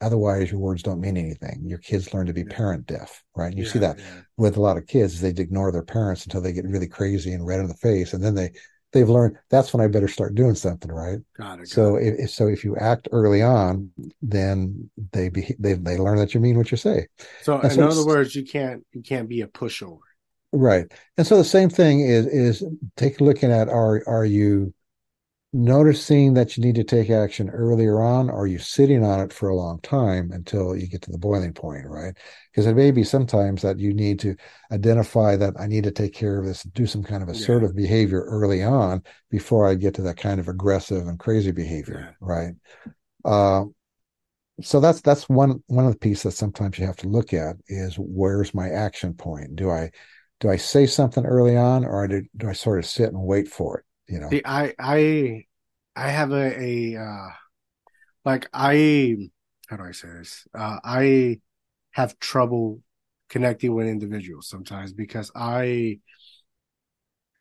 Otherwise, 0.01 0.51
your 0.51 0.61
words 0.61 0.83
don't 0.83 1.01
mean 1.01 1.17
anything. 1.17 1.63
Your 1.65 1.79
kids 1.79 2.13
learn 2.13 2.27
to 2.27 2.33
be 2.33 2.45
parent 2.45 2.87
deaf, 2.87 3.23
right? 3.37 3.55
You 3.55 3.65
yeah, 3.65 3.71
see 3.71 3.79
that 3.79 3.99
yeah. 3.99 4.21
with 4.37 4.57
a 4.57 4.61
lot 4.61 4.77
of 4.77 4.87
kids; 4.87 5.21
they 5.21 5.29
ignore 5.29 5.71
their 5.71 5.85
parents 5.85 6.25
until 6.25 6.41
they 6.41 6.53
get 6.53 6.67
really 6.67 6.89
crazy 6.89 7.33
and 7.33 7.47
red 7.47 7.61
in 7.61 7.69
the 7.69 7.75
face, 7.75 8.13
and 8.13 8.23
then 8.23 8.35
they 8.35 8.51
they've 8.95 9.09
learned 9.09 9.37
that's 9.51 9.75
when 9.75 9.85
I 9.85 9.89
better 9.89 10.09
start 10.09 10.35
doing 10.35 10.55
something, 10.55 10.91
right? 10.91 11.19
Got 11.37 11.61
it. 11.61 11.69
so 11.69 11.97
if, 11.97 12.31
so 12.31 12.49
if 12.49 12.65
you 12.65 12.77
act 12.77 13.09
early 13.13 13.43
on, 13.43 13.91
then 14.23 14.91
they 15.13 15.29
be, 15.29 15.55
they 15.59 15.75
they 15.75 15.99
learn 15.99 16.17
that 16.19 16.35
you 16.35 16.41
mean 16.41 16.57
what 16.57 16.71
you 16.71 16.77
say. 16.77 17.07
So 17.43 17.57
and 17.57 17.65
in 17.65 17.71
so 17.71 17.89
other 17.89 18.07
words, 18.07 18.35
you 18.35 18.45
can't 18.45 18.85
you 18.93 19.03
can't 19.03 19.29
be 19.29 19.43
a 19.43 19.47
pushover. 19.47 19.99
Right. 20.55 20.87
And 21.19 21.27
so 21.27 21.37
the 21.37 21.45
same 21.45 21.69
thing 21.69 22.01
is 22.01 22.27
is 22.27 22.65
take 22.97 23.21
a 23.21 23.25
look 23.25 23.43
at 23.43 23.69
are 23.69 24.03
are 24.07 24.25
you 24.25 24.73
noticing 25.53 26.35
that 26.35 26.57
you 26.57 26.65
need 26.65 26.75
to 26.77 26.85
take 26.85 27.11
action 27.11 27.49
earlier 27.51 28.01
on 28.01 28.29
or 28.29 28.43
are 28.43 28.47
you 28.47 28.59
sitting 28.59 29.05
on 29.05 29.21
it 29.21 29.33
for 29.33 29.49
a 29.49 29.55
long 29.55 29.81
time 29.83 30.31
until 30.33 30.77
you 30.77 30.89
get 30.89 31.01
to 31.01 31.13
the 31.13 31.19
boiling 31.19 31.53
point 31.53 31.87
right 31.87 32.17
because 32.51 32.67
it 32.67 32.75
may 32.75 32.91
be 32.91 33.05
sometimes 33.05 33.63
that 33.63 33.79
you 33.79 33.95
need 33.95 34.19
to 34.19 34.35
identify 34.73 35.37
that 35.37 35.55
i 35.61 35.69
need 35.69 35.85
to 35.85 35.93
take 35.93 36.13
care 36.13 36.41
of 36.41 36.45
this 36.45 36.65
do 36.65 36.87
some 36.87 37.05
kind 37.05 37.23
of 37.23 37.29
assertive 37.29 37.71
yeah. 37.71 37.83
behavior 37.83 38.25
early 38.25 38.65
on 38.65 39.01
before 39.31 39.69
i 39.69 39.75
get 39.75 39.95
to 39.95 40.03
that 40.03 40.17
kind 40.17 40.41
of 40.41 40.49
aggressive 40.49 41.07
and 41.07 41.21
crazy 41.21 41.53
behavior 41.53 42.01
yeah. 42.01 42.15
right 42.19 42.55
uh, 43.25 43.65
so 44.61 44.81
that's 44.81 45.01
that's 45.03 45.29
one 45.29 45.63
one 45.69 45.87
of 45.87 45.93
the 45.93 45.99
pieces 45.99 46.25
that 46.25 46.33
sometimes 46.33 46.81
you 46.81 46.85
have 46.85 46.97
to 46.97 47.09
look 47.09 47.33
at 47.33 47.55
is 47.69 47.95
where's 47.97 48.55
my 48.55 48.71
action 48.71 49.15
point 49.15 49.55
do 49.55 49.71
i 49.71 49.89
do 50.41 50.51
I 50.51 50.57
say 50.57 50.87
something 50.87 51.25
early 51.25 51.57
on 51.57 51.85
or 51.85 52.07
do, 52.09 52.23
do 52.37 52.49
I 52.49 52.53
sort 52.53 52.79
of 52.79 52.87
sit 52.87 53.09
and 53.09 53.23
wait 53.23 53.49
for 53.49 53.79
it? 53.79 53.85
You 54.13 54.21
know, 54.21 54.31
See, 54.31 54.43
I, 54.45 54.75
I, 54.79 55.45
I 55.97 56.09
have 56.11 56.33
a, 56.33 56.61
a, 56.61 56.97
uh, 57.01 57.29
like 58.25 58.49
I, 58.53 59.17
how 59.69 59.77
do 59.77 59.85
I 59.85 59.93
say 59.93 60.09
this? 60.09 60.47
Uh, 60.55 60.79
I 60.85 61.41
have 61.93 62.19
trouble 62.19 62.83
connecting 63.31 63.75
with 63.75 63.87
individuals 63.87 64.49
sometimes 64.49 64.93
because 64.93 65.31
I, 65.35 66.01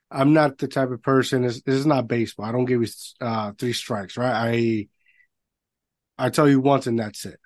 I'm 0.09 0.33
not 0.33 0.57
the 0.59 0.67
type 0.67 0.91
of 0.91 1.01
person. 1.01 1.41
This, 1.41 1.61
this 1.63 1.75
is 1.75 1.85
not 1.85 2.07
baseball. 2.07 2.45
I 2.45 2.51
don't 2.51 2.65
give 2.65 2.81
you 2.81 2.87
uh, 3.19 3.51
three 3.57 3.73
strikes, 3.73 4.15
right? 4.15 4.87
I, 6.17 6.25
I 6.25 6.29
tell 6.29 6.47
you 6.47 6.59
once 6.61 6.87
and 6.87 6.99
that's 6.99 7.25
it. 7.25 7.39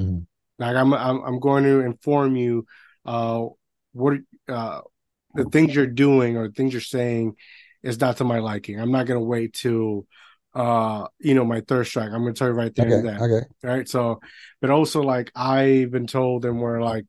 Mm-hmm. 0.00 0.20
Like 0.58 0.76
I'm, 0.76 0.92
I'm, 0.94 1.20
I'm 1.22 1.40
going 1.40 1.64
to 1.64 1.80
inform 1.80 2.36
you, 2.36 2.66
uh, 3.04 3.44
what 3.92 4.14
uh, 4.50 4.80
the 5.34 5.44
things 5.44 5.74
you're 5.74 5.86
doing 5.86 6.36
or 6.36 6.50
things 6.50 6.72
you're 6.72 6.80
saying 6.80 7.36
is 7.82 8.00
not 8.00 8.18
to 8.18 8.24
my 8.24 8.38
liking. 8.38 8.80
I'm 8.80 8.92
not 8.92 9.06
gonna 9.06 9.20
wait 9.20 9.54
till 9.54 10.06
uh 10.52 11.06
you 11.20 11.34
know 11.34 11.44
my 11.44 11.60
third 11.60 11.86
strike. 11.86 12.10
I'm 12.10 12.22
gonna 12.22 12.32
tell 12.32 12.48
you 12.48 12.54
right 12.54 12.74
there 12.74 12.86
okay, 12.86 12.94
and 12.94 13.08
then. 13.08 13.22
Okay. 13.22 13.46
Right. 13.62 13.88
So 13.88 14.20
but 14.60 14.70
also 14.70 15.02
like 15.02 15.30
I've 15.34 15.90
been 15.90 16.06
told 16.06 16.44
and 16.44 16.60
we're 16.60 16.82
like 16.82 17.06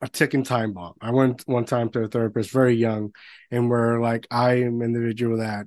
a 0.00 0.08
ticking 0.08 0.44
time 0.44 0.72
bomb. 0.72 0.94
I 1.00 1.10
went 1.10 1.42
one 1.46 1.64
time 1.64 1.90
to 1.90 2.04
a 2.04 2.08
therapist 2.08 2.50
very 2.50 2.74
young 2.74 3.12
and 3.50 3.70
we're 3.70 4.00
like 4.00 4.26
I 4.30 4.62
am 4.62 4.80
an 4.80 4.94
individual 4.94 5.38
that 5.38 5.66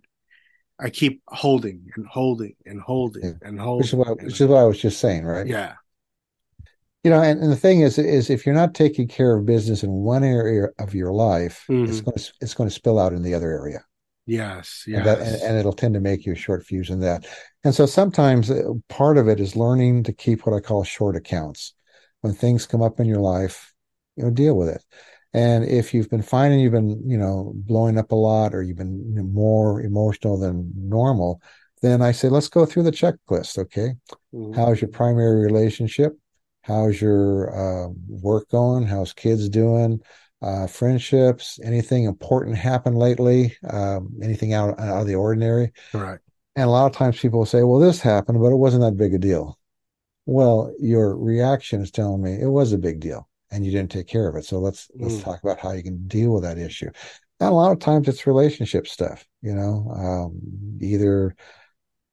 I 0.80 0.90
keep 0.90 1.22
holding 1.28 1.90
and 1.96 2.08
holding 2.08 2.56
and 2.66 2.82
holding 2.82 3.24
yeah. 3.24 3.32
and 3.42 3.60
holding. 3.60 3.80
Which 3.80 3.88
is, 3.88 3.96
what, 3.96 4.22
which 4.22 4.42
is 4.42 4.48
what 4.48 4.58
I 4.58 4.64
was 4.64 4.82
just 4.82 5.00
saying, 5.00 5.26
right? 5.26 5.48
Yeah 5.48 5.76
you 7.04 7.10
know 7.10 7.22
and, 7.22 7.40
and, 7.42 7.52
the 7.52 7.58
thing 7.58 7.82
is 7.82 7.98
is 7.98 8.30
if 8.30 8.46
you're 8.46 8.56
not 8.56 8.74
taking 8.74 9.08
care 9.08 9.36
of 9.36 9.46
business 9.46 9.84
in 9.84 9.92
one 9.92 10.24
area 10.24 10.68
of 10.80 10.94
your 10.94 11.12
life 11.12 11.66
mm-hmm. 11.70 11.90
it's 11.90 12.02
going 12.02 12.18
to 12.18 12.34
it's 12.42 12.54
going 12.54 12.70
to 12.70 12.76
spill 12.76 13.00
out 13.00 13.14
in 13.14 13.24
the 13.24 13.34
other 13.34 13.52
area. 13.52 13.84
Yes 14.28 14.84
yes 14.86 14.98
and, 15.00 15.08
that, 15.08 15.20
and, 15.20 15.42
and, 15.42 15.58
it'll 15.58 15.74
tend 15.74 15.96
to 15.96 16.00
make 16.00 16.26
you 16.26 16.34
a 16.34 16.36
short 16.36 16.64
fuse 16.64 16.90
in 16.90 17.00
that. 17.02 17.26
And 17.64 17.74
so 17.74 17.86
sometimes 17.86 18.52
uh, 18.52 18.62
part 18.88 19.18
of 19.18 19.28
it 19.28 19.40
is 19.40 19.56
learning 19.56 20.04
to 20.04 20.14
keep 20.14 20.46
what 20.46 20.56
i 20.56 20.60
call 20.60 20.84
short 20.84 21.16
accounts. 21.16 21.74
When 22.22 22.34
things 22.34 22.68
come 22.68 22.84
up 22.84 23.00
in 23.00 23.08
your 23.08 23.20
life 23.20 23.74
you 24.16 24.24
know 24.24 24.30
deal 24.30 24.56
with 24.56 24.70
it. 24.70 24.84
And 25.34 25.64
if 25.64 25.94
you've 25.94 26.10
been 26.10 26.22
finding 26.22 26.60
you've 26.60 26.74
been 26.74 27.10
you 27.10 27.18
know 27.18 27.54
blowing 27.56 27.98
up 27.98 28.12
a 28.12 28.16
lot 28.16 28.54
or 28.54 28.62
you've 28.62 28.78
been 28.78 29.34
more 29.34 29.82
emotional 29.82 30.38
than 30.38 30.72
normal 30.76 31.42
then 31.82 32.00
i 32.02 32.12
say 32.12 32.30
let's 32.30 32.48
go 32.48 32.64
through 32.66 32.84
the 32.84 32.92
checklist 32.92 33.58
okay? 33.58 33.96
Mm-hmm. 34.34 34.54
how's 34.54 34.82
your 34.82 34.90
primary 34.90 35.44
relationship 35.44 36.16
How's 36.64 37.02
your 37.02 37.50
uh, 37.56 37.90
work 38.08 38.50
going? 38.50 38.86
How's 38.86 39.14
kids 39.14 39.50
doing? 39.50 40.02
Uh, 40.42 40.68
friendships? 40.68 41.60
Anything 41.64 42.06
important 42.06 42.58
happened 42.58 42.98
lately? 42.98 43.56
Um, 43.68 44.14
anything 44.22 44.54
out, 44.54 44.80
out 44.80 45.02
of 45.02 45.08
the 45.08 45.16
ordinary? 45.16 45.72
Right. 45.94 46.20
And 46.56 46.66
a 46.68 46.72
lot 46.72 46.88
of 46.88 46.98
times 46.98 47.20
people 47.20 47.40
will 47.40 47.46
say, 47.46 47.64
"Well, 47.64 47.80
this 47.80 48.02
happened, 48.02 48.40
but 48.42 48.52
it 48.52 48.58
wasn't 48.58 48.84
that 48.84 48.98
big 48.98 49.14
a 49.14 49.18
deal." 49.18 49.58
Well, 50.26 50.74
your 50.80 51.18
reaction 51.18 51.82
is 51.82 51.92
telling 51.92 52.22
me 52.22 52.40
it 52.42 52.50
was 52.50 52.74
a 52.74 52.78
big 52.78 53.00
deal, 53.00 53.28
and 53.52 53.66
you 53.66 53.72
didn't 53.72 53.92
take 53.92 54.08
care 54.08 54.28
of 54.28 54.36
it. 54.36 54.46
So 54.46 54.60
let's 54.60 54.88
mm. 54.88 55.04
let's 55.04 55.24
talk 55.24 55.42
about 55.44 55.60
how 55.60 55.72
you 55.72 55.84
can 55.84 56.08
deal 56.08 56.34
with 56.34 56.44
that 56.44 56.58
issue. 56.58 56.90
And 57.40 57.50
a 57.50 57.54
lot 57.54 57.72
of 57.72 57.80
times 57.80 58.08
it's 58.08 58.28
relationship 58.28 58.88
stuff. 58.88 59.26
You 59.42 59.56
know, 59.56 59.92
um, 59.96 60.78
either 60.82 61.36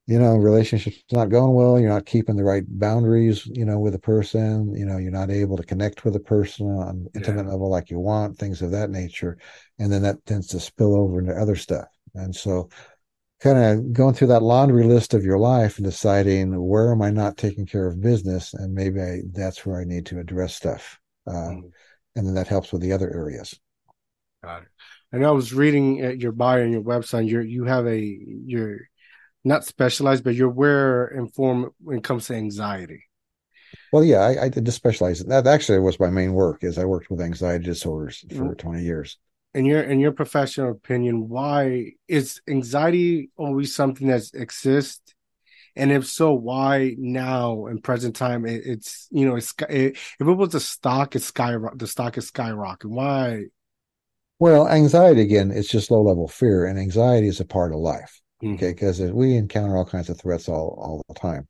you 0.09 0.17
know, 0.17 0.37
relationship's 0.37 1.03
not 1.11 1.29
going 1.29 1.53
well, 1.53 1.79
you're 1.79 1.87
not 1.87 2.07
keeping 2.07 2.35
the 2.35 2.43
right 2.43 2.63
boundaries, 2.67 3.45
you 3.45 3.63
know, 3.63 3.77
with 3.77 3.93
a 3.93 3.99
person, 3.99 4.73
you 4.75 4.83
know, 4.83 4.97
you're 4.97 5.11
not 5.11 5.29
able 5.29 5.55
to 5.55 5.61
connect 5.61 6.03
with 6.03 6.15
a 6.15 6.19
person 6.19 6.65
on 6.65 7.05
intimate 7.13 7.45
yeah. 7.45 7.51
level 7.51 7.69
like 7.69 7.91
you 7.91 7.99
want, 7.99 8.35
things 8.35 8.63
of 8.63 8.71
that 8.71 8.89
nature. 8.89 9.37
And 9.77 9.93
then 9.93 10.01
that 10.01 10.25
tends 10.25 10.47
to 10.47 10.59
spill 10.59 10.95
over 10.95 11.19
into 11.19 11.39
other 11.39 11.55
stuff. 11.55 11.85
And 12.15 12.35
so 12.35 12.69
kind 13.39 13.59
of 13.59 13.93
going 13.93 14.15
through 14.15 14.29
that 14.29 14.41
laundry 14.41 14.83
list 14.83 15.13
of 15.13 15.23
your 15.23 15.37
life 15.37 15.77
and 15.77 15.85
deciding 15.85 16.59
where 16.59 16.91
am 16.91 17.03
I 17.03 17.11
not 17.11 17.37
taking 17.37 17.67
care 17.67 17.85
of 17.85 18.01
business 18.01 18.55
and 18.55 18.73
maybe 18.73 18.99
I, 18.99 19.19
that's 19.31 19.63
where 19.63 19.79
I 19.79 19.83
need 19.83 20.07
to 20.07 20.17
address 20.17 20.55
stuff. 20.55 20.97
Um, 21.27 21.35
mm-hmm. 21.35 21.67
And 22.15 22.25
then 22.25 22.33
that 22.33 22.47
helps 22.47 22.73
with 22.73 22.81
the 22.81 22.93
other 22.93 23.13
areas. 23.13 23.53
Got 24.43 24.63
it. 24.63 24.69
And 25.11 25.23
I 25.23 25.29
was 25.29 25.53
reading 25.53 26.01
at 26.01 26.19
your 26.19 26.31
bio 26.31 26.63
on 26.63 26.71
your 26.71 26.81
website. 26.81 27.27
You 27.27 27.41
you 27.41 27.65
have 27.65 27.85
a 27.85 27.99
your 27.99 28.88
not 29.43 29.65
specialized, 29.65 30.23
but 30.23 30.35
you're 30.35 30.49
where 30.49 31.07
informed 31.07 31.71
when 31.81 31.97
it 31.99 32.03
comes 32.03 32.27
to 32.27 32.35
anxiety. 32.35 33.05
Well, 33.91 34.03
yeah, 34.03 34.19
I, 34.19 34.45
I 34.45 34.49
did 34.49 34.71
specialize. 34.71 35.23
That 35.23 35.47
actually 35.47 35.79
was 35.79 35.99
my 35.99 36.09
main 36.09 36.33
work. 36.33 36.63
Is 36.63 36.77
I 36.77 36.85
worked 36.85 37.09
with 37.09 37.21
anxiety 37.21 37.65
disorders 37.65 38.19
for 38.29 38.35
mm-hmm. 38.35 38.53
twenty 38.53 38.83
years. 38.83 39.17
In 39.53 39.65
your 39.65 39.81
in 39.81 39.99
your 39.99 40.11
professional 40.11 40.71
opinion, 40.71 41.27
why 41.29 41.93
is 42.07 42.41
anxiety 42.47 43.31
always 43.35 43.73
something 43.73 44.07
that 44.07 44.23
exists 44.33 45.13
And 45.75 45.91
if 45.91 46.05
so, 46.07 46.33
why 46.33 46.95
now 46.97 47.67
in 47.67 47.79
present 47.81 48.15
time 48.15 48.45
it, 48.45 48.63
it's 48.65 49.07
you 49.11 49.25
know 49.25 49.35
it's 49.37 49.53
it, 49.69 49.97
if 50.19 50.21
it 50.21 50.33
was 50.33 50.53
a 50.55 50.59
stock, 50.59 51.15
it's 51.15 51.25
sky 51.25 51.55
the 51.75 51.87
stock 51.87 52.17
is 52.17 52.29
skyrocketing. 52.31 52.91
Why? 52.91 53.45
Well, 54.39 54.67
anxiety 54.67 55.21
again, 55.21 55.51
it's 55.51 55.69
just 55.69 55.91
low 55.91 56.01
level 56.01 56.27
fear, 56.27 56.65
and 56.65 56.79
anxiety 56.79 57.27
is 57.27 57.39
a 57.39 57.45
part 57.45 57.73
of 57.73 57.79
life. 57.79 58.21
Mm-hmm. 58.43 58.55
Okay, 58.55 58.71
because 58.71 59.01
we 59.01 59.35
encounter 59.35 59.75
all 59.75 59.85
kinds 59.85 60.09
of 60.09 60.19
threats 60.19 60.47
all 60.47 60.77
all 60.81 61.03
the 61.07 61.19
time. 61.19 61.47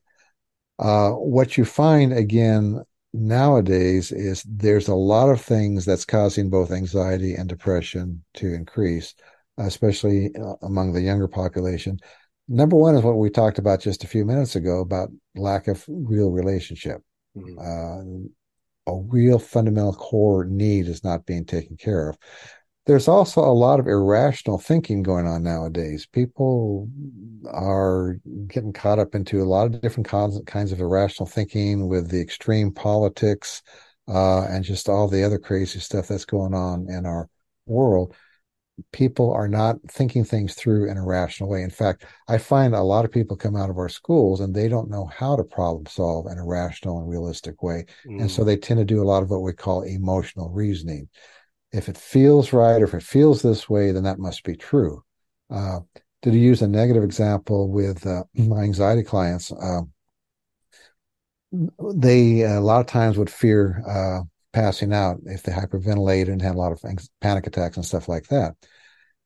Uh, 0.80 1.12
what 1.12 1.58
you 1.58 1.66
find 1.66 2.14
again 2.14 2.84
nowadays 3.14 4.12
is 4.12 4.44
there's 4.44 4.88
a 4.88 4.96
lot 4.96 5.30
of 5.30 5.42
things 5.42 5.86
that's 5.86 6.06
causing 6.06 6.50
both 6.50 6.72
anxiety 6.72 7.36
and 7.36 7.50
depression 7.50 8.24
to 8.36 8.54
increase, 8.54 9.14
especially 9.58 10.32
uh, 10.36 10.54
among 10.62 10.94
the 10.94 11.02
younger 11.02 11.28
population. 11.28 12.00
Number 12.48 12.76
one 12.76 12.96
is 12.96 13.04
what 13.04 13.18
we 13.18 13.30
talked 13.30 13.60
about 13.60 13.82
just 13.82 14.04
a 14.04 14.08
few 14.08 14.26
minutes 14.26 14.56
ago 14.56 14.80
about 14.80 15.10
lack 15.36 15.68
of 15.68 15.86
real 15.88 16.32
relationship. 16.32 17.02
Mm-hmm. 17.38 17.60
Uh, 17.60 18.30
a 18.92 19.02
real 19.08 19.38
fundamental 19.38 19.94
core 19.94 20.46
need 20.46 20.88
is 20.88 21.04
not 21.04 21.26
being 21.26 21.46
taken 21.46 21.78
care 21.78 22.10
of 22.10 22.18
there's 22.90 23.08
also 23.08 23.42
a 23.42 23.54
lot 23.54 23.80
of 23.80 23.86
irrational 23.86 24.58
thinking 24.58 25.04
going 25.04 25.28
on 25.28 25.44
nowadays. 25.44 26.08
People 26.12 26.90
are 27.46 28.18
getting 28.48 28.74
caught 28.74 28.98
up 28.98 29.14
into 29.14 29.44
a 29.44 29.46
lot 29.46 29.68
of 29.68 29.80
different 29.80 30.08
kinds 30.08 30.72
of 30.72 30.80
irrational 30.80 31.28
thinking 31.28 31.88
with 31.88 32.10
the 32.10 32.20
extreme 32.20 32.72
politics 32.72 33.62
uh, 34.08 34.42
and 34.46 34.66
just 34.66 34.90
all 34.90 35.08
the 35.08 35.24
other 35.24 35.38
crazy 35.38 35.78
stuff 35.80 36.08
that's 36.08 36.26
going 36.26 36.56
on 36.56 36.90
in 36.90 37.06
our 37.06 37.30
world. 37.68 38.16
People 38.92 39.32
are 39.34 39.48
not 39.48 39.76
thinking 39.88 40.24
things 40.24 40.56
through 40.56 40.90
in 40.90 40.98
a 40.98 41.06
rational 41.06 41.48
way. 41.48 41.62
In 41.62 41.70
fact, 41.70 42.06
I 42.28 42.40
find 42.40 42.74
a 42.74 42.82
lot 42.82 43.06
of 43.06 43.12
people 43.12 43.38
come 43.38 43.56
out 43.56 43.70
of 43.70 43.78
our 43.78 43.90
schools 43.90 44.40
and 44.40 44.56
they 44.56 44.68
don't 44.68 44.90
know 44.90 45.06
how 45.16 45.36
to 45.36 45.44
problem 45.44 45.86
solve 45.86 46.26
in 46.26 46.40
a 46.40 46.44
rational 46.44 46.98
and 46.98 47.08
realistic 47.08 47.62
way. 47.62 47.86
Mm. 48.08 48.22
And 48.22 48.32
so 48.32 48.42
mm. 48.42 48.48
they 48.48 48.58
tend 48.58 48.80
to 48.80 48.86
do 48.86 49.04
a 49.04 49.06
lot 49.06 49.22
of 49.22 49.30
what 49.30 49.44
we 49.44 49.54
call 49.54 49.84
emotional 49.84 50.50
reasoning 50.50 51.08
if 51.72 51.90
it 51.90 51.98
feels 51.98 52.54
right 52.54 52.82
or 52.82 52.86
if 52.86 52.94
it 52.94 53.04
feels 53.04 53.42
this 53.42 53.70
way, 53.70 53.92
then 53.92 54.04
that 54.04 54.20
must 54.20 54.44
be 54.44 54.56
true. 54.56 55.04
Uh, 55.50 55.80
to 56.22 56.32
use 56.32 56.62
a 56.62 56.68
negative 56.68 57.04
example 57.04 57.70
with 57.70 58.06
uh, 58.06 58.24
my 58.34 58.62
anxiety 58.62 59.04
clients, 59.04 59.52
uh, 59.52 59.82
they 61.96 62.42
a 62.42 62.60
lot 62.62 62.82
of 62.82 62.88
times 62.88 63.18
would 63.18 63.30
fear 63.30 63.84
uh, 63.88 64.24
passing 64.54 64.94
out 64.94 65.18
if 65.26 65.44
they 65.44 65.52
hyperventilated 65.52 66.32
and 66.32 66.42
had 66.42 66.56
a 66.56 66.58
lot 66.58 66.72
of 66.72 66.84
panic 67.22 67.48
attacks 67.48 67.78
and 67.78 67.86
stuff 67.86 68.08
like 68.08 68.28
that. 68.28 68.56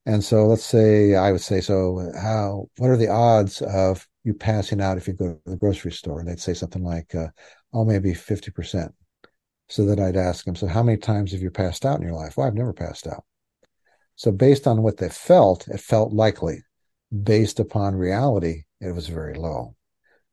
And 0.06 0.22
so 0.22 0.46
let's 0.46 0.64
say 0.64 1.14
I 1.14 1.32
would 1.32 1.40
say, 1.40 1.60
so 1.60 2.10
how, 2.14 2.68
what 2.76 2.90
are 2.90 2.96
the 2.96 3.08
odds 3.08 3.62
of 3.62 4.06
you 4.22 4.34
passing 4.34 4.80
out 4.80 4.98
if 4.98 5.08
you 5.08 5.14
go 5.14 5.34
to 5.34 5.50
the 5.50 5.56
grocery 5.56 5.92
store? 5.92 6.20
And 6.20 6.28
they'd 6.28 6.40
say 6.40 6.54
something 6.54 6.82
like, 6.82 7.14
uh, 7.14 7.28
oh, 7.72 7.84
maybe 7.84 8.12
50% 8.12 8.92
so 9.68 9.86
that 9.86 10.00
I'd 10.00 10.16
ask 10.16 10.44
them, 10.44 10.56
so 10.56 10.66
how 10.66 10.82
many 10.82 10.98
times 10.98 11.32
have 11.32 11.40
you 11.40 11.50
passed 11.50 11.84
out 11.84 12.00
in 12.00 12.06
your 12.06 12.16
life? 12.16 12.36
Well, 12.36 12.46
I've 12.46 12.54
never 12.54 12.72
passed 12.72 13.06
out. 13.06 13.24
So 14.16 14.30
based 14.30 14.66
on 14.66 14.82
what 14.82 14.98
they 14.98 15.08
felt, 15.08 15.66
it 15.68 15.80
felt 15.80 16.12
likely. 16.12 16.62
Based 17.22 17.60
upon 17.60 17.94
reality, 17.94 18.64
it 18.80 18.92
was 18.92 19.08
very 19.08 19.34
low. 19.34 19.76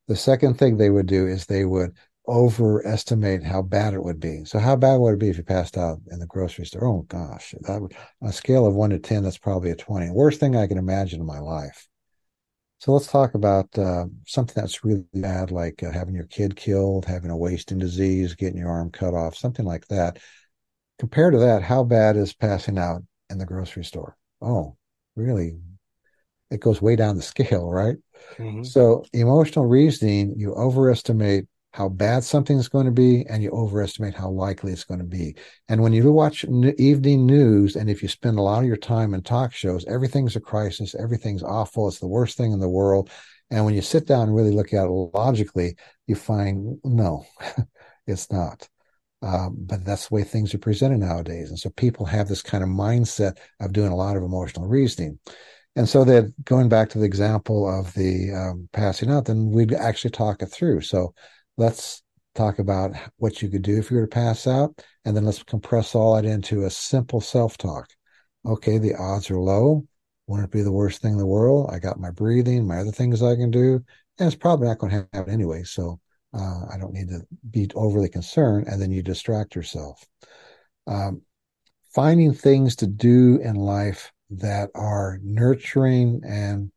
The 0.07 0.15
second 0.15 0.57
thing 0.57 0.77
they 0.77 0.89
would 0.89 1.05
do 1.05 1.27
is 1.27 1.45
they 1.45 1.65
would 1.65 1.95
overestimate 2.27 3.43
how 3.43 3.61
bad 3.61 3.93
it 3.93 4.03
would 4.03 4.19
be. 4.19 4.43
So 4.45 4.59
how 4.59 4.75
bad 4.75 4.97
would 4.97 5.13
it 5.13 5.19
be 5.19 5.29
if 5.29 5.37
you 5.37 5.43
passed 5.43 5.77
out 5.77 5.99
in 6.11 6.19
the 6.19 6.27
grocery 6.27 6.65
store? 6.65 6.85
Oh 6.85 7.01
gosh, 7.07 7.55
that 7.61 7.81
would, 7.81 7.95
on 8.21 8.29
a 8.29 8.33
scale 8.33 8.65
of 8.65 8.75
one 8.75 8.91
to 8.91 8.99
10, 8.99 9.23
that's 9.23 9.37
probably 9.37 9.71
a 9.71 9.75
20. 9.75 10.11
Worst 10.11 10.39
thing 10.39 10.55
I 10.55 10.67
can 10.67 10.77
imagine 10.77 11.19
in 11.19 11.25
my 11.25 11.39
life. 11.39 11.87
So 12.81 12.93
let's 12.93 13.05
talk 13.05 13.35
about 13.35 13.77
uh, 13.77 14.05
something 14.25 14.55
that's 14.55 14.83
really 14.83 15.05
bad, 15.13 15.51
like 15.51 15.83
uh, 15.83 15.91
having 15.91 16.15
your 16.15 16.25
kid 16.25 16.55
killed, 16.55 17.05
having 17.05 17.29
a 17.29 17.37
wasting 17.37 17.77
disease, 17.77 18.33
getting 18.33 18.57
your 18.57 18.71
arm 18.71 18.89
cut 18.89 19.13
off, 19.13 19.35
something 19.35 19.67
like 19.67 19.87
that. 19.89 20.17
Compared 20.97 21.33
to 21.33 21.39
that, 21.41 21.61
how 21.61 21.83
bad 21.83 22.17
is 22.17 22.33
passing 22.33 22.79
out 22.79 23.03
in 23.29 23.37
the 23.37 23.45
grocery 23.45 23.83
store? 23.83 24.17
Oh, 24.41 24.77
really? 25.15 25.59
It 26.49 26.59
goes 26.59 26.81
way 26.81 26.95
down 26.95 27.17
the 27.17 27.21
scale, 27.21 27.69
right? 27.69 27.97
Mm-hmm. 28.39 28.63
So 28.63 29.05
emotional 29.13 29.67
reasoning, 29.67 30.33
you 30.35 30.55
overestimate 30.55 31.45
how 31.73 31.87
bad 31.87 32.23
something's 32.23 32.67
going 32.67 32.85
to 32.85 32.91
be 32.91 33.25
and 33.27 33.41
you 33.41 33.49
overestimate 33.51 34.13
how 34.13 34.29
likely 34.29 34.73
it's 34.73 34.83
going 34.83 34.99
to 34.99 35.05
be. 35.05 35.35
And 35.69 35.81
when 35.81 35.93
you 35.93 36.11
watch 36.11 36.43
evening 36.45 37.25
news 37.25 37.75
and 37.75 37.89
if 37.89 38.01
you 38.01 38.09
spend 38.09 38.37
a 38.37 38.41
lot 38.41 38.59
of 38.59 38.67
your 38.67 38.77
time 38.77 39.13
in 39.13 39.21
talk 39.21 39.53
shows, 39.53 39.85
everything's 39.85 40.35
a 40.35 40.41
crisis, 40.41 40.95
everything's 40.95 41.43
awful, 41.43 41.87
it's 41.87 41.99
the 41.99 42.07
worst 42.07 42.37
thing 42.37 42.51
in 42.51 42.59
the 42.59 42.69
world. 42.69 43.09
And 43.49 43.63
when 43.65 43.73
you 43.73 43.81
sit 43.81 44.05
down 44.05 44.23
and 44.23 44.35
really 44.35 44.51
look 44.51 44.73
at 44.73 44.85
it 44.85 44.89
logically, 44.89 45.75
you 46.07 46.15
find 46.15 46.77
no, 46.83 47.25
it's 48.07 48.31
not. 48.31 48.67
Um, 49.23 49.55
but 49.59 49.85
that's 49.85 50.07
the 50.07 50.15
way 50.15 50.23
things 50.23 50.53
are 50.53 50.59
presented 50.59 50.97
nowadays. 50.97 51.49
And 51.49 51.59
so 51.59 51.69
people 51.69 52.05
have 52.07 52.27
this 52.27 52.41
kind 52.41 52.63
of 52.63 52.69
mindset 52.69 53.37
of 53.59 53.71
doing 53.71 53.91
a 53.91 53.95
lot 53.95 54.17
of 54.17 54.23
emotional 54.23 54.67
reasoning. 54.67 55.19
And 55.75 55.87
so 55.87 56.03
that 56.03 56.33
going 56.43 56.69
back 56.69 56.89
to 56.89 56.99
the 56.99 57.05
example 57.05 57.67
of 57.67 57.93
the 57.93 58.33
um, 58.33 58.67
passing 58.73 59.09
out, 59.09 59.25
then 59.25 59.51
we'd 59.51 59.73
actually 59.73 60.11
talk 60.11 60.41
it 60.41 60.47
through. 60.47 60.81
So 60.81 61.13
let's 61.61 62.01
talk 62.33 62.59
about 62.59 62.91
what 63.17 63.41
you 63.41 63.49
could 63.49 63.61
do 63.61 63.77
if 63.77 63.91
you 63.91 63.97
were 63.97 64.07
to 64.07 64.07
pass 64.07 64.47
out, 64.47 64.83
and 65.05 65.15
then 65.15 65.25
let's 65.25 65.43
compress 65.43 65.93
all 65.93 66.15
that 66.15 66.25
into 66.25 66.65
a 66.65 66.69
simple 66.69 67.21
self 67.21 67.57
talk. 67.57 67.87
Okay, 68.45 68.79
the 68.79 68.95
odds 68.95 69.29
are 69.29 69.39
low. 69.39 69.85
Wouldn't 70.27 70.49
it 70.49 70.51
be 70.51 70.63
the 70.63 70.71
worst 70.71 71.01
thing 71.01 71.13
in 71.13 71.17
the 71.17 71.25
world? 71.25 71.69
I 71.71 71.77
got 71.79 71.99
my 71.99 72.09
breathing, 72.09 72.67
my 72.67 72.79
other 72.79 72.91
things 72.91 73.21
I 73.21 73.35
can 73.35 73.51
do, 73.51 73.83
and 74.17 74.27
it's 74.27 74.35
probably 74.35 74.67
not 74.67 74.79
going 74.79 74.91
to 74.91 75.07
happen 75.13 75.31
anyway. 75.31 75.63
So 75.63 75.99
uh, 76.33 76.65
I 76.71 76.77
don't 76.79 76.93
need 76.93 77.09
to 77.09 77.21
be 77.49 77.69
overly 77.75 78.09
concerned. 78.09 78.67
And 78.67 78.81
then 78.81 78.91
you 78.91 79.03
distract 79.03 79.55
yourself. 79.55 80.03
Um, 80.87 81.21
finding 81.93 82.33
things 82.33 82.75
to 82.77 82.87
do 82.87 83.39
in 83.43 83.55
life 83.55 84.11
that 84.31 84.69
are 84.73 85.19
nurturing 85.21 86.21
and 86.25 86.71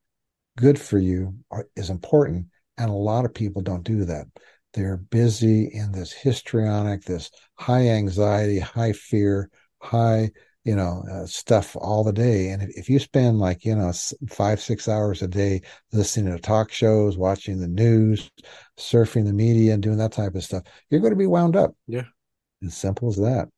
good 0.58 0.78
for 0.78 0.98
you 0.98 1.34
are, 1.50 1.66
is 1.76 1.90
important. 1.90 2.46
And 2.76 2.90
a 2.90 2.94
lot 2.94 3.24
of 3.24 3.32
people 3.32 3.62
don't 3.62 3.84
do 3.84 4.04
that. 4.06 4.26
They're 4.74 4.96
busy 4.96 5.70
in 5.72 5.92
this 5.92 6.12
histrionic, 6.12 7.04
this 7.04 7.30
high 7.54 7.88
anxiety, 7.88 8.58
high 8.58 8.92
fear, 8.92 9.48
high, 9.80 10.30
you 10.64 10.74
know, 10.74 11.04
uh, 11.10 11.26
stuff 11.26 11.76
all 11.76 12.02
the 12.02 12.12
day. 12.12 12.48
And 12.48 12.60
if, 12.62 12.70
if, 12.70 12.90
you 12.90 12.98
spend 12.98 13.38
like, 13.38 13.64
you 13.64 13.76
know, 13.76 13.92
five, 14.28 14.60
six 14.60 14.88
hours 14.88 15.22
a 15.22 15.28
day 15.28 15.62
listening 15.92 16.34
to 16.34 16.40
talk 16.40 16.72
shows, 16.72 17.16
watching 17.16 17.60
the 17.60 17.68
news, 17.68 18.30
surfing 18.76 19.24
the 19.24 19.32
media, 19.32 19.74
and 19.74 19.82
doing 19.82 19.98
that 19.98 20.12
type 20.12 20.34
of 20.34 20.42
stuff, 20.42 20.64
you're 20.90 21.00
going 21.00 21.12
to 21.12 21.16
be 21.16 21.26
wound 21.26 21.54
up. 21.54 21.76
Yeah. 21.86 22.04
As 22.64 22.76
simple 22.76 23.08
as 23.08 23.16
that. 23.16 23.48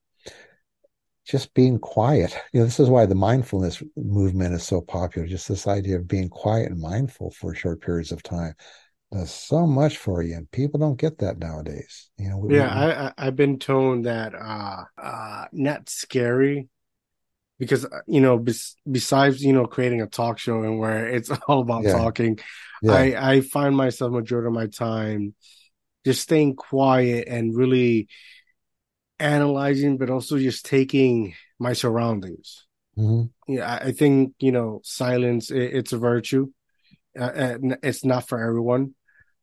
Just 1.27 1.55
being 1.55 1.79
quiet. 1.79 2.39
You 2.53 2.61
know, 2.61 2.67
this 2.67 2.79
is 2.79 2.91
why 2.91 3.07
the 3.07 3.15
mindfulness 3.15 3.83
movement 3.97 4.55
is 4.55 4.65
so 4.65 4.83
popular. 4.83 5.27
Just 5.27 5.49
this 5.49 5.67
idea 5.67 5.97
of 5.97 6.07
being 6.07 6.29
quiet 6.29 6.71
and 6.71 6.81
mindful 6.81 7.31
for 7.31 7.55
short 7.55 7.81
periods 7.81 8.13
of 8.13 8.23
time 8.23 8.55
does 9.13 9.33
so 9.33 9.67
much 9.67 9.99
for 9.99 10.23
you 10.23 10.35
and 10.35 10.51
people 10.51 10.81
don't 10.81 10.99
get 10.99 11.19
that 11.19 11.39
nowadays 11.39 12.11
you 12.19 12.29
know 12.29 12.39
we, 12.39 12.57
yeah 12.57 12.87
we, 12.87 12.93
I, 12.93 13.13
i've 13.19 13.37
been 13.37 13.59
told 13.59 14.05
that 14.05 14.35
uh 14.35 14.85
uh 15.01 15.45
not 15.53 15.89
scary 15.89 16.69
because 17.59 17.85
uh, 17.85 18.01
you 18.07 18.21
know 18.21 18.39
bes- 18.39 18.77
besides 18.91 19.43
you 19.43 19.53
know 19.53 19.67
creating 19.67 20.03
a 20.03 20.07
talk 20.07 20.39
show 20.39 20.63
and 20.63 20.79
where 20.79 21.07
it's 21.07 21.31
all 21.49 21.61
about 21.61 21.85
yeah. 21.85 21.93
talking 21.93 22.39
yeah. 22.83 22.93
i 22.93 23.31
i 23.31 23.41
find 23.41 23.77
myself 23.77 24.13
majority 24.13 24.49
of 24.49 24.53
my 24.53 24.67
time 24.67 25.35
just 26.05 26.23
staying 26.23 26.57
quiet 26.57 27.29
and 27.29 27.57
really 27.57 28.09
analyzing 29.19 29.99
but 29.99 30.11
also 30.11 30.37
just 30.37 30.67
taking 30.67 31.33
my 31.59 31.73
surroundings 31.73 32.67
mm-hmm. 32.99 33.53
yeah 33.53 33.67
I, 33.67 33.89
I, 33.89 33.93
think 33.93 34.35
you 34.41 34.53
know 34.53 34.81
silence 34.85 35.51
it, 35.51 35.75
it's 35.75 35.93
a 35.93 35.99
virtue 35.99 36.49
uh, 37.19 37.59
it's 37.83 38.05
not 38.05 38.29
for 38.29 38.41
everyone. 38.41 38.95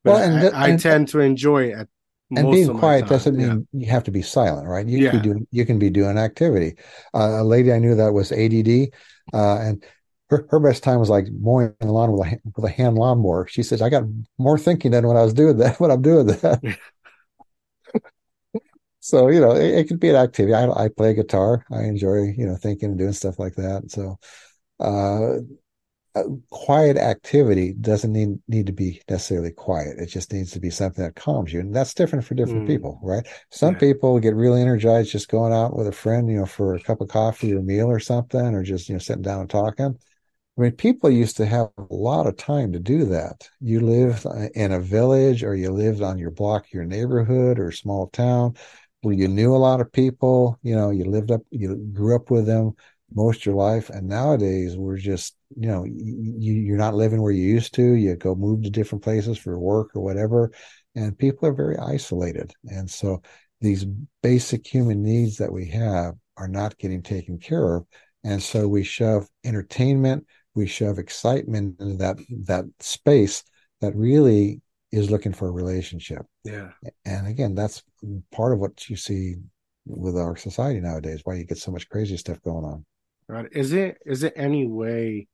well, 0.03 0.17
and, 0.17 0.55
I, 0.55 0.65
I 0.65 0.67
and, 0.69 0.79
tend 0.79 1.09
to 1.09 1.19
enjoy 1.19 1.65
it. 1.65 1.87
and 2.35 2.51
being 2.51 2.77
quiet 2.77 3.07
doesn't 3.07 3.35
mean 3.35 3.67
yeah. 3.71 3.85
you 3.85 3.91
have 3.91 4.03
to 4.05 4.11
be 4.11 4.21
silent, 4.21 4.67
right? 4.67 4.87
You 4.87 4.99
yeah. 4.99 5.11
can 5.11 5.19
be 5.19 5.23
doing 5.27 5.47
you 5.51 5.65
can 5.65 5.79
be 5.79 5.89
doing 5.89 6.17
activity. 6.17 6.75
Uh, 7.13 7.41
a 7.41 7.43
lady 7.43 7.71
I 7.71 7.79
knew 7.79 7.95
that 7.95 8.13
was 8.13 8.31
ADD, 8.31 8.89
uh, 9.33 9.57
and 9.59 9.83
her, 10.29 10.47
her 10.49 10.59
best 10.59 10.83
time 10.83 10.99
was 10.99 11.09
like 11.09 11.27
mowing 11.31 11.75
the 11.79 11.91
lawn 11.91 12.11
with 12.11 12.27
a 12.27 12.39
with 12.55 12.65
a 12.65 12.69
hand 12.69 12.95
lawnmower. 12.95 13.47
She 13.47 13.63
says, 13.63 13.81
"I 13.81 13.89
got 13.89 14.03
more 14.37 14.57
thinking 14.57 14.91
than 14.91 15.07
when 15.07 15.17
I 15.17 15.23
was 15.23 15.33
doing 15.33 15.57
that. 15.57 15.79
When 15.79 15.91
I'm 15.91 16.01
doing 16.01 16.27
that." 16.27 16.77
so 18.99 19.29
you 19.29 19.39
know, 19.39 19.51
it, 19.51 19.79
it 19.79 19.87
could 19.87 19.99
be 19.99 20.09
an 20.09 20.15
activity. 20.15 20.53
I, 20.53 20.69
I 20.69 20.89
play 20.89 21.13
guitar. 21.13 21.65
I 21.71 21.83
enjoy 21.83 22.33
you 22.37 22.45
know 22.45 22.55
thinking 22.55 22.89
and 22.89 22.97
doing 22.97 23.13
stuff 23.13 23.37
like 23.37 23.55
that. 23.55 23.91
So 23.91 24.17
uh, 24.79 25.37
quiet 26.51 26.97
activity 26.97 27.73
doesn't 27.73 28.11
need, 28.11 28.37
need 28.47 28.67
to 28.67 28.73
be 28.73 29.01
necessarily 29.09 29.51
quiet. 29.51 29.97
It 29.97 30.07
just 30.07 30.31
needs 30.31 30.51
to 30.51 30.59
be 30.59 30.69
something 30.69 31.03
that 31.03 31.15
calms 31.15 31.51
you. 31.51 31.59
And 31.59 31.75
that's 31.75 31.93
different 31.93 32.25
for 32.25 32.35
different 32.35 32.65
mm. 32.65 32.67
people, 32.67 32.99
right? 33.01 33.25
Some 33.51 33.73
yeah. 33.73 33.79
people 33.79 34.19
get 34.19 34.35
really 34.35 34.61
energized 34.61 35.11
just 35.11 35.29
going 35.29 35.53
out 35.53 35.75
with 35.75 35.87
a 35.87 35.91
friend, 35.91 36.29
you 36.29 36.37
know, 36.37 36.45
for 36.45 36.75
a 36.75 36.79
cup 36.79 37.01
of 37.01 37.07
coffee 37.07 37.53
or 37.53 37.61
meal 37.61 37.87
or 37.87 37.99
something, 37.99 38.53
or 38.53 38.63
just, 38.63 38.89
you 38.89 38.93
know, 38.93 38.99
sitting 38.99 39.23
down 39.23 39.41
and 39.41 39.49
talking. 39.49 39.97
I 40.55 40.61
mean, 40.61 40.73
people 40.73 41.09
used 41.09 41.37
to 41.37 41.47
have 41.47 41.69
a 41.77 41.93
lot 41.93 42.27
of 42.27 42.37
time 42.37 42.73
to 42.73 42.79
do 42.79 43.05
that. 43.05 43.49
You 43.59 43.79
lived 43.79 44.27
in 44.53 44.71
a 44.71 44.79
village 44.79 45.43
or 45.43 45.55
you 45.55 45.71
lived 45.71 46.03
on 46.03 46.19
your 46.19 46.29
block, 46.29 46.71
your 46.71 46.85
neighborhood 46.85 47.57
or 47.57 47.71
small 47.71 48.07
town 48.07 48.55
where 49.01 49.15
you 49.15 49.27
knew 49.27 49.53
a 49.53 49.57
lot 49.57 49.81
of 49.81 49.91
people, 49.91 50.57
you 50.61 50.75
know, 50.75 50.89
you 50.89 51.05
lived 51.05 51.31
up, 51.31 51.41
you 51.49 51.75
grew 51.91 52.15
up 52.15 52.29
with 52.31 52.45
them 52.45 52.73
most 53.13 53.41
of 53.41 53.45
your 53.47 53.55
life. 53.55 53.89
And 53.89 54.07
nowadays 54.07 54.77
we're 54.77 54.97
just, 54.97 55.35
you 55.55 55.67
know, 55.67 55.83
you, 55.85 56.53
you're 56.53 56.77
not 56.77 56.95
living 56.95 57.21
where 57.21 57.31
you 57.31 57.47
used 57.47 57.73
to. 57.75 57.93
You 57.93 58.15
go 58.15 58.35
move 58.35 58.63
to 58.63 58.69
different 58.69 59.03
places 59.03 59.37
for 59.37 59.59
work 59.59 59.95
or 59.95 60.01
whatever. 60.01 60.51
And 60.95 61.17
people 61.17 61.47
are 61.47 61.53
very 61.53 61.77
isolated. 61.77 62.53
And 62.65 62.89
so 62.89 63.21
these 63.61 63.85
basic 64.21 64.67
human 64.67 65.03
needs 65.03 65.37
that 65.37 65.51
we 65.51 65.67
have 65.69 66.15
are 66.37 66.47
not 66.47 66.77
getting 66.77 67.01
taken 67.01 67.39
care 67.39 67.75
of. 67.75 67.85
And 68.23 68.41
so 68.41 68.67
we 68.67 68.83
shove 68.83 69.27
entertainment, 69.43 70.25
we 70.55 70.67
shove 70.67 70.99
excitement 70.99 71.79
into 71.79 71.97
that 71.97 72.17
that 72.45 72.65
space 72.79 73.43
that 73.81 73.95
really 73.95 74.61
is 74.91 75.09
looking 75.09 75.33
for 75.33 75.47
a 75.47 75.51
relationship. 75.51 76.25
Yeah. 76.43 76.69
And 77.05 77.27
again, 77.27 77.55
that's 77.55 77.83
part 78.31 78.53
of 78.53 78.59
what 78.59 78.89
you 78.89 78.95
see 78.95 79.35
with 79.85 80.17
our 80.17 80.35
society 80.35 80.79
nowadays, 80.79 81.21
why 81.23 81.35
you 81.35 81.45
get 81.45 81.57
so 81.57 81.71
much 81.71 81.89
crazy 81.89 82.15
stuff 82.15 82.41
going 82.43 82.63
on. 82.63 82.85
Right. 83.27 83.47
Is 83.51 83.73
it 83.73 83.97
is 84.05 84.23
it 84.23 84.33
any 84.35 84.67
way 84.67 85.27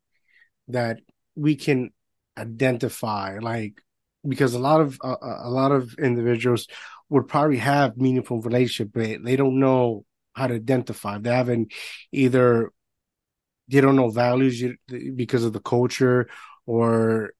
that 0.69 0.99
we 1.35 1.55
can 1.55 1.91
identify 2.37 3.39
like 3.39 3.81
because 4.27 4.53
a 4.53 4.59
lot 4.59 4.81
of 4.81 4.99
uh, 5.03 5.15
a 5.21 5.49
lot 5.49 5.71
of 5.71 5.93
individuals 5.99 6.67
would 7.09 7.27
probably 7.27 7.57
have 7.57 7.97
meaningful 7.97 8.41
relationship 8.41 8.91
but 8.93 9.23
they 9.23 9.35
don't 9.35 9.59
know 9.59 10.05
how 10.33 10.47
to 10.47 10.55
identify. 10.55 11.17
They 11.17 11.31
haven't 11.31 11.73
either 12.11 12.71
they 13.67 13.81
don't 13.81 13.95
know 13.95 14.09
values 14.09 14.63
because 15.15 15.43
of 15.43 15.53
the 15.53 15.59
culture 15.59 16.27
or 16.65 17.31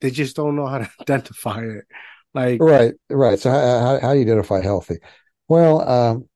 they 0.00 0.10
just 0.10 0.36
don't 0.36 0.56
know 0.56 0.66
how 0.66 0.78
to 0.78 0.90
identify 1.00 1.62
it. 1.62 1.84
Like 2.34 2.60
right 2.60 2.94
right. 3.10 3.38
So 3.38 3.50
how, 3.50 3.98
how 4.00 4.12
do 4.12 4.18
you 4.18 4.24
identify 4.24 4.62
healthy? 4.62 4.98
Well 5.48 5.88
um, 5.88 6.28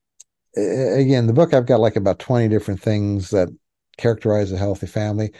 again 0.57 1.27
the 1.27 1.33
book 1.33 1.53
i've 1.53 1.67
got 1.67 1.81
like 1.81 1.97
about 1.97 2.21
20 2.21 2.49
different 2.49 2.81
things 2.81 3.31
that 3.31 3.49
characterize 3.97 4.53
a 4.53 4.59
healthy 4.59 4.87
family 4.87 5.31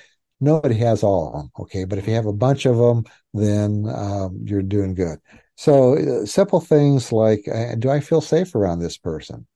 nobody 0.41 0.75
has 0.75 1.03
all 1.03 1.29
of 1.29 1.33
them 1.35 1.51
okay 1.59 1.85
but 1.85 1.99
if 1.99 2.07
you 2.07 2.15
have 2.15 2.27
a 2.27 2.33
bunch 2.33 2.67
of 2.67 2.77
them 2.77 3.05
then 3.33 3.85
um, 3.95 4.39
you're 4.45 4.63
doing 4.63 4.95
good 4.95 5.19
so 5.57 5.97
uh, 5.97 6.27
simple 6.27 6.61
things 6.61 7.13
like 7.13 7.47
uh, 7.53 7.75
do 7.79 7.91
i 7.91 8.01
feel 8.01 8.21
safe 8.21 8.55
around 8.55 8.79
this 8.79 8.99
person 8.99 9.47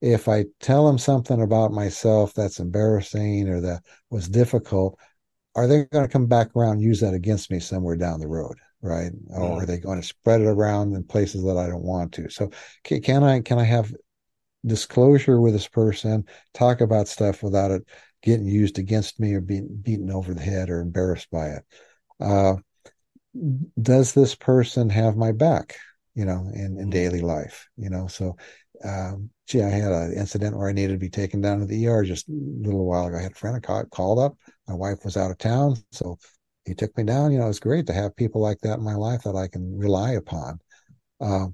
if 0.00 0.28
I 0.28 0.46
tell 0.60 0.86
them 0.86 0.98
something 0.98 1.40
about 1.40 1.72
myself 1.72 2.34
that's 2.34 2.60
embarrassing 2.60 3.48
or 3.48 3.60
that 3.60 3.82
was 4.10 4.28
difficult, 4.28 4.98
are 5.54 5.66
they 5.66 5.84
going 5.86 6.04
to 6.06 6.12
come 6.12 6.26
back 6.26 6.54
around 6.54 6.80
use 6.80 7.00
that 7.00 7.14
against 7.14 7.50
me 7.50 7.60
somewhere 7.60 7.96
down 7.96 8.20
the 8.20 8.28
road? 8.28 8.56
Right. 8.82 9.10
Or 9.30 9.62
are 9.62 9.66
they 9.66 9.78
going 9.78 10.00
to 10.00 10.06
spread 10.06 10.42
it 10.42 10.46
around 10.46 10.94
in 10.94 11.02
places 11.02 11.42
that 11.44 11.56
I 11.56 11.66
don't 11.66 11.82
want 11.82 12.12
to? 12.12 12.28
So 12.28 12.50
can 12.84 13.24
I, 13.24 13.40
can 13.40 13.58
I 13.58 13.64
have 13.64 13.92
disclosure 14.64 15.40
with 15.40 15.54
this 15.54 15.66
person, 15.66 16.24
talk 16.52 16.80
about 16.80 17.08
stuff 17.08 17.42
without 17.42 17.70
it 17.70 17.82
getting 18.22 18.46
used 18.46 18.78
against 18.78 19.20
me 19.20 19.34
or 19.34 19.40
being 19.40 19.68
beaten 19.82 20.10
over 20.10 20.34
the 20.34 20.40
head 20.40 20.70
or 20.70 20.80
embarrassed 20.80 21.30
by 21.30 21.48
it? 21.48 21.64
Uh, 22.20 22.56
does 23.80 24.14
this 24.14 24.34
person 24.34 24.88
have 24.90 25.16
my 25.16 25.32
back? 25.32 25.76
You 26.14 26.24
know, 26.24 26.50
in, 26.54 26.60
in 26.60 26.76
mm-hmm. 26.76 26.90
daily 26.90 27.20
life, 27.20 27.68
you 27.76 27.90
know, 27.90 28.06
so 28.06 28.36
um, 28.84 29.30
gee, 29.46 29.62
I 29.62 29.68
had 29.68 29.92
an 29.92 30.12
incident 30.12 30.56
where 30.56 30.68
I 30.68 30.72
needed 30.72 30.94
to 30.94 30.98
be 30.98 31.10
taken 31.10 31.40
down 31.40 31.60
to 31.60 31.66
the 31.66 31.86
ER 31.86 32.04
just 32.04 32.28
a 32.28 32.32
little 32.32 32.86
while 32.86 33.06
ago. 33.06 33.16
I 33.16 33.22
had 33.22 33.32
a 33.32 33.36
friend 33.36 33.56
I 33.56 33.82
called 33.84 34.18
up. 34.18 34.36
My 34.68 34.74
wife 34.74 35.04
was 35.04 35.16
out 35.16 35.30
of 35.30 35.38
town, 35.38 35.76
so 35.92 36.18
he 36.64 36.74
took 36.74 36.96
me 36.96 37.04
down. 37.04 37.32
You 37.32 37.38
know, 37.38 37.48
it's 37.48 37.60
great 37.60 37.86
to 37.86 37.92
have 37.92 38.16
people 38.16 38.40
like 38.40 38.58
that 38.60 38.78
in 38.78 38.84
my 38.84 38.94
life 38.94 39.22
that 39.22 39.36
I 39.36 39.48
can 39.48 39.78
rely 39.78 40.12
upon. 40.12 40.58
Uh, 41.20 41.46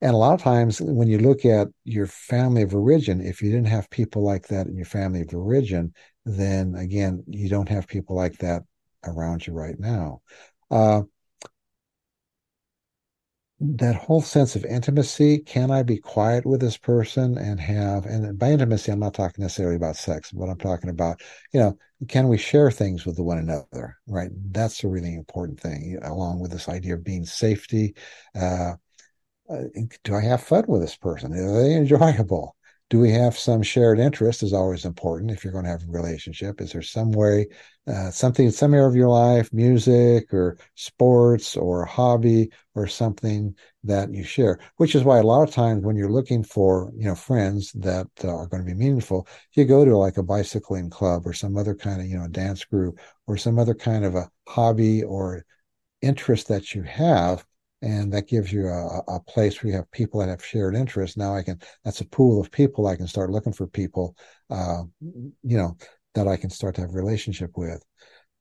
and 0.00 0.12
a 0.12 0.16
lot 0.16 0.34
of 0.34 0.42
times, 0.42 0.80
when 0.80 1.08
you 1.08 1.18
look 1.18 1.44
at 1.44 1.68
your 1.84 2.06
family 2.06 2.62
of 2.62 2.74
origin, 2.74 3.20
if 3.20 3.40
you 3.40 3.50
didn't 3.50 3.68
have 3.68 3.88
people 3.90 4.22
like 4.22 4.48
that 4.48 4.66
in 4.66 4.76
your 4.76 4.84
family 4.86 5.22
of 5.22 5.34
origin, 5.34 5.94
then 6.24 6.74
again, 6.74 7.24
you 7.28 7.48
don't 7.48 7.68
have 7.68 7.86
people 7.86 8.14
like 8.14 8.36
that 8.38 8.62
around 9.04 9.46
you 9.46 9.54
right 9.54 9.78
now. 9.78 10.20
Uh, 10.70 11.02
that 13.58 13.94
whole 13.96 14.20
sense 14.20 14.54
of 14.54 14.66
intimacy 14.66 15.38
can 15.38 15.70
i 15.70 15.82
be 15.82 15.96
quiet 15.96 16.44
with 16.44 16.60
this 16.60 16.76
person 16.76 17.38
and 17.38 17.58
have 17.58 18.04
and 18.04 18.38
by 18.38 18.50
intimacy 18.50 18.92
i'm 18.92 18.98
not 18.98 19.14
talking 19.14 19.42
necessarily 19.42 19.76
about 19.76 19.96
sex 19.96 20.30
but 20.30 20.50
i'm 20.50 20.58
talking 20.58 20.90
about 20.90 21.18
you 21.54 21.60
know 21.60 21.76
can 22.06 22.28
we 22.28 22.36
share 22.36 22.70
things 22.70 23.06
with 23.06 23.18
one 23.18 23.38
another 23.38 23.96
right 24.06 24.30
that's 24.50 24.84
a 24.84 24.88
really 24.88 25.14
important 25.14 25.58
thing 25.58 25.98
along 26.02 26.38
with 26.38 26.50
this 26.50 26.68
idea 26.68 26.92
of 26.92 27.02
being 27.02 27.24
safety 27.24 27.94
uh, 28.38 28.74
do 30.04 30.14
i 30.14 30.20
have 30.20 30.42
fun 30.42 30.64
with 30.68 30.80
this 30.80 30.96
person? 30.96 31.32
Are 31.32 31.62
they 31.62 31.74
enjoyable? 31.74 32.56
Do 32.88 33.00
we 33.00 33.10
have 33.10 33.36
some 33.36 33.62
shared 33.64 33.98
interest 33.98 34.44
is 34.44 34.52
always 34.52 34.84
important 34.84 35.32
if 35.32 35.42
you're 35.42 35.52
going 35.52 35.64
to 35.64 35.70
have 35.70 35.82
a 35.82 35.90
relationship. 35.90 36.60
Is 36.60 36.70
there 36.70 36.82
some 36.82 37.10
way 37.10 37.48
uh, 37.88 38.12
something 38.12 38.46
in 38.46 38.52
some 38.52 38.74
area 38.74 38.86
of 38.86 38.94
your 38.94 39.08
life 39.08 39.52
music 39.52 40.32
or 40.32 40.56
sports 40.76 41.56
or 41.56 41.82
a 41.82 41.88
hobby 41.88 42.50
or 42.76 42.86
something 42.86 43.56
that 43.82 44.12
you 44.14 44.22
share? 44.22 44.60
Which 44.76 44.94
is 44.94 45.02
why 45.02 45.18
a 45.18 45.24
lot 45.24 45.42
of 45.42 45.52
times 45.52 45.82
when 45.84 45.96
you're 45.96 46.12
looking 46.12 46.44
for 46.44 46.92
you 46.96 47.06
know 47.06 47.16
friends 47.16 47.72
that 47.72 48.08
uh, 48.22 48.28
are 48.28 48.46
going 48.46 48.62
to 48.62 48.66
be 48.66 48.74
meaningful 48.74 49.26
you 49.54 49.64
go 49.64 49.84
to 49.84 49.96
like 49.96 50.16
a 50.16 50.22
bicycling 50.22 50.88
club 50.88 51.26
or 51.26 51.32
some 51.32 51.56
other 51.56 51.74
kind 51.74 52.00
of 52.00 52.06
you 52.06 52.16
know 52.16 52.28
dance 52.28 52.64
group 52.64 53.00
or 53.26 53.36
some 53.36 53.58
other 53.58 53.74
kind 53.74 54.04
of 54.04 54.14
a 54.14 54.30
hobby 54.46 55.02
or 55.02 55.44
interest 56.02 56.48
that 56.48 56.74
you 56.74 56.82
have 56.82 57.44
and 57.82 58.12
that 58.12 58.28
gives 58.28 58.52
you 58.52 58.68
a, 58.68 59.02
a 59.08 59.20
place 59.20 59.62
where 59.62 59.70
you 59.70 59.76
have 59.76 59.90
people 59.90 60.20
that 60.20 60.28
have 60.28 60.44
shared 60.44 60.74
interests. 60.74 61.16
Now 61.16 61.34
I 61.34 61.42
can 61.42 61.60
that's 61.84 62.00
a 62.00 62.06
pool 62.06 62.40
of 62.40 62.50
people 62.50 62.86
I 62.86 62.96
can 62.96 63.06
start 63.06 63.30
looking 63.30 63.52
for 63.52 63.66
people, 63.66 64.16
uh, 64.50 64.82
you 65.00 65.56
know, 65.56 65.76
that 66.14 66.28
I 66.28 66.36
can 66.36 66.50
start 66.50 66.74
to 66.76 66.82
have 66.82 66.94
relationship 66.94 67.52
with. 67.56 67.82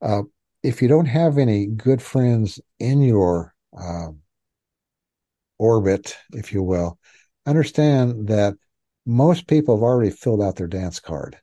Uh, 0.02 0.24
if 0.64 0.82
you 0.82 0.88
don't 0.88 1.06
have 1.06 1.38
any 1.38 1.68
good 1.68 2.02
friends 2.02 2.60
in 2.80 3.02
your 3.02 3.54
uh, 3.78 4.08
orbit, 5.60 6.16
if 6.32 6.54
you 6.54 6.64
will, 6.64 6.98
understand 7.46 8.28
that 8.28 8.56
most 9.06 9.48
people 9.48 9.76
have 9.76 9.84
already 9.84 10.10
filled 10.10 10.42
out 10.42 10.56
their 10.56 10.68
dance 10.68 11.00
card. 11.00 11.38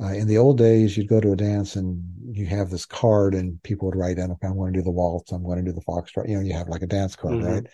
Uh, 0.00 0.12
in 0.12 0.26
the 0.26 0.36
old 0.36 0.58
days, 0.58 0.96
you'd 0.96 1.08
go 1.08 1.20
to 1.20 1.32
a 1.32 1.36
dance 1.36 1.76
and 1.76 2.02
you 2.30 2.44
have 2.46 2.68
this 2.68 2.84
card, 2.84 3.34
and 3.34 3.62
people 3.62 3.86
would 3.86 3.96
write 3.96 4.16
down, 4.16 4.30
okay, 4.30 4.46
I'm 4.46 4.56
going 4.56 4.72
to 4.72 4.78
do 4.78 4.84
the 4.84 4.90
waltz, 4.90 5.32
I'm 5.32 5.42
going 5.42 5.64
to 5.64 5.70
do 5.70 5.72
the 5.72 5.84
foxtrot. 5.84 6.28
You 6.28 6.36
know, 6.36 6.42
you 6.42 6.52
have 6.52 6.68
like 6.68 6.82
a 6.82 6.86
dance 6.86 7.16
card, 7.16 7.36
mm-hmm. 7.36 7.46
right? 7.46 7.66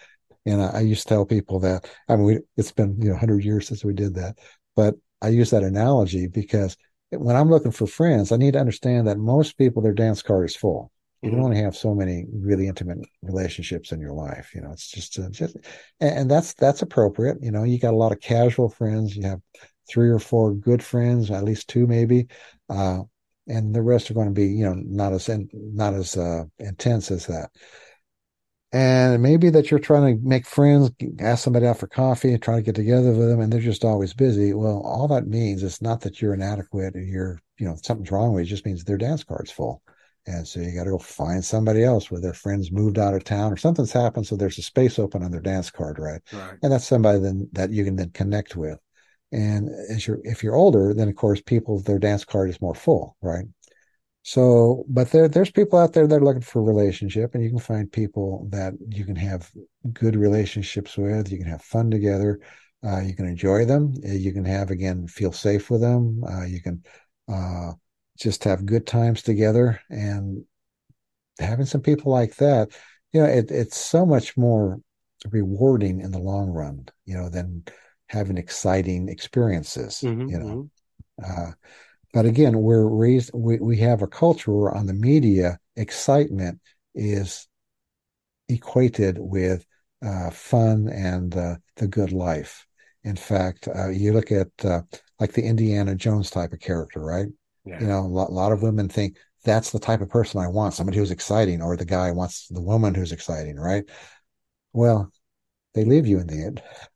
And 0.46 0.62
I, 0.62 0.66
I, 0.68 0.80
used 0.80 1.02
to 1.02 1.08
tell 1.08 1.24
people 1.24 1.60
that, 1.60 1.88
I 2.08 2.16
mean, 2.16 2.24
we, 2.24 2.38
it's 2.56 2.72
been, 2.72 2.96
you 3.00 3.06
know, 3.08 3.14
100 3.14 3.44
years 3.44 3.68
since 3.68 3.84
we 3.84 3.92
did 3.92 4.14
that. 4.14 4.38
But 4.76 4.94
I 5.20 5.28
use 5.28 5.50
that 5.50 5.62
analogy 5.62 6.26
because 6.26 6.76
when 7.10 7.36
I'm 7.36 7.50
looking 7.50 7.72
for 7.72 7.86
friends, 7.86 8.32
I 8.32 8.36
need 8.36 8.52
to 8.52 8.60
understand 8.60 9.06
that 9.06 9.18
most 9.18 9.58
people, 9.58 9.82
their 9.82 9.92
dance 9.92 10.22
card 10.22 10.48
is 10.48 10.56
full. 10.56 10.90
You 11.22 11.28
mm-hmm. 11.28 11.36
can 11.36 11.44
only 11.44 11.58
have 11.58 11.76
so 11.76 11.94
many 11.94 12.26
really 12.32 12.68
intimate 12.68 12.98
relationships 13.22 13.92
in 13.92 14.00
your 14.00 14.12
life. 14.12 14.50
You 14.54 14.62
know, 14.62 14.72
it's 14.72 14.88
just, 14.88 15.18
uh, 15.18 15.28
just 15.30 15.56
and, 16.00 16.18
and 16.18 16.30
that's, 16.30 16.54
that's 16.54 16.82
appropriate. 16.82 17.38
You 17.40 17.52
know, 17.52 17.64
you 17.64 17.78
got 17.78 17.94
a 17.94 17.96
lot 17.96 18.12
of 18.12 18.20
casual 18.20 18.68
friends. 18.68 19.16
You 19.16 19.28
have 19.28 19.40
three 19.92 20.10
or 20.10 20.18
four 20.18 20.54
good 20.54 20.82
friends, 20.82 21.30
at 21.30 21.44
least 21.44 21.68
two 21.68 21.86
maybe, 21.86 22.28
uh, 22.68 23.00
and 23.46 23.74
the 23.74 23.82
rest 23.82 24.10
are 24.10 24.14
going 24.14 24.28
to 24.28 24.32
be 24.32 24.46
you 24.46 24.64
know 24.64 24.74
not 24.74 25.12
as 25.12 25.28
not 25.52 25.94
as 25.94 26.16
uh, 26.16 26.44
intense 26.58 27.10
as 27.10 27.26
that. 27.26 27.50
And 28.74 29.22
maybe 29.22 29.50
that 29.50 29.70
you're 29.70 29.80
trying 29.80 30.16
to 30.16 30.26
make 30.26 30.46
friends, 30.46 30.90
ask 31.18 31.44
somebody 31.44 31.66
out 31.66 31.78
for 31.78 31.86
coffee, 31.86 32.38
try 32.38 32.56
to 32.56 32.62
get 32.62 32.74
together 32.74 33.10
with 33.12 33.28
them, 33.28 33.40
and 33.40 33.52
they're 33.52 33.60
just 33.60 33.84
always 33.84 34.14
busy. 34.14 34.54
Well, 34.54 34.80
all 34.82 35.08
that 35.08 35.26
means 35.26 35.62
is 35.62 35.82
not 35.82 36.00
that 36.00 36.22
you're 36.22 36.32
inadequate 36.32 36.96
or 36.96 37.02
you're, 37.02 37.38
you 37.58 37.66
know, 37.66 37.76
something's 37.82 38.10
wrong 38.10 38.32
with 38.32 38.44
you. 38.44 38.46
It 38.46 38.48
just 38.48 38.64
means 38.64 38.82
their 38.82 38.96
dance 38.96 39.24
card's 39.24 39.50
full. 39.50 39.82
And 40.26 40.48
so 40.48 40.60
you 40.60 40.74
got 40.74 40.84
to 40.84 40.90
go 40.90 40.98
find 40.98 41.44
somebody 41.44 41.84
else 41.84 42.10
where 42.10 42.20
their 42.20 42.32
friends 42.32 42.72
moved 42.72 42.98
out 42.98 43.12
of 43.12 43.24
town 43.24 43.52
or 43.52 43.58
something's 43.58 43.92
happened. 43.92 44.26
So 44.26 44.36
there's 44.36 44.58
a 44.58 44.62
space 44.62 44.98
open 44.98 45.22
on 45.22 45.32
their 45.32 45.40
dance 45.40 45.70
card, 45.70 45.98
right? 45.98 46.22
right. 46.32 46.58
And 46.62 46.72
that's 46.72 46.86
somebody 46.86 47.18
then 47.18 47.50
that 47.52 47.72
you 47.72 47.84
can 47.84 47.96
then 47.96 48.10
connect 48.10 48.56
with. 48.56 48.78
And 49.32 49.70
as 49.90 50.06
you're, 50.06 50.20
if 50.24 50.42
you're 50.42 50.54
older, 50.54 50.94
then 50.94 51.08
of 51.08 51.16
course 51.16 51.40
people, 51.40 51.80
their 51.80 51.98
dance 51.98 52.24
card 52.24 52.50
is 52.50 52.60
more 52.60 52.74
full, 52.74 53.16
right? 53.22 53.46
So, 54.22 54.84
but 54.88 55.10
there, 55.10 55.28
there's 55.28 55.50
people 55.50 55.78
out 55.78 55.94
there 55.94 56.06
that 56.06 56.14
are 56.14 56.24
looking 56.24 56.42
for 56.42 56.60
a 56.60 56.62
relationship 56.62 57.34
and 57.34 57.42
you 57.42 57.50
can 57.50 57.58
find 57.58 57.90
people 57.90 58.46
that 58.52 58.74
you 58.88 59.04
can 59.04 59.16
have 59.16 59.50
good 59.92 60.14
relationships 60.14 60.96
with. 60.96 61.32
You 61.32 61.38
can 61.38 61.48
have 61.48 61.62
fun 61.62 61.90
together. 61.90 62.38
Uh, 62.84 63.00
you 63.00 63.16
can 63.16 63.26
enjoy 63.26 63.64
them. 63.64 63.94
Uh, 64.04 64.12
you 64.12 64.32
can 64.32 64.44
have, 64.44 64.70
again, 64.70 65.08
feel 65.08 65.32
safe 65.32 65.70
with 65.70 65.80
them. 65.80 66.22
Uh, 66.24 66.44
you 66.44 66.60
can, 66.60 66.84
uh, 67.28 67.72
just 68.18 68.44
have 68.44 68.66
good 68.66 68.86
times 68.86 69.22
together 69.22 69.80
and 69.90 70.44
having 71.38 71.66
some 71.66 71.80
people 71.80 72.12
like 72.12 72.36
that, 72.36 72.68
you 73.12 73.20
know, 73.20 73.26
it, 73.26 73.50
it's 73.50 73.76
so 73.76 74.06
much 74.06 74.36
more 74.36 74.80
rewarding 75.30 76.00
in 76.00 76.10
the 76.10 76.18
long 76.18 76.50
run, 76.50 76.86
you 77.04 77.16
know, 77.16 77.28
than 77.28 77.64
having 78.12 78.36
exciting 78.36 79.08
experiences, 79.08 80.02
mm-hmm, 80.04 80.28
you 80.28 80.38
know. 80.38 80.70
Mm-hmm. 81.20 81.48
Uh, 81.48 81.52
but 82.12 82.26
again, 82.26 82.58
we're 82.58 82.86
raised, 82.86 83.30
we, 83.32 83.58
we 83.58 83.78
have 83.78 84.02
a 84.02 84.06
culture 84.06 84.52
where 84.52 84.74
on 84.74 84.86
the 84.86 84.92
media, 84.92 85.58
excitement 85.76 86.60
is 86.94 87.48
equated 88.50 89.16
with 89.18 89.64
uh, 90.04 90.28
fun 90.30 90.88
and 90.88 91.34
uh, 91.34 91.56
the 91.76 91.88
good 91.88 92.12
life. 92.12 92.66
In 93.02 93.16
fact, 93.16 93.66
uh, 93.74 93.88
you 93.88 94.12
look 94.12 94.30
at 94.30 94.48
uh, 94.62 94.82
like 95.18 95.32
the 95.32 95.42
Indiana 95.42 95.94
Jones 95.94 96.30
type 96.30 96.52
of 96.52 96.60
character, 96.60 97.00
right? 97.00 97.28
Yeah. 97.64 97.80
You 97.80 97.86
know, 97.86 98.00
a 98.00 98.08
lot, 98.08 98.28
a 98.28 98.32
lot 98.32 98.52
of 98.52 98.62
women 98.62 98.88
think 98.90 99.16
that's 99.44 99.70
the 99.70 99.80
type 99.80 100.02
of 100.02 100.10
person 100.10 100.40
I 100.40 100.48
want, 100.48 100.74
somebody 100.74 100.98
who's 100.98 101.10
exciting, 101.10 101.62
or 101.62 101.76
the 101.76 101.86
guy 101.86 102.10
wants 102.10 102.46
the 102.48 102.60
woman 102.60 102.94
who's 102.94 103.12
exciting, 103.12 103.56
right? 103.56 103.84
Well, 104.74 105.10
they 105.74 105.84
leave 105.84 106.06
you 106.06 106.18
in 106.18 106.26
the 106.26 106.44
end. 106.44 106.62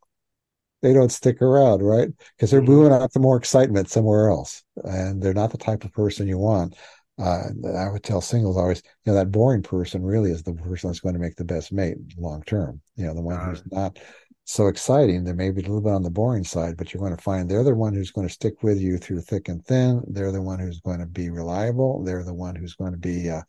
They 0.86 0.94
don't 0.94 1.10
stick 1.10 1.42
around, 1.42 1.82
right? 1.82 2.08
Because 2.36 2.52
they're 2.52 2.60
mm-hmm. 2.60 2.70
moving 2.70 2.92
on 2.92 3.08
to 3.08 3.18
more 3.18 3.36
excitement 3.36 3.90
somewhere 3.90 4.30
else, 4.30 4.62
and 4.84 5.20
they're 5.20 5.34
not 5.34 5.50
the 5.50 5.58
type 5.58 5.82
of 5.82 5.92
person 5.92 6.28
you 6.28 6.38
want. 6.38 6.76
Uh, 7.20 7.48
I 7.76 7.88
would 7.90 8.04
tell 8.04 8.20
singles 8.20 8.56
always, 8.56 8.82
you 9.04 9.12
know, 9.12 9.18
that 9.18 9.32
boring 9.32 9.64
person 9.64 10.04
really 10.04 10.30
is 10.30 10.44
the 10.44 10.52
person 10.52 10.88
that's 10.88 11.00
going 11.00 11.14
to 11.14 11.20
make 11.20 11.34
the 11.34 11.44
best 11.44 11.72
mate 11.72 11.96
long 12.16 12.44
term. 12.44 12.80
You 12.94 13.06
know, 13.06 13.14
the 13.14 13.20
one 13.20 13.44
who's 13.44 13.64
not 13.72 13.98
so 14.44 14.68
exciting. 14.68 15.24
They 15.24 15.32
may 15.32 15.50
be 15.50 15.62
a 15.62 15.64
little 15.64 15.80
bit 15.80 15.92
on 15.92 16.04
the 16.04 16.10
boring 16.10 16.44
side, 16.44 16.76
but 16.76 16.94
you're 16.94 17.02
going 17.02 17.16
to 17.16 17.22
find 17.22 17.50
they're 17.50 17.64
the 17.64 17.74
one 17.74 17.94
who's 17.94 18.12
going 18.12 18.28
to 18.28 18.32
stick 18.32 18.62
with 18.62 18.78
you 18.78 18.96
through 18.96 19.22
thick 19.22 19.48
and 19.48 19.64
thin. 19.64 20.04
They're 20.06 20.30
the 20.30 20.40
one 20.40 20.60
who's 20.60 20.80
going 20.80 21.00
to 21.00 21.06
be 21.06 21.30
reliable. 21.30 22.04
They're 22.04 22.22
the 22.22 22.32
one 22.32 22.54
who's 22.54 22.74
going 22.74 22.92
to 22.92 22.98
be 22.98 23.28
uh, 23.28 23.42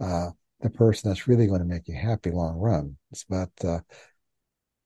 uh, 0.00 0.30
the 0.62 0.70
person 0.70 1.10
that's 1.10 1.28
really 1.28 1.46
going 1.46 1.60
to 1.60 1.64
make 1.64 1.86
you 1.86 1.94
happy 1.94 2.32
long 2.32 2.56
run. 2.56 2.96
But 3.28 3.50
uh, 3.62 3.80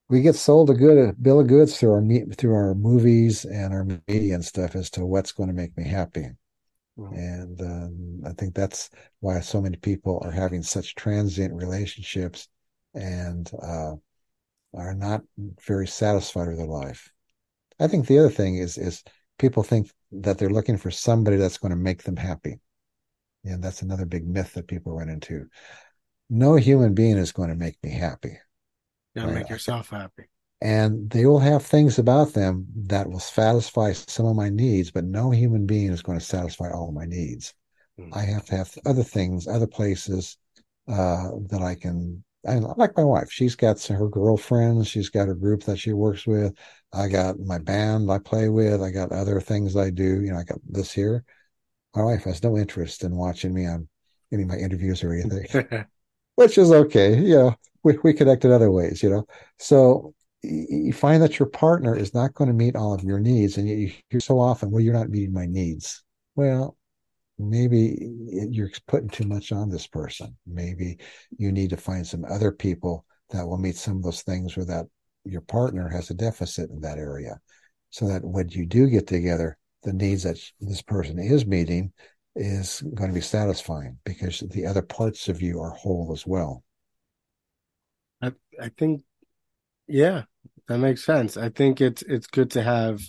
we 0.08 0.20
get 0.20 0.36
sold 0.36 0.70
a 0.70 0.74
good 0.74 1.20
bill 1.20 1.40
of 1.40 1.48
goods 1.48 1.78
through 1.78 1.92
our 1.92 2.34
through 2.36 2.54
our 2.54 2.74
movies 2.74 3.44
and 3.44 3.74
our 3.74 3.84
media 4.06 4.34
and 4.34 4.44
stuff 4.44 4.76
as 4.76 4.90
to 4.90 5.04
what's 5.04 5.32
going 5.32 5.48
to 5.48 5.54
make 5.54 5.76
me 5.76 5.84
happy. 5.84 6.28
And 6.96 7.60
um, 7.60 8.22
I 8.24 8.32
think 8.32 8.54
that's 8.54 8.90
why 9.20 9.40
so 9.40 9.60
many 9.60 9.76
people 9.76 10.20
are 10.24 10.30
having 10.30 10.62
such 10.62 10.94
transient 10.94 11.52
relationships 11.52 12.48
and 12.94 13.50
uh, 13.62 13.92
are 14.74 14.94
not 14.94 15.22
very 15.66 15.86
satisfied 15.86 16.48
with 16.48 16.56
their 16.56 16.66
life. 16.66 17.12
I 17.78 17.88
think 17.88 18.06
the 18.06 18.18
other 18.18 18.30
thing 18.30 18.56
is 18.56 18.78
is 18.78 19.04
people 19.38 19.62
think 19.62 19.90
that 20.12 20.38
they're 20.38 20.48
looking 20.48 20.78
for 20.78 20.90
somebody 20.90 21.36
that's 21.36 21.58
going 21.58 21.70
to 21.70 21.76
make 21.76 22.02
them 22.04 22.16
happy. 22.16 22.60
And 23.44 23.62
that's 23.62 23.82
another 23.82 24.06
big 24.06 24.26
myth 24.26 24.54
that 24.54 24.66
people 24.68 24.96
run 24.96 25.08
into. 25.08 25.46
No 26.30 26.56
human 26.56 26.94
being 26.94 27.16
is 27.18 27.32
going 27.32 27.50
to 27.50 27.54
make 27.54 27.76
me 27.82 27.90
happy. 27.90 28.38
Right? 29.16 29.34
make 29.34 29.48
yourself 29.48 29.90
happy 29.90 30.24
and 30.62 31.10
they 31.10 31.26
will 31.26 31.38
have 31.38 31.64
things 31.64 31.98
about 31.98 32.32
them 32.32 32.66
that 32.86 33.08
will 33.08 33.20
satisfy 33.20 33.92
some 33.92 34.26
of 34.26 34.36
my 34.36 34.48
needs, 34.48 34.90
but 34.90 35.04
no 35.04 35.30
human 35.30 35.66
being 35.66 35.92
is 35.92 36.02
going 36.02 36.18
to 36.18 36.24
satisfy 36.24 36.70
all 36.70 36.88
of 36.88 36.94
my 36.94 37.04
needs. 37.04 37.52
Mm. 38.00 38.16
I 38.16 38.22
have 38.22 38.46
to 38.46 38.56
have 38.56 38.72
other 38.86 39.02
things, 39.02 39.46
other 39.46 39.66
places 39.66 40.38
uh, 40.88 41.30
that 41.50 41.60
I 41.62 41.74
can. 41.74 42.22
I 42.48 42.54
like 42.58 42.96
my 42.96 43.04
wife. 43.04 43.30
She's 43.30 43.56
got 43.56 43.82
her 43.86 44.08
girlfriends. 44.08 44.86
She's 44.86 45.10
got 45.10 45.26
her 45.26 45.34
group 45.34 45.64
that 45.64 45.78
she 45.78 45.92
works 45.92 46.26
with. 46.26 46.54
I 46.92 47.08
got 47.08 47.40
my 47.40 47.58
band 47.58 48.10
I 48.10 48.18
play 48.18 48.48
with. 48.48 48.80
I 48.82 48.90
got 48.90 49.10
other 49.10 49.40
things 49.40 49.76
I 49.76 49.90
do. 49.90 50.22
You 50.22 50.32
know, 50.32 50.38
I 50.38 50.44
got 50.44 50.60
this 50.64 50.92
here. 50.92 51.24
My 51.94 52.04
wife 52.04 52.22
has 52.22 52.42
no 52.44 52.56
interest 52.56 53.02
in 53.02 53.16
watching 53.16 53.52
me 53.52 53.66
on 53.66 53.88
any 54.32 54.42
of 54.42 54.48
my 54.48 54.56
interviews 54.56 55.02
or 55.02 55.12
anything, 55.12 55.84
which 56.36 56.56
is 56.56 56.70
okay. 56.70 57.18
You 57.18 57.34
know, 57.34 57.56
we, 57.86 57.96
we 58.02 58.12
connect 58.12 58.44
in 58.44 58.50
other 58.50 58.72
ways, 58.72 59.00
you 59.00 59.08
know. 59.08 59.24
So 59.58 60.12
you 60.42 60.92
find 60.92 61.22
that 61.22 61.38
your 61.38 61.48
partner 61.48 61.96
is 61.96 62.12
not 62.14 62.34
going 62.34 62.48
to 62.48 62.54
meet 62.54 62.74
all 62.74 62.92
of 62.92 63.04
your 63.04 63.20
needs 63.20 63.56
and 63.56 63.68
you 63.68 63.92
hear 64.10 64.20
so 64.20 64.38
often 64.38 64.70
well 64.70 64.82
you're 64.82 64.92
not 64.92 65.08
meeting 65.08 65.32
my 65.32 65.46
needs. 65.46 66.02
Well 66.34 66.76
maybe 67.38 67.96
you're 68.50 68.70
putting 68.88 69.08
too 69.08 69.26
much 69.26 69.52
on 69.52 69.68
this 69.68 69.86
person. 69.86 70.36
Maybe 70.46 70.98
you 71.38 71.52
need 71.52 71.70
to 71.70 71.76
find 71.76 72.06
some 72.06 72.24
other 72.24 72.50
people 72.50 73.04
that 73.30 73.46
will 73.46 73.58
meet 73.58 73.76
some 73.76 73.98
of 73.98 74.02
those 74.02 74.22
things 74.22 74.56
where 74.56 74.66
that 74.66 74.86
your 75.24 75.42
partner 75.42 75.88
has 75.88 76.10
a 76.10 76.14
deficit 76.14 76.70
in 76.70 76.80
that 76.80 76.98
area. 76.98 77.38
So 77.90 78.08
that 78.08 78.24
when 78.24 78.48
you 78.48 78.66
do 78.66 78.88
get 78.88 79.06
together 79.06 79.58
the 79.84 79.92
needs 79.92 80.24
that 80.24 80.38
this 80.60 80.82
person 80.82 81.20
is 81.20 81.46
meeting 81.46 81.92
is 82.34 82.82
going 82.94 83.10
to 83.10 83.14
be 83.14 83.20
satisfying 83.20 83.98
because 84.04 84.40
the 84.40 84.66
other 84.66 84.82
parts 84.82 85.28
of 85.28 85.40
you 85.40 85.60
are 85.60 85.70
whole 85.70 86.10
as 86.12 86.26
well 86.26 86.64
i 88.22 88.32
i 88.60 88.68
think 88.68 89.02
yeah, 89.88 90.22
that 90.68 90.78
makes 90.78 91.04
sense. 91.04 91.36
I 91.36 91.48
think 91.48 91.80
it's 91.80 92.02
it's 92.02 92.26
good 92.26 92.50
to 92.52 92.62
have 92.62 93.00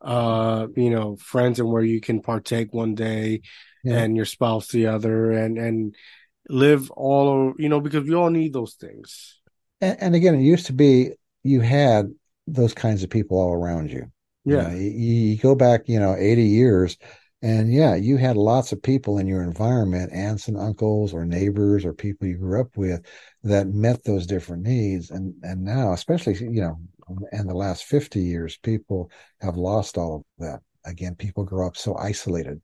uh 0.00 0.66
you 0.76 0.90
know 0.90 1.16
friends 1.16 1.60
and 1.60 1.70
where 1.70 1.82
you 1.82 2.00
can 2.00 2.20
partake 2.20 2.72
one 2.72 2.94
day 2.94 3.42
yeah. 3.82 3.98
and 3.98 4.16
your 4.16 4.24
spouse 4.24 4.68
the 4.68 4.86
other 4.86 5.32
and 5.32 5.58
and 5.58 5.94
live 6.48 6.90
all 6.92 7.28
over, 7.28 7.54
you 7.58 7.68
know 7.68 7.80
because 7.80 8.04
we 8.04 8.14
all 8.14 8.30
need 8.30 8.52
those 8.52 8.74
things. 8.74 9.40
And, 9.80 9.96
and 10.00 10.14
again, 10.14 10.34
it 10.34 10.42
used 10.42 10.66
to 10.66 10.72
be 10.72 11.12
you 11.42 11.60
had 11.60 12.10
those 12.46 12.74
kinds 12.74 13.02
of 13.02 13.10
people 13.10 13.38
all 13.38 13.52
around 13.52 13.90
you. 13.90 14.10
Yeah, 14.44 14.68
you, 14.68 14.68
know, 14.68 14.76
you, 14.76 14.90
you 14.90 15.36
go 15.38 15.54
back, 15.54 15.88
you 15.88 15.98
know, 15.98 16.14
eighty 16.16 16.46
years 16.46 16.96
and 17.44 17.70
yeah, 17.70 17.94
you 17.94 18.16
had 18.16 18.38
lots 18.38 18.72
of 18.72 18.82
people 18.82 19.18
in 19.18 19.26
your 19.26 19.42
environment, 19.42 20.10
aunts 20.14 20.48
and 20.48 20.56
uncles 20.56 21.12
or 21.12 21.26
neighbors 21.26 21.84
or 21.84 21.92
people 21.92 22.26
you 22.26 22.38
grew 22.38 22.58
up 22.58 22.74
with 22.74 23.04
that 23.42 23.66
met 23.66 24.02
those 24.02 24.26
different 24.26 24.62
needs. 24.62 25.10
And 25.10 25.34
and 25.42 25.62
now, 25.62 25.92
especially, 25.92 26.36
you 26.38 26.62
know, 26.62 26.80
in 27.32 27.46
the 27.46 27.52
last 27.52 27.84
50 27.84 28.18
years, 28.18 28.56
people 28.56 29.10
have 29.42 29.58
lost 29.58 29.98
all 29.98 30.16
of 30.16 30.22
that. 30.38 30.60
Again, 30.86 31.16
people 31.16 31.44
grow 31.44 31.66
up 31.66 31.76
so 31.76 31.94
isolated. 31.98 32.62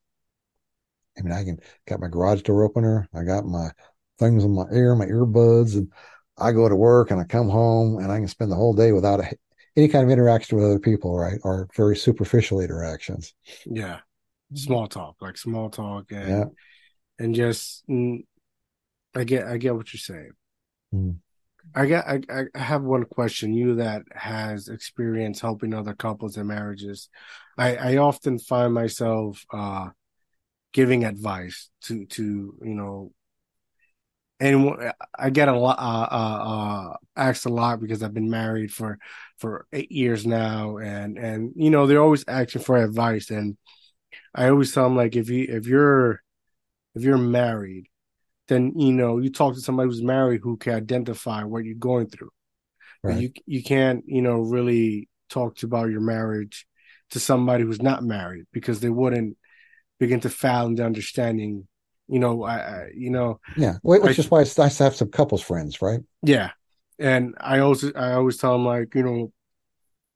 I 1.18 1.22
mean, 1.24 1.32
I 1.32 1.44
can 1.44 1.58
got 1.86 2.00
my 2.00 2.08
garage 2.08 2.40
door 2.40 2.64
opener, 2.64 3.06
I 3.12 3.24
got 3.24 3.44
my 3.44 3.72
things 4.18 4.44
in 4.44 4.54
my 4.54 4.64
ear, 4.72 4.96
my 4.96 5.04
earbuds, 5.04 5.74
and 5.74 5.92
I 6.38 6.52
go 6.52 6.70
to 6.70 6.76
work 6.76 7.10
and 7.10 7.20
I 7.20 7.24
come 7.24 7.50
home 7.50 7.98
and 7.98 8.10
I 8.10 8.16
can 8.16 8.28
spend 8.28 8.50
the 8.50 8.56
whole 8.56 8.72
day 8.72 8.92
without 8.92 9.20
a, 9.20 9.30
any 9.76 9.88
kind 9.88 10.04
of 10.04 10.10
interaction 10.10 10.56
with 10.56 10.64
other 10.64 10.78
people, 10.78 11.18
right? 11.18 11.38
Or 11.44 11.68
very 11.76 11.98
superficial 11.98 12.60
interactions. 12.60 13.34
Yeah 13.66 14.00
small 14.54 14.86
talk, 14.86 15.16
like 15.20 15.36
small 15.36 15.70
talk, 15.70 16.12
and 16.12 16.28
yeah. 16.28 16.44
and 17.18 17.34
just 17.34 17.86
mm, 17.88 18.24
I 19.14 19.24
get 19.24 19.46
I 19.46 19.56
get 19.56 19.74
what 19.74 19.92
you're 19.92 19.98
saying. 19.98 20.32
Mm. 20.94 21.16
I 21.74 21.86
get 21.86 22.06
I, 22.06 22.20
I 22.54 22.58
have 22.58 22.82
one 22.82 23.04
question. 23.04 23.54
You 23.54 23.76
that 23.76 24.02
has 24.12 24.68
experience 24.68 25.40
helping 25.40 25.74
other 25.74 25.94
couples 25.94 26.36
and 26.36 26.48
marriages, 26.48 27.08
I 27.58 27.76
I 27.76 27.96
often 27.98 28.38
find 28.38 28.74
myself 28.74 29.44
uh 29.52 29.88
giving 30.72 31.04
advice 31.04 31.68
to 31.82 32.06
to 32.06 32.22
you 32.62 32.74
know 32.74 33.12
and 34.40 34.92
I 35.18 35.28
get 35.30 35.48
a 35.48 35.58
lot 35.58 35.78
uh, 35.78 36.14
uh, 36.14 36.48
uh, 36.48 36.96
asked 37.14 37.44
a 37.44 37.50
lot 37.50 37.78
because 37.78 38.02
I've 38.02 38.14
been 38.14 38.30
married 38.30 38.72
for 38.72 38.98
for 39.38 39.66
eight 39.72 39.92
years 39.92 40.26
now, 40.26 40.78
and 40.78 41.18
and 41.18 41.52
you 41.56 41.70
know 41.70 41.86
they're 41.86 42.02
always 42.02 42.24
asking 42.26 42.62
for 42.62 42.78
advice, 42.78 43.30
and 43.30 43.58
I 44.34 44.48
always 44.48 44.72
tell 44.72 44.84
them 44.84 44.96
like 44.96 45.16
if 45.16 45.28
you 45.28 45.46
if 45.48 45.66
you're 45.66 46.22
if 46.94 47.02
you're 47.02 47.18
married, 47.18 47.86
then 48.48 48.72
you 48.76 48.92
know 48.92 49.18
you 49.18 49.30
talk 49.30 49.54
to 49.54 49.60
somebody 49.60 49.88
who's 49.88 50.02
married 50.02 50.40
who 50.42 50.56
can 50.56 50.74
identify 50.74 51.44
what 51.44 51.64
you're 51.64 51.74
going 51.74 52.08
through. 52.08 52.30
Right. 53.02 53.20
You 53.20 53.32
you 53.46 53.62
can't 53.62 54.04
you 54.06 54.22
know 54.22 54.40
really 54.40 55.08
talk 55.28 55.56
to 55.56 55.66
about 55.66 55.90
your 55.90 56.00
marriage 56.00 56.66
to 57.10 57.20
somebody 57.20 57.64
who's 57.64 57.82
not 57.82 58.04
married 58.04 58.46
because 58.52 58.80
they 58.80 58.90
wouldn't 58.90 59.36
begin 59.98 60.20
to 60.20 60.30
fathom 60.30 60.76
the 60.76 60.84
understanding. 60.84 61.66
You 62.08 62.18
know, 62.18 62.42
I, 62.42 62.56
I 62.56 62.90
you 62.94 63.10
know 63.10 63.40
yeah, 63.56 63.76
which 63.82 64.18
I, 64.18 64.20
is 64.20 64.30
why 64.30 64.42
it's 64.42 64.58
nice 64.58 64.76
to 64.78 64.84
have 64.84 64.96
some 64.96 65.10
couples 65.10 65.42
friends, 65.42 65.80
right? 65.80 66.00
Yeah, 66.22 66.50
and 66.98 67.34
I 67.40 67.60
also 67.60 67.92
I 67.94 68.12
always 68.12 68.36
tell 68.36 68.52
them 68.52 68.66
like 68.66 68.94
you 68.94 69.02
know 69.02 69.32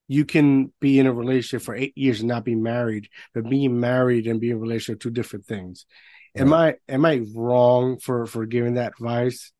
you 0.06 0.24
can 0.24 0.72
be 0.80 0.98
in 0.98 1.06
a 1.06 1.12
relationship 1.12 1.64
for 1.64 1.74
eight 1.74 1.96
years 1.96 2.20
and 2.20 2.28
not 2.28 2.44
be 2.44 2.54
married, 2.54 3.08
but 3.32 3.48
being 3.48 3.80
married 3.80 4.26
and 4.26 4.40
being 4.40 4.52
in 4.52 4.58
a 4.58 4.60
relationship 4.60 5.00
two 5.00 5.10
different 5.10 5.46
things. 5.46 5.86
Am 6.36 6.52
I 6.52 6.76
am 6.88 7.04
I 7.04 7.24
wrong 7.34 7.98
for 7.98 8.26
for 8.26 8.44
giving 8.44 8.74
that 8.74 8.92
advice? 8.98 9.52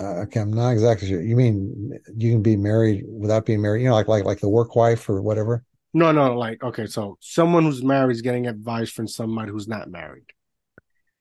Uh, 0.00 0.22
okay, 0.22 0.40
I'm 0.40 0.52
not 0.52 0.70
exactly 0.70 1.08
sure. 1.08 1.20
You 1.20 1.36
mean 1.36 1.98
you 2.16 2.32
can 2.32 2.42
be 2.42 2.56
married 2.56 3.04
without 3.06 3.44
being 3.44 3.60
married? 3.60 3.82
You 3.82 3.88
know, 3.88 3.94
like 3.94 4.08
like 4.08 4.24
like 4.24 4.40
the 4.40 4.48
work 4.48 4.76
wife 4.76 5.08
or 5.08 5.20
whatever. 5.20 5.64
No, 5.92 6.12
no, 6.12 6.38
like 6.38 6.62
okay, 6.62 6.86
so 6.86 7.18
someone 7.20 7.64
who's 7.64 7.82
married 7.82 8.14
is 8.14 8.22
getting 8.22 8.46
advice 8.46 8.90
from 8.90 9.08
somebody 9.08 9.50
who's 9.50 9.68
not 9.68 9.90
married. 9.90 10.26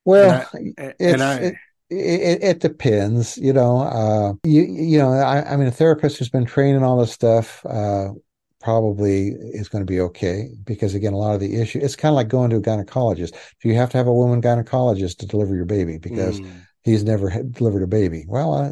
Well, 0.06 0.48
and 0.54 0.74
I, 0.78 0.94
and 1.00 1.24
I 1.24 1.36
it, 1.38 1.56
it, 1.98 2.44
it, 2.44 2.60
depends, 2.60 3.38
you 3.38 3.54
know. 3.54 3.80
Uh, 3.80 4.34
you 4.44 4.64
you 4.64 4.98
know, 4.98 5.12
I, 5.12 5.54
I, 5.54 5.58
mean, 5.58 5.68
a 5.68 5.72
therapist 5.72 6.18
who's 6.18 6.30
been 6.30 6.46
trained 6.46 6.78
in 6.78 6.84
all 6.84 6.98
this 6.98 7.12
stuff 7.12 7.66
uh, 7.66 8.10
probably 8.62 9.30
is 9.30 9.70
going 9.70 9.82
to 9.86 9.92
be 9.92 10.00
okay 10.00 10.50
because, 10.64 10.96
again, 10.96 11.14
a 11.14 11.18
lot 11.18 11.34
of 11.34 11.40
the 11.40 11.60
issue 11.60 11.80
it's 11.82 11.96
kind 11.96 12.12
of 12.12 12.16
like 12.16 12.28
going 12.28 12.50
to 12.50 12.58
a 12.58 12.62
gynecologist. 12.62 13.34
Do 13.62 13.70
you 13.70 13.76
have 13.76 13.90
to 13.92 13.98
have 13.98 14.08
a 14.08 14.14
woman 14.14 14.42
gynecologist 14.42 15.18
to 15.20 15.28
deliver 15.28 15.56
your 15.56 15.66
baby 15.66 15.98
because 15.98 16.40
mm. 16.40 16.52
he's 16.84 17.04
never 17.04 17.30
delivered 17.44 17.84
a 17.84 17.88
baby? 17.88 18.26
Well, 18.28 18.54
I, 18.54 18.72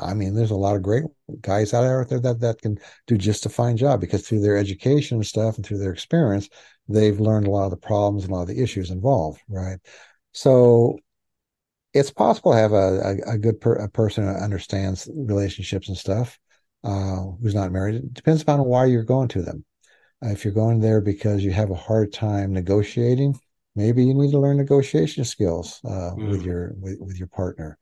I 0.00 0.14
mean, 0.14 0.34
there's 0.34 0.50
a 0.50 0.56
lot 0.56 0.76
of 0.76 0.82
great 0.82 1.04
guys 1.40 1.72
out 1.72 1.82
there 2.08 2.20
that 2.20 2.40
that 2.40 2.60
can 2.60 2.78
do 3.06 3.16
just 3.16 3.46
a 3.46 3.48
fine 3.48 3.76
job 3.76 4.00
because 4.00 4.26
through 4.26 4.40
their 4.40 4.56
education 4.56 5.18
and 5.18 5.26
stuff 5.26 5.56
and 5.56 5.64
through 5.64 5.78
their 5.78 5.92
experience, 5.92 6.48
they've 6.88 7.20
learned 7.20 7.46
a 7.46 7.50
lot 7.50 7.64
of 7.64 7.70
the 7.70 7.76
problems 7.76 8.24
and 8.24 8.32
a 8.32 8.34
lot 8.34 8.42
of 8.42 8.48
the 8.48 8.62
issues 8.62 8.90
involved, 8.90 9.40
right? 9.48 9.78
So 10.32 10.98
it's 11.94 12.10
possible 12.10 12.52
to 12.52 12.58
have 12.58 12.72
a, 12.72 13.16
a, 13.26 13.34
a 13.34 13.38
good 13.38 13.60
per, 13.60 13.74
a 13.74 13.88
person 13.88 14.24
who 14.24 14.30
understands 14.30 15.08
relationships 15.14 15.88
and 15.88 15.96
stuff 15.96 16.38
uh, 16.84 17.22
who's 17.40 17.54
not 17.54 17.72
married. 17.72 17.96
It 17.96 18.14
depends 18.14 18.42
upon 18.42 18.64
why 18.64 18.86
you're 18.86 19.04
going 19.04 19.28
to 19.28 19.42
them. 19.42 19.64
Uh, 20.24 20.30
if 20.30 20.44
you're 20.44 20.54
going 20.54 20.80
there 20.80 21.00
because 21.00 21.44
you 21.44 21.50
have 21.50 21.70
a 21.70 21.74
hard 21.74 22.12
time 22.12 22.52
negotiating, 22.52 23.38
maybe 23.74 24.04
you 24.04 24.14
need 24.14 24.30
to 24.30 24.38
learn 24.38 24.56
negotiation 24.56 25.24
skills 25.24 25.80
uh, 25.84 26.12
mm. 26.16 26.30
with 26.30 26.44
your 26.44 26.74
with, 26.78 26.98
with 27.00 27.18
your 27.18 27.28
partner. 27.28 27.78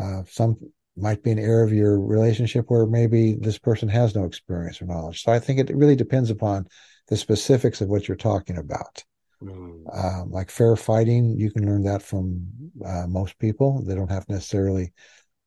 Uh, 0.00 0.22
some 0.28 0.56
might 0.96 1.22
be 1.22 1.30
an 1.30 1.38
area 1.38 1.64
of 1.64 1.72
your 1.72 2.00
relationship 2.00 2.66
where 2.68 2.86
maybe 2.86 3.36
this 3.40 3.58
person 3.58 3.88
has 3.88 4.14
no 4.14 4.24
experience 4.24 4.82
or 4.82 4.86
knowledge. 4.86 5.22
So 5.22 5.32
I 5.32 5.38
think 5.38 5.60
it 5.60 5.74
really 5.74 5.96
depends 5.96 6.30
upon 6.30 6.66
the 7.06 7.16
specifics 7.16 7.80
of 7.80 7.88
what 7.88 8.08
you're 8.08 8.16
talking 8.16 8.58
about. 8.58 9.04
Mm. 9.42 9.84
Uh, 9.92 10.24
like 10.26 10.50
fair 10.50 10.76
fighting, 10.76 11.38
you 11.38 11.50
can 11.50 11.66
learn 11.66 11.84
that 11.84 12.02
from 12.02 12.48
uh, 12.84 13.06
most 13.06 13.38
people. 13.38 13.82
They 13.84 13.94
don't 13.94 14.10
have 14.10 14.26
to 14.26 14.32
necessarily 14.32 14.92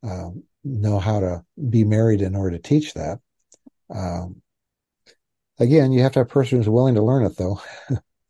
uh, 0.04 0.30
know 0.64 1.00
how 1.00 1.20
to 1.20 1.44
be 1.70 1.84
married 1.84 2.22
in 2.22 2.36
order 2.36 2.58
to 2.58 2.62
teach 2.62 2.94
that. 2.94 3.20
Um, 3.94 4.42
again, 5.60 5.92
you 5.92 6.02
have 6.02 6.14
to 6.14 6.20
have 6.20 6.28
a 6.28 6.30
person 6.30 6.58
who's 6.58 6.70
willing 6.70 6.96
to 6.96 7.04
learn 7.04 7.26
it, 7.26 7.38
though. 7.38 7.62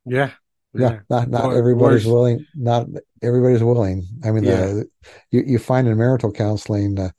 yeah. 0.05 0.31
Yeah, 0.73 0.99
not 1.09 1.27
not 1.27 1.53
everybody's 1.53 2.05
willing. 2.05 2.45
Not 2.55 2.87
everybody's 3.21 3.61
willing. 3.61 4.07
I 4.23 4.31
mean, 4.31 4.45
yeah. 4.45 4.67
the, 4.67 4.85
you 5.29 5.43
you 5.45 5.59
find 5.59 5.85
in 5.85 5.97
marital 5.97 6.31
counseling, 6.31 6.97
uh, 6.97 7.09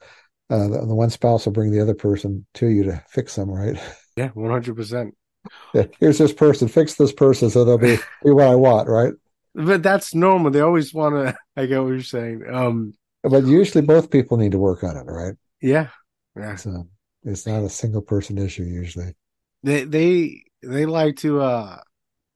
uh, 0.49 0.69
the, 0.69 0.87
the, 0.87 0.95
one 0.95 1.11
spouse 1.11 1.45
will 1.45 1.53
bring 1.53 1.71
the 1.71 1.81
other 1.81 1.93
person 1.93 2.47
to 2.55 2.69
you 2.69 2.85
to 2.85 3.05
fix 3.11 3.35
them, 3.35 3.51
right? 3.51 3.79
Yeah, 4.17 4.29
one 4.29 4.51
hundred 4.51 4.77
percent. 4.77 5.15
Here's 5.99 6.19
this 6.19 6.33
person. 6.33 6.69
Fix 6.69 6.95
this 6.95 7.13
person, 7.13 7.51
so 7.51 7.65
they'll 7.65 7.79
be 7.79 7.97
be 8.23 8.31
what 8.31 8.49
I 8.49 8.55
want, 8.55 8.89
right? 8.89 9.13
But 9.55 9.83
that's 9.83 10.15
normal. 10.15 10.51
They 10.51 10.61
always 10.61 10.95
want 10.95 11.15
to. 11.15 11.37
I 11.57 11.67
get 11.67 11.83
what 11.83 11.91
you're 11.91 12.03
saying. 12.03 12.45
Um, 12.51 12.95
but 13.23 13.45
usually 13.45 13.85
both 13.85 14.11
people 14.11 14.37
need 14.37 14.53
to 14.53 14.59
work 14.59 14.83
on 14.85 14.97
it, 14.97 15.05
right? 15.05 15.35
Yeah, 15.61 15.89
yeah. 16.37 16.57
So 16.57 16.89
it's 17.25 17.47
not 17.47 17.63
a 17.63 17.69
single 17.69 18.03
person 18.03 18.39
issue 18.39 18.65
usually. 18.65 19.15
They 19.63 19.85
they 19.85 20.45
they 20.63 20.87
like 20.87 21.17
to 21.19 21.41
uh 21.41 21.81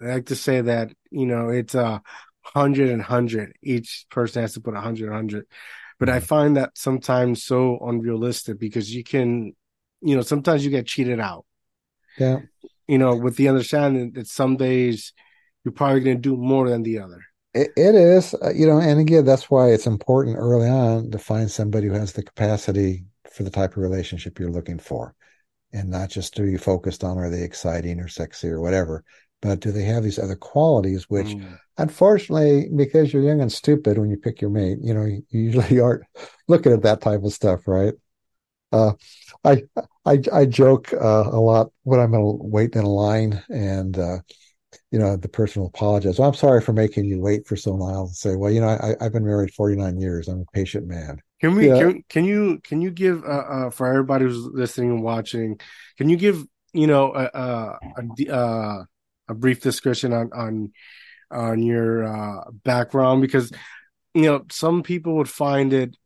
they 0.00 0.12
like 0.12 0.26
to 0.26 0.36
say 0.36 0.60
that 0.60 0.92
you 1.10 1.26
know 1.26 1.48
it's 1.48 1.74
a 1.74 2.02
hundred 2.42 2.90
and 2.90 3.02
hundred. 3.02 3.56
Each 3.62 4.06
person 4.10 4.42
has 4.42 4.54
to 4.54 4.60
put 4.60 4.74
a 4.74 4.80
hundred 4.80 5.12
hundred. 5.12 5.46
But 5.98 6.08
I 6.08 6.18
mm-hmm. 6.18 6.26
find 6.26 6.56
that 6.56 6.76
sometimes 6.76 7.44
so 7.44 7.78
unrealistic 7.78 8.58
because 8.58 8.94
you 8.94 9.02
can, 9.02 9.54
you 10.02 10.14
know, 10.14 10.22
sometimes 10.22 10.64
you 10.64 10.70
get 10.70 10.86
cheated 10.86 11.20
out. 11.20 11.46
Yeah. 12.18 12.40
You 12.88 12.98
know, 12.98 13.16
with 13.16 13.36
the 13.36 13.48
understanding 13.48 14.12
that 14.12 14.28
some 14.28 14.56
days 14.56 15.12
you're 15.64 15.72
probably 15.72 16.00
going 16.00 16.16
to 16.16 16.22
do 16.22 16.36
more 16.36 16.68
than 16.68 16.82
the 16.82 17.00
other. 17.00 17.20
it, 17.52 17.70
it 17.76 17.94
is, 17.94 18.34
uh, 18.34 18.52
you 18.54 18.66
know, 18.66 18.78
and 18.78 19.00
again, 19.00 19.24
that's 19.24 19.50
why 19.50 19.70
it's 19.70 19.86
important 19.86 20.36
early 20.36 20.68
on 20.68 21.10
to 21.10 21.18
find 21.18 21.50
somebody 21.50 21.88
who 21.88 21.94
has 21.94 22.12
the 22.12 22.22
capacity 22.22 23.04
for 23.36 23.42
the 23.42 23.50
type 23.50 23.72
of 23.72 23.82
relationship 23.82 24.38
you're 24.38 24.50
looking 24.50 24.78
for 24.78 25.14
and 25.72 25.90
not 25.90 26.08
just 26.08 26.34
to 26.34 26.42
be 26.42 26.56
focused 26.56 27.04
on 27.04 27.18
are 27.18 27.30
they 27.30 27.42
exciting 27.42 28.00
or 28.00 28.08
sexy 28.08 28.48
or 28.48 28.60
whatever 28.60 29.04
but 29.42 29.60
do 29.60 29.70
they 29.70 29.82
have 29.82 30.02
these 30.02 30.18
other 30.18 30.36
qualities 30.36 31.04
which 31.10 31.28
mm. 31.28 31.58
unfortunately 31.78 32.68
because 32.74 33.12
you're 33.12 33.22
young 33.22 33.40
and 33.40 33.52
stupid 33.52 33.98
when 33.98 34.10
you 34.10 34.16
pick 34.16 34.40
your 34.40 34.50
mate 34.50 34.78
you 34.80 34.94
know 34.94 35.04
you 35.04 35.22
usually 35.30 35.80
aren't 35.80 36.04
looking 36.48 36.72
at 36.72 36.82
that 36.82 37.00
type 37.00 37.22
of 37.22 37.32
stuff 37.32 37.66
right 37.66 37.94
uh, 38.72 38.92
I, 39.44 39.62
I 40.06 40.20
i 40.32 40.46
joke 40.46 40.92
uh, 40.92 41.24
a 41.30 41.40
lot 41.40 41.72
when 41.82 42.00
i'm 42.00 42.12
waiting 42.14 42.80
in 42.80 42.86
a 42.86 42.90
line 42.90 43.42
and 43.50 43.98
uh, 43.98 44.18
you 44.90 44.98
know 44.98 45.16
the 45.16 45.28
person 45.28 45.60
will 45.60 45.68
apologize. 45.68 46.18
Well 46.18 46.28
i'm 46.28 46.34
sorry 46.34 46.60
for 46.60 46.72
making 46.72 47.04
you 47.04 47.20
wait 47.20 47.46
for 47.46 47.56
so 47.56 47.72
long. 47.72 47.92
I'll 47.92 48.06
say 48.08 48.36
well 48.36 48.50
you 48.50 48.60
know 48.60 48.68
I, 48.68 48.94
i've 49.00 49.12
been 49.12 49.26
married 49.26 49.52
49 49.52 50.00
years. 50.00 50.28
I'm 50.28 50.40
a 50.40 50.52
patient 50.52 50.86
man. 50.86 51.20
Can 51.40 51.54
we 51.54 51.68
yeah. 51.68 51.78
can, 51.78 52.04
can 52.08 52.24
you 52.24 52.60
can 52.62 52.80
you 52.80 52.90
give 52.90 53.24
uh, 53.24 53.26
uh, 53.26 53.70
for 53.70 53.88
everybody 53.88 54.24
who's 54.24 54.38
listening 54.38 54.90
and 54.90 55.02
watching 55.02 55.58
can 55.98 56.08
you 56.08 56.16
give 56.16 56.44
you 56.72 56.86
know 56.86 57.12
a, 57.14 57.24
a, 57.34 57.78
a, 57.98 58.32
uh, 58.32 58.84
a 59.28 59.34
brief 59.34 59.60
description 59.60 60.12
on 60.12 60.30
on 60.32 60.72
on 61.30 61.62
your 61.62 62.04
uh, 62.04 62.44
background? 62.64 63.22
Because 63.22 63.50
you 64.14 64.22
know 64.22 64.44
some 64.50 64.82
people 64.82 65.16
would 65.16 65.28
find 65.28 65.72
it 65.72 65.96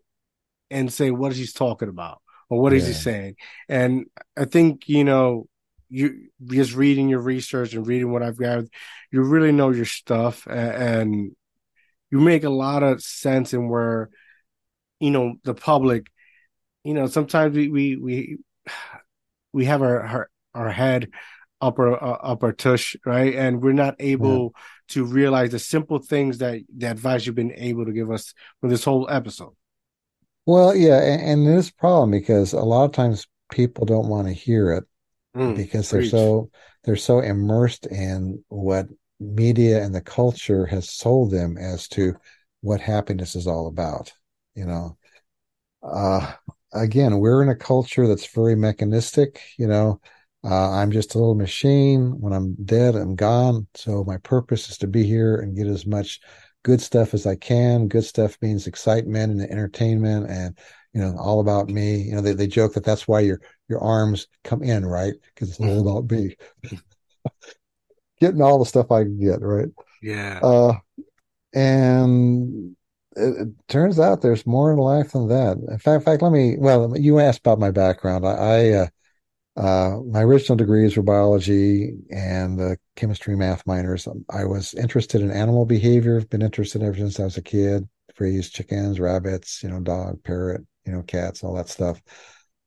and 0.71 0.93
say 0.93 1.11
what 1.11 1.33
is 1.33 1.39
he 1.39 1.47
talking 1.47 1.89
about 1.89 2.23
or 2.51 2.61
what 2.61 2.73
yeah. 2.73 2.79
is 2.79 2.87
he 2.87 2.93
saying 2.93 3.35
and 3.69 4.05
i 4.37 4.45
think 4.45 4.89
you 4.89 5.05
know 5.05 5.47
you 5.89 6.29
just 6.47 6.75
reading 6.75 7.09
your 7.09 7.21
research 7.21 7.73
and 7.73 7.87
reading 7.87 8.13
what 8.13 8.23
i've 8.23 8.39
gathered 8.39 8.69
you 9.11 9.23
really 9.23 9.53
know 9.53 9.71
your 9.71 9.85
stuff 9.85 10.47
and, 10.47 10.59
and 10.59 11.37
you 12.11 12.21
make 12.21 12.45
a 12.45 12.51
lot 12.51 12.83
of 12.83 13.03
sense 13.03 13.55
in 13.55 13.69
where 13.69 14.11
you 14.99 15.11
know 15.11 15.35
the 15.45 15.55
public 15.55 16.07
you 16.85 16.95
know 16.95 17.07
sometimes 17.07 17.57
we 17.57 17.69
we 17.69 17.97
we, 17.97 18.39
we 19.53 19.65
have 19.65 19.83
our, 19.83 20.01
our 20.01 20.31
our 20.55 20.71
head 20.71 21.09
upper 21.61 21.93
uh, 21.93 22.19
upper 22.23 22.53
tush, 22.53 22.97
right? 23.05 23.35
And 23.35 23.63
we're 23.63 23.73
not 23.73 23.97
able 23.99 24.43
yeah. 24.43 24.63
to 24.89 25.05
realize 25.05 25.51
the 25.51 25.59
simple 25.59 25.99
things 25.99 26.39
that 26.39 26.61
the 26.75 26.91
advice 26.91 27.27
you've 27.27 27.35
been 27.35 27.53
able 27.55 27.85
to 27.85 27.93
give 27.93 28.11
us 28.11 28.35
for 28.61 28.69
this 28.69 28.85
whole 28.85 29.09
episode. 29.11 29.55
Well, 30.47 30.75
yeah, 30.75 31.01
and, 31.01 31.23
and 31.23 31.49
it 31.49 31.57
is 31.59 31.69
a 31.71 31.75
problem 31.75 32.11
because 32.11 32.53
a 32.53 32.61
lot 32.61 32.85
of 32.85 32.93
times 32.93 33.27
people 33.51 33.85
don't 33.87 34.09
want 34.09 34.27
to 34.29 34.35
hear 34.35 34.73
it 34.73 34.85
mm, 35.35 35.55
because 35.55 35.91
they're 35.91 36.03
so 36.03 36.51
they're 36.85 36.97
so 36.97 37.21
immersed 37.21 37.87
in 37.87 38.45
what 38.49 38.89
media 39.21 39.83
and 39.85 39.95
the 39.95 40.01
culture 40.01 40.67
has 40.67 40.91
sold 40.91 41.31
them 41.31 41.59
as 41.59 41.89
to 41.89 42.17
what 42.63 42.81
happiness 42.81 43.37
is 43.37 43.47
all 43.47 43.69
about. 43.69 44.13
You 44.55 44.67
know, 44.67 44.99
uh, 45.83 46.33
again, 46.73 47.19
we're 47.19 47.43
in 47.43 47.49
a 47.49 47.57
culture 47.57 48.07
that's 48.07 48.27
very 48.35 48.57
mechanistic. 48.57 49.43
You 49.59 49.69
know, 49.69 50.01
uh, 50.45 50.71
I'm 50.73 50.91
just 50.93 51.15
a 51.15 51.19
little 51.19 51.35
machine. 51.35 52.21
When 52.21 52.33
I'm 52.33 52.55
dead, 52.65 52.97
I'm 52.97 53.17
gone. 53.17 53.67
So 53.75 54.05
my 54.05 54.19
purpose 54.19 54.71
is 54.71 54.79
to 54.79 54.87
be 54.87 55.05
here 55.05 55.37
and 55.37 55.57
get 55.57 55.67
as 55.67 55.87
much 55.87 56.21
good 56.63 56.81
stuff 56.81 57.15
as 57.15 57.27
I 57.27 57.37
can. 57.37 57.89
Good 57.89 58.05
stuff 58.05 58.37
means 58.43 58.67
excitement 58.67 59.33
and 59.33 59.43
entertainment 59.43 60.31
and, 60.31 60.59
you 60.93 61.01
know, 61.01 61.17
all 61.19 61.41
about 61.41 61.69
me. 61.69 61.97
You 62.03 62.15
know, 62.15 62.21
they, 62.21 62.33
they 62.33 62.47
joke 62.47 62.75
that 62.75 62.85
that's 62.85 63.09
why 63.09 63.21
your, 63.21 63.41
your 63.69 63.83
arms 63.83 64.27
come 64.45 64.63
in, 64.63 64.85
right? 64.85 65.15
Because 65.35 65.51
it's 65.51 65.61
all 65.61 65.81
about 65.81 66.11
me. 66.11 66.37
Getting 68.21 68.43
all 68.43 68.59
the 68.59 68.67
stuff 68.67 68.91
I 68.91 69.05
can 69.05 69.19
get, 69.19 69.41
right? 69.41 69.69
Yeah. 70.03 70.41
Uh, 70.43 70.75
and 71.55 72.77
it, 73.17 73.49
it, 73.49 73.49
turns 73.69 73.99
out 73.99 74.21
there's 74.21 74.47
more 74.47 74.73
in 74.73 74.79
life 74.79 75.13
than 75.13 75.29
that. 75.29 75.57
In 75.57 75.79
fact, 75.79 76.01
in 76.01 76.05
fact, 76.05 76.23
let 76.23 76.33
me, 76.33 76.57
well, 76.59 76.93
you 76.99 77.19
asked 77.19 77.41
about 77.41 77.59
my 77.59 77.71
background. 77.71 78.27
I, 78.27 78.33
I 78.33 78.71
uh, 78.71 78.87
uh, 79.61 80.01
my 80.07 80.23
original 80.23 80.57
degrees 80.57 80.97
were 80.97 81.03
biology 81.03 81.93
and 82.11 82.59
the 82.59 82.79
chemistry 82.97 83.37
math 83.37 83.67
minors. 83.67 84.09
I 84.31 84.47
was 84.47 84.73
interested 84.73 85.21
in 85.21 85.31
animal 85.31 85.67
behavior, 85.67 86.21
been 86.23 86.41
interested 86.41 86.83
ever 86.83 86.97
since 86.97 87.21
I 87.21 87.25
was 87.25 87.37
a 87.37 87.43
kid. 87.43 87.87
Raised 88.19 88.55
chickens, 88.55 89.01
rabbits, 89.01 89.63
you 89.63 89.71
know, 89.71 89.81
dog, 89.81 90.23
parrot, 90.25 90.61
you 90.85 90.93
know, 90.93 91.03
cats, 91.03 91.43
all 91.43 91.55
that 91.55 91.71
stuff. 91.71 92.03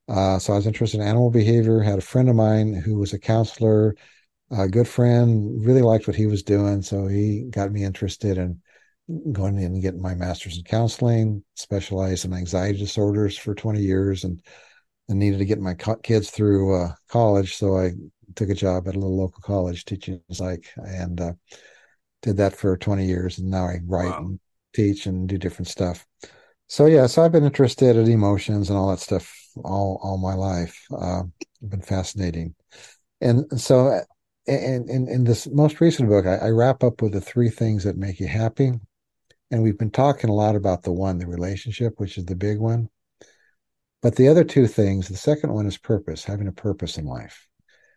Uh, 0.07 0.39
so 0.39 0.53
I 0.53 0.55
was 0.55 0.65
interested 0.65 0.99
in 0.99 1.05
animal 1.05 1.29
behavior. 1.29 1.79
Had 1.79 1.99
a 1.99 2.01
friend 2.01 2.27
of 2.27 2.35
mine 2.35 2.73
who 2.73 2.97
was 2.97 3.13
a 3.13 3.19
counselor, 3.19 3.95
a 4.49 4.67
good 4.67 4.87
friend, 4.87 5.63
really 5.63 5.83
liked 5.83 6.07
what 6.07 6.15
he 6.15 6.25
was 6.25 6.41
doing. 6.41 6.81
So 6.81 7.05
he 7.05 7.43
got 7.51 7.71
me 7.71 7.83
interested 7.83 8.39
in 8.39 8.61
going 9.31 9.59
in 9.59 9.73
and 9.73 9.81
getting 9.81 10.01
my 10.01 10.15
master's 10.15 10.57
in 10.57 10.63
counseling, 10.63 11.43
specialized 11.53 12.25
in 12.25 12.33
anxiety 12.33 12.79
disorders 12.79 13.37
for 13.37 13.53
20 13.53 13.79
years. 13.79 14.23
And 14.23 14.41
and 15.13 15.19
needed 15.19 15.37
to 15.37 15.45
get 15.45 15.59
my 15.59 15.75
kids 16.01 16.31
through 16.31 16.75
uh, 16.75 16.93
college. 17.07 17.55
So 17.55 17.77
I 17.77 17.91
took 18.35 18.49
a 18.49 18.55
job 18.55 18.87
at 18.87 18.95
a 18.95 18.99
little 18.99 19.15
local 19.15 19.41
college 19.43 19.85
teaching 19.85 20.19
psych 20.31 20.65
and 20.75 21.21
uh, 21.21 21.33
did 22.23 22.37
that 22.37 22.55
for 22.55 22.75
20 22.75 23.05
years. 23.05 23.37
And 23.37 23.51
now 23.51 23.65
I 23.65 23.77
write 23.85 24.09
wow. 24.09 24.17
and 24.17 24.39
teach 24.73 25.05
and 25.05 25.29
do 25.29 25.37
different 25.37 25.67
stuff. 25.67 26.05
So 26.67 26.87
yeah, 26.87 27.05
so 27.05 27.21
I've 27.21 27.31
been 27.31 27.43
interested 27.43 27.95
in 27.95 28.09
emotions 28.09 28.69
and 28.69 28.77
all 28.77 28.89
that 28.89 28.99
stuff 28.99 29.31
all 29.63 29.99
all 30.01 30.17
my 30.17 30.33
life. 30.33 30.83
Uh, 30.91 31.23
been 31.61 31.83
fascinating, 31.83 32.55
and 33.21 33.45
so 33.61 34.01
in, 34.47 34.89
in, 34.89 35.07
in 35.07 35.23
this 35.23 35.47
most 35.47 35.79
recent 35.79 36.09
book, 36.09 36.25
I, 36.25 36.37
I 36.37 36.49
wrap 36.49 36.83
up 36.83 37.03
with 37.03 37.13
the 37.13 37.21
three 37.21 37.49
things 37.49 37.83
that 37.83 37.95
make 37.95 38.19
you 38.19 38.27
happy, 38.27 38.71
and 39.51 39.61
we've 39.61 39.77
been 39.77 39.91
talking 39.91 40.31
a 40.31 40.33
lot 40.33 40.55
about 40.55 40.81
the 40.81 40.91
one, 40.91 41.19
the 41.19 41.27
relationship, 41.27 41.99
which 41.99 42.17
is 42.17 42.25
the 42.25 42.35
big 42.35 42.57
one. 42.57 42.89
But 44.03 44.17
the 44.17 44.27
other 44.27 44.43
two 44.43 44.67
things, 44.67 45.07
the 45.07 45.17
second 45.17 45.53
one 45.53 45.65
is 45.65 45.77
purpose, 45.77 46.25
having 46.25 46.49
a 46.49 46.51
purpose 46.51 46.97
in 46.97 47.05
life. 47.05 47.47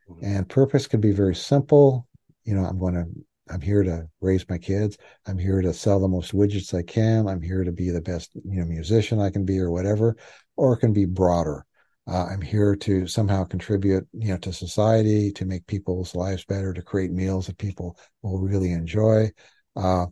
Mm-hmm. 0.09 0.25
And 0.25 0.49
purpose 0.49 0.87
can 0.87 1.01
be 1.01 1.11
very 1.11 1.35
simple. 1.35 2.07
You 2.45 2.55
know, 2.55 2.65
I'm 2.65 2.79
going 2.79 2.95
to, 2.95 3.05
I'm 3.53 3.61
here 3.61 3.83
to 3.83 4.09
raise 4.21 4.49
my 4.49 4.57
kids. 4.57 4.97
I'm 5.27 5.37
here 5.37 5.61
to 5.61 5.75
sell 5.75 5.99
the 5.99 6.07
most 6.07 6.33
widgets 6.33 6.73
I 6.73 6.83
can. 6.83 7.27
I'm 7.27 7.43
here 7.43 7.65
to 7.65 7.73
be 7.73 7.91
the 7.91 8.01
best, 8.01 8.31
you 8.37 8.61
know, 8.61 8.65
musician 8.65 9.21
I 9.21 9.31
can 9.31 9.45
be 9.45 9.59
or 9.59 9.73
whatever. 9.73 10.17
Or 10.57 10.75
it 10.75 10.79
can 10.79 10.93
be 10.93 11.07
broader. 11.07 11.67
Uh, 12.09 12.27
I'm 12.27 12.41
here 12.41 12.77
to 12.77 13.09
somehow 13.09 13.43
contribute, 13.43 14.07
you 14.13 14.29
know, 14.29 14.39
to 14.39 14.53
society, 14.53 15.33
to 15.33 15.45
make 15.45 15.67
people's 15.67 16.15
lives 16.15 16.45
better, 16.45 16.73
to 16.73 16.83
create 16.83 17.11
meals 17.11 17.49
that 17.49 17.59
people 17.59 17.99
will 18.23 18.39
really 18.39 18.71
enjoy. 18.71 19.33
Uh, 19.75 20.07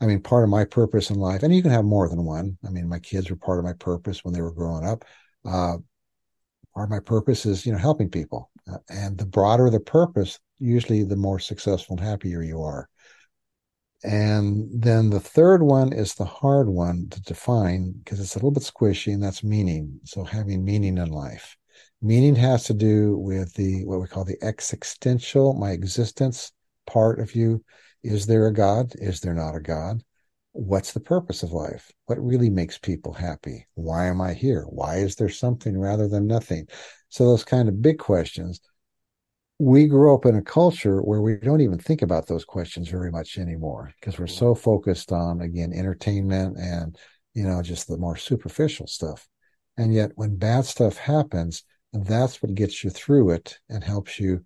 I 0.00 0.06
mean, 0.06 0.20
part 0.20 0.44
of 0.44 0.50
my 0.50 0.64
purpose 0.64 1.10
in 1.10 1.16
life, 1.16 1.42
and 1.42 1.54
you 1.54 1.62
can 1.62 1.72
have 1.72 1.84
more 1.84 2.08
than 2.08 2.24
one. 2.24 2.56
I 2.64 2.70
mean, 2.70 2.88
my 2.88 3.00
kids 3.00 3.30
were 3.30 3.36
part 3.36 3.58
of 3.58 3.64
my 3.64 3.72
purpose 3.72 4.24
when 4.24 4.32
they 4.32 4.40
were 4.40 4.52
growing 4.52 4.86
up. 4.86 5.04
Uh, 5.44 5.78
part 6.74 6.86
of 6.86 6.90
my 6.90 7.00
purpose 7.00 7.46
is, 7.46 7.66
you 7.66 7.72
know, 7.72 7.78
helping 7.78 8.08
people. 8.08 8.50
Uh, 8.70 8.78
and 8.88 9.18
the 9.18 9.26
broader 9.26 9.70
the 9.70 9.80
purpose, 9.80 10.38
usually 10.58 11.02
the 11.02 11.16
more 11.16 11.40
successful 11.40 11.96
and 11.96 12.06
happier 12.06 12.42
you 12.42 12.62
are. 12.62 12.88
And 14.04 14.68
then 14.72 15.10
the 15.10 15.20
third 15.20 15.62
one 15.62 15.92
is 15.92 16.14
the 16.14 16.24
hard 16.24 16.68
one 16.68 17.08
to 17.10 17.20
define 17.22 17.92
because 17.92 18.20
it's 18.20 18.36
a 18.36 18.38
little 18.38 18.52
bit 18.52 18.62
squishy, 18.62 19.12
and 19.12 19.22
that's 19.22 19.42
meaning. 19.42 20.00
So 20.04 20.22
having 20.22 20.64
meaning 20.64 20.98
in 20.98 21.10
life. 21.10 21.56
Meaning 22.00 22.36
has 22.36 22.64
to 22.64 22.74
do 22.74 23.16
with 23.18 23.54
the 23.54 23.84
what 23.84 24.00
we 24.00 24.06
call 24.06 24.24
the 24.24 24.38
existential, 24.40 25.54
my 25.54 25.72
existence 25.72 26.52
part 26.86 27.18
of 27.18 27.34
you. 27.34 27.64
Is 28.02 28.26
there 28.26 28.46
a 28.46 28.52
God? 28.52 28.92
Is 28.96 29.20
there 29.20 29.34
not 29.34 29.56
a 29.56 29.60
God? 29.60 30.02
What's 30.52 30.92
the 30.92 31.00
purpose 31.00 31.42
of 31.42 31.52
life? 31.52 31.92
What 32.06 32.24
really 32.24 32.50
makes 32.50 32.78
people 32.78 33.12
happy? 33.12 33.66
Why 33.74 34.06
am 34.06 34.20
I 34.20 34.34
here? 34.34 34.64
Why 34.64 34.96
is 34.96 35.16
there 35.16 35.28
something 35.28 35.78
rather 35.78 36.08
than 36.08 36.26
nothing? 36.26 36.66
So 37.08 37.24
those 37.24 37.44
kind 37.44 37.68
of 37.68 37.82
big 37.82 37.98
questions 37.98 38.60
we 39.58 39.86
grew 39.86 40.14
up 40.14 40.24
in 40.24 40.36
a 40.36 40.42
culture 40.42 41.00
where 41.00 41.20
we 41.20 41.36
don't 41.36 41.60
even 41.60 41.78
think 41.78 42.02
about 42.02 42.26
those 42.26 42.44
questions 42.44 42.88
very 42.88 43.10
much 43.10 43.38
anymore 43.38 43.92
because 44.00 44.18
we're 44.18 44.26
so 44.26 44.54
mm-hmm. 44.54 44.62
focused 44.62 45.12
on 45.12 45.40
again 45.40 45.72
entertainment 45.72 46.56
and 46.56 46.96
you 47.34 47.42
know 47.42 47.60
just 47.60 47.88
the 47.88 47.96
more 47.96 48.16
superficial 48.16 48.86
stuff 48.86 49.28
and 49.76 49.92
yet 49.92 50.12
when 50.14 50.36
bad 50.36 50.64
stuff 50.64 50.96
happens 50.96 51.64
that's 51.92 52.40
what 52.42 52.54
gets 52.54 52.84
you 52.84 52.90
through 52.90 53.30
it 53.30 53.58
and 53.68 53.82
helps 53.82 54.20
you 54.20 54.40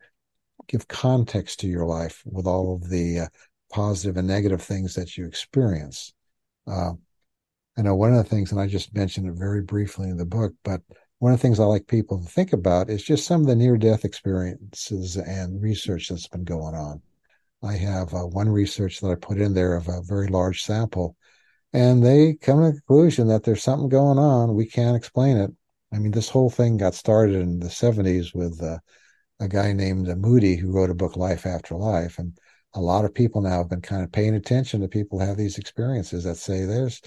give 0.66 0.88
context 0.88 1.60
to 1.60 1.66
your 1.66 1.86
life 1.86 2.22
with 2.24 2.46
all 2.46 2.74
of 2.74 2.88
the 2.88 3.20
uh, 3.20 3.26
positive 3.70 4.16
and 4.16 4.28
negative 4.28 4.62
things 4.62 4.94
that 4.94 5.16
you 5.16 5.26
experience 5.26 6.12
uh, 6.66 6.92
i 7.78 7.82
know 7.82 7.94
one 7.94 8.12
of 8.12 8.22
the 8.22 8.28
things 8.28 8.52
and 8.52 8.60
i 8.60 8.66
just 8.66 8.94
mentioned 8.94 9.26
it 9.26 9.34
very 9.34 9.62
briefly 9.62 10.08
in 10.08 10.16
the 10.16 10.24
book 10.24 10.52
but 10.62 10.80
one 11.22 11.32
of 11.32 11.38
the 11.38 11.42
things 11.42 11.60
I 11.60 11.64
like 11.66 11.86
people 11.86 12.20
to 12.20 12.28
think 12.28 12.52
about 12.52 12.90
is 12.90 13.04
just 13.04 13.28
some 13.28 13.42
of 13.42 13.46
the 13.46 13.54
near 13.54 13.76
death 13.76 14.04
experiences 14.04 15.16
and 15.16 15.62
research 15.62 16.08
that's 16.08 16.26
been 16.26 16.42
going 16.42 16.74
on. 16.74 17.00
I 17.62 17.74
have 17.74 18.12
uh, 18.12 18.26
one 18.26 18.48
research 18.48 18.98
that 18.98 19.08
I 19.12 19.14
put 19.14 19.38
in 19.38 19.54
there 19.54 19.76
of 19.76 19.86
a 19.86 20.02
very 20.02 20.26
large 20.26 20.64
sample, 20.64 21.14
and 21.72 22.04
they 22.04 22.34
come 22.34 22.58
to 22.58 22.72
the 22.72 22.72
conclusion 22.72 23.28
that 23.28 23.44
there's 23.44 23.62
something 23.62 23.88
going 23.88 24.18
on. 24.18 24.56
We 24.56 24.66
can't 24.66 24.96
explain 24.96 25.36
it. 25.36 25.52
I 25.92 25.98
mean, 25.98 26.10
this 26.10 26.28
whole 26.28 26.50
thing 26.50 26.76
got 26.76 26.96
started 26.96 27.36
in 27.36 27.60
the 27.60 27.68
70s 27.68 28.34
with 28.34 28.60
uh, 28.60 28.78
a 29.40 29.48
guy 29.48 29.72
named 29.72 30.06
Moody 30.18 30.56
who 30.56 30.72
wrote 30.72 30.90
a 30.90 30.94
book, 30.94 31.16
Life 31.16 31.46
After 31.46 31.74
Life. 31.74 32.18
And 32.18 32.38
a 32.74 32.80
lot 32.80 33.04
of 33.04 33.14
people 33.14 33.40
now 33.42 33.58
have 33.58 33.68
been 33.68 33.80
kind 33.80 34.02
of 34.02 34.12
paying 34.12 34.34
attention 34.34 34.80
to 34.80 34.88
people 34.88 35.18
who 35.18 35.26
have 35.26 35.36
these 35.36 35.58
experiences 35.58 36.24
that 36.24 36.36
say 36.36 36.64
there's 36.64 37.00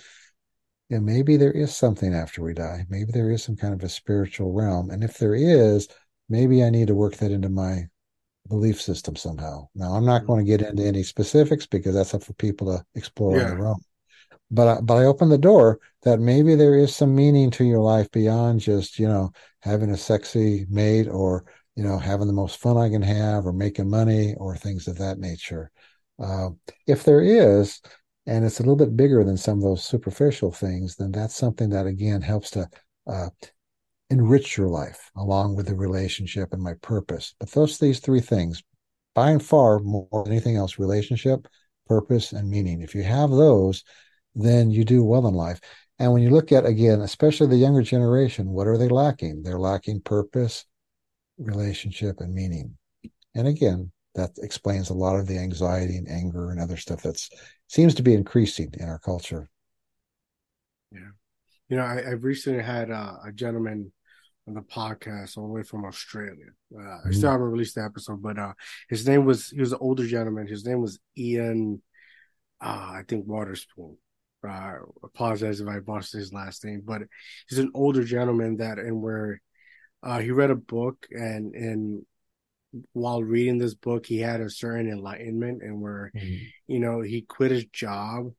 yeah, 0.89 0.99
maybe 0.99 1.35
there 1.35 1.51
is 1.51 1.75
something 1.75 2.13
after 2.13 2.43
we 2.43 2.53
die. 2.53 2.85
Maybe 2.89 3.11
there 3.11 3.31
is 3.31 3.43
some 3.43 3.55
kind 3.55 3.73
of 3.73 3.81
a 3.81 3.89
spiritual 3.89 4.53
realm. 4.53 4.91
And 4.91 5.03
if 5.03 5.17
there 5.17 5.33
is, 5.33 5.87
maybe 6.29 6.63
I 6.63 6.69
need 6.69 6.87
to 6.87 6.95
work 6.95 7.15
that 7.17 7.31
into 7.31 7.49
my 7.49 7.87
belief 8.47 8.79
system 8.79 9.15
somehow. 9.15 9.67
Now, 9.73 9.93
I'm 9.93 10.05
not 10.05 10.21
mm-hmm. 10.21 10.27
going 10.27 10.45
to 10.45 10.57
get 10.57 10.61
into 10.61 10.83
any 10.83 11.01
specifics 11.01 11.65
because 11.65 11.95
that's 11.95 12.13
up 12.13 12.23
for 12.23 12.33
people 12.33 12.67
to 12.67 12.85
explore 12.93 13.37
yeah. 13.37 13.45
on 13.45 13.57
their 13.57 13.67
own. 13.67 13.81
But 14.51 14.67
I, 14.67 14.81
but 14.81 14.97
I 14.97 15.05
open 15.05 15.29
the 15.29 15.39
door 15.39 15.79
that 16.03 16.19
maybe 16.19 16.53
there 16.53 16.75
is 16.75 16.95
some 16.95 17.15
meaning 17.15 17.49
to 17.51 17.63
your 17.65 17.79
life 17.79 18.11
beyond 18.11 18.59
just 18.59 18.99
you 18.99 19.07
know 19.07 19.31
having 19.61 19.89
a 19.89 19.97
sexy 19.97 20.67
mate 20.69 21.07
or 21.07 21.45
you 21.75 21.83
know 21.83 21.97
having 21.97 22.27
the 22.27 22.33
most 22.33 22.57
fun 22.57 22.77
I 22.77 22.89
can 22.89 23.01
have 23.01 23.45
or 23.45 23.53
making 23.53 23.89
money 23.89 24.35
or 24.37 24.55
things 24.55 24.87
of 24.87 24.97
that 24.97 25.19
nature. 25.19 25.71
Uh, 26.21 26.49
if 26.87 27.03
there 27.03 27.21
is, 27.21 27.81
and 28.25 28.45
it's 28.45 28.59
a 28.59 28.63
little 28.63 28.77
bit 28.77 28.95
bigger 28.95 29.23
than 29.23 29.37
some 29.37 29.57
of 29.57 29.63
those 29.63 29.83
superficial 29.83 30.51
things, 30.51 30.95
then 30.95 31.11
that's 31.11 31.35
something 31.35 31.69
that 31.69 31.85
again 31.85 32.21
helps 32.21 32.51
to 32.51 32.67
uh, 33.07 33.29
enrich 34.09 34.57
your 34.57 34.67
life 34.67 35.11
along 35.15 35.55
with 35.55 35.67
the 35.67 35.75
relationship 35.75 36.53
and 36.53 36.61
my 36.61 36.73
purpose. 36.81 37.35
But 37.39 37.51
those 37.51 37.77
these 37.77 37.99
three 37.99 38.21
things, 38.21 38.63
by 39.13 39.31
and 39.31 39.43
far 39.43 39.79
more 39.79 40.07
than 40.11 40.31
anything 40.31 40.55
else, 40.55 40.79
relationship, 40.79 41.47
purpose, 41.87 42.31
and 42.31 42.49
meaning. 42.49 42.81
If 42.81 42.95
you 42.95 43.03
have 43.03 43.29
those, 43.29 43.83
then 44.35 44.71
you 44.71 44.83
do 44.83 45.03
well 45.03 45.27
in 45.27 45.33
life. 45.33 45.59
And 45.99 46.11
when 46.11 46.21
you 46.21 46.29
look 46.29 46.51
at 46.51 46.65
again, 46.65 47.01
especially 47.01 47.47
the 47.47 47.55
younger 47.55 47.81
generation, 47.81 48.49
what 48.49 48.67
are 48.67 48.77
they 48.77 48.89
lacking? 48.89 49.43
They're 49.43 49.59
lacking 49.59 50.01
purpose, 50.01 50.65
relationship, 51.37 52.19
and 52.19 52.33
meaning. 52.33 52.77
And 53.35 53.47
again, 53.47 53.91
that 54.15 54.31
explains 54.41 54.89
a 54.89 54.93
lot 54.93 55.17
of 55.17 55.27
the 55.27 55.37
anxiety 55.37 55.97
and 55.97 56.09
anger 56.09 56.51
and 56.51 56.59
other 56.59 56.77
stuff 56.77 57.01
that's 57.01 57.29
seems 57.67 57.93
to 57.95 58.03
be 58.03 58.13
increasing 58.13 58.73
in 58.79 58.87
our 58.87 58.99
culture. 58.99 59.49
Yeah. 60.91 61.11
You 61.69 61.77
know, 61.77 61.83
I, 61.83 62.01
have 62.09 62.23
recently 62.23 62.63
had 62.63 62.91
uh, 62.91 63.15
a 63.25 63.31
gentleman 63.31 63.91
on 64.47 64.53
the 64.53 64.61
podcast 64.61 65.37
all 65.37 65.47
the 65.47 65.53
way 65.53 65.63
from 65.63 65.85
Australia. 65.85 66.45
Uh, 66.73 66.79
mm-hmm. 66.79 67.09
I 67.09 67.11
still 67.11 67.31
haven't 67.31 67.47
released 67.47 67.75
the 67.75 67.83
episode, 67.83 68.21
but 68.21 68.37
uh, 68.37 68.53
his 68.89 69.07
name 69.07 69.25
was, 69.25 69.49
he 69.49 69.59
was 69.59 69.71
an 69.71 69.79
older 69.81 70.05
gentleman. 70.05 70.47
His 70.47 70.65
name 70.65 70.81
was 70.81 70.99
Ian, 71.17 71.81
uh, 72.61 72.91
I 72.93 73.01
think 73.07 73.25
Waterspoon. 73.25 73.97
Uh, 74.47 74.73
apologize 75.03 75.59
if 75.59 75.67
I 75.67 75.79
botched 75.79 76.13
his 76.13 76.31
last 76.31 76.63
name, 76.63 76.83
but 76.85 77.01
he's 77.49 77.57
an 77.57 77.71
older 77.73 78.03
gentleman 78.03 78.57
that, 78.57 78.77
and 78.77 79.01
where 79.01 79.41
uh, 80.05 80.19
he 80.19 80.31
read 80.31 80.51
a 80.51 80.55
book 80.55 81.07
and, 81.11 81.53
and 81.55 82.05
while 82.93 83.23
reading 83.23 83.57
this 83.57 83.73
book, 83.73 84.05
he 84.05 84.19
had 84.19 84.41
a 84.41 84.49
certain 84.49 84.89
enlightenment 84.89 85.61
and 85.61 85.81
where, 85.81 86.11
mm-hmm. 86.15 86.43
you 86.67 86.79
know, 86.79 87.01
he 87.01 87.21
quit 87.21 87.51
his 87.51 87.65
job 87.65 88.31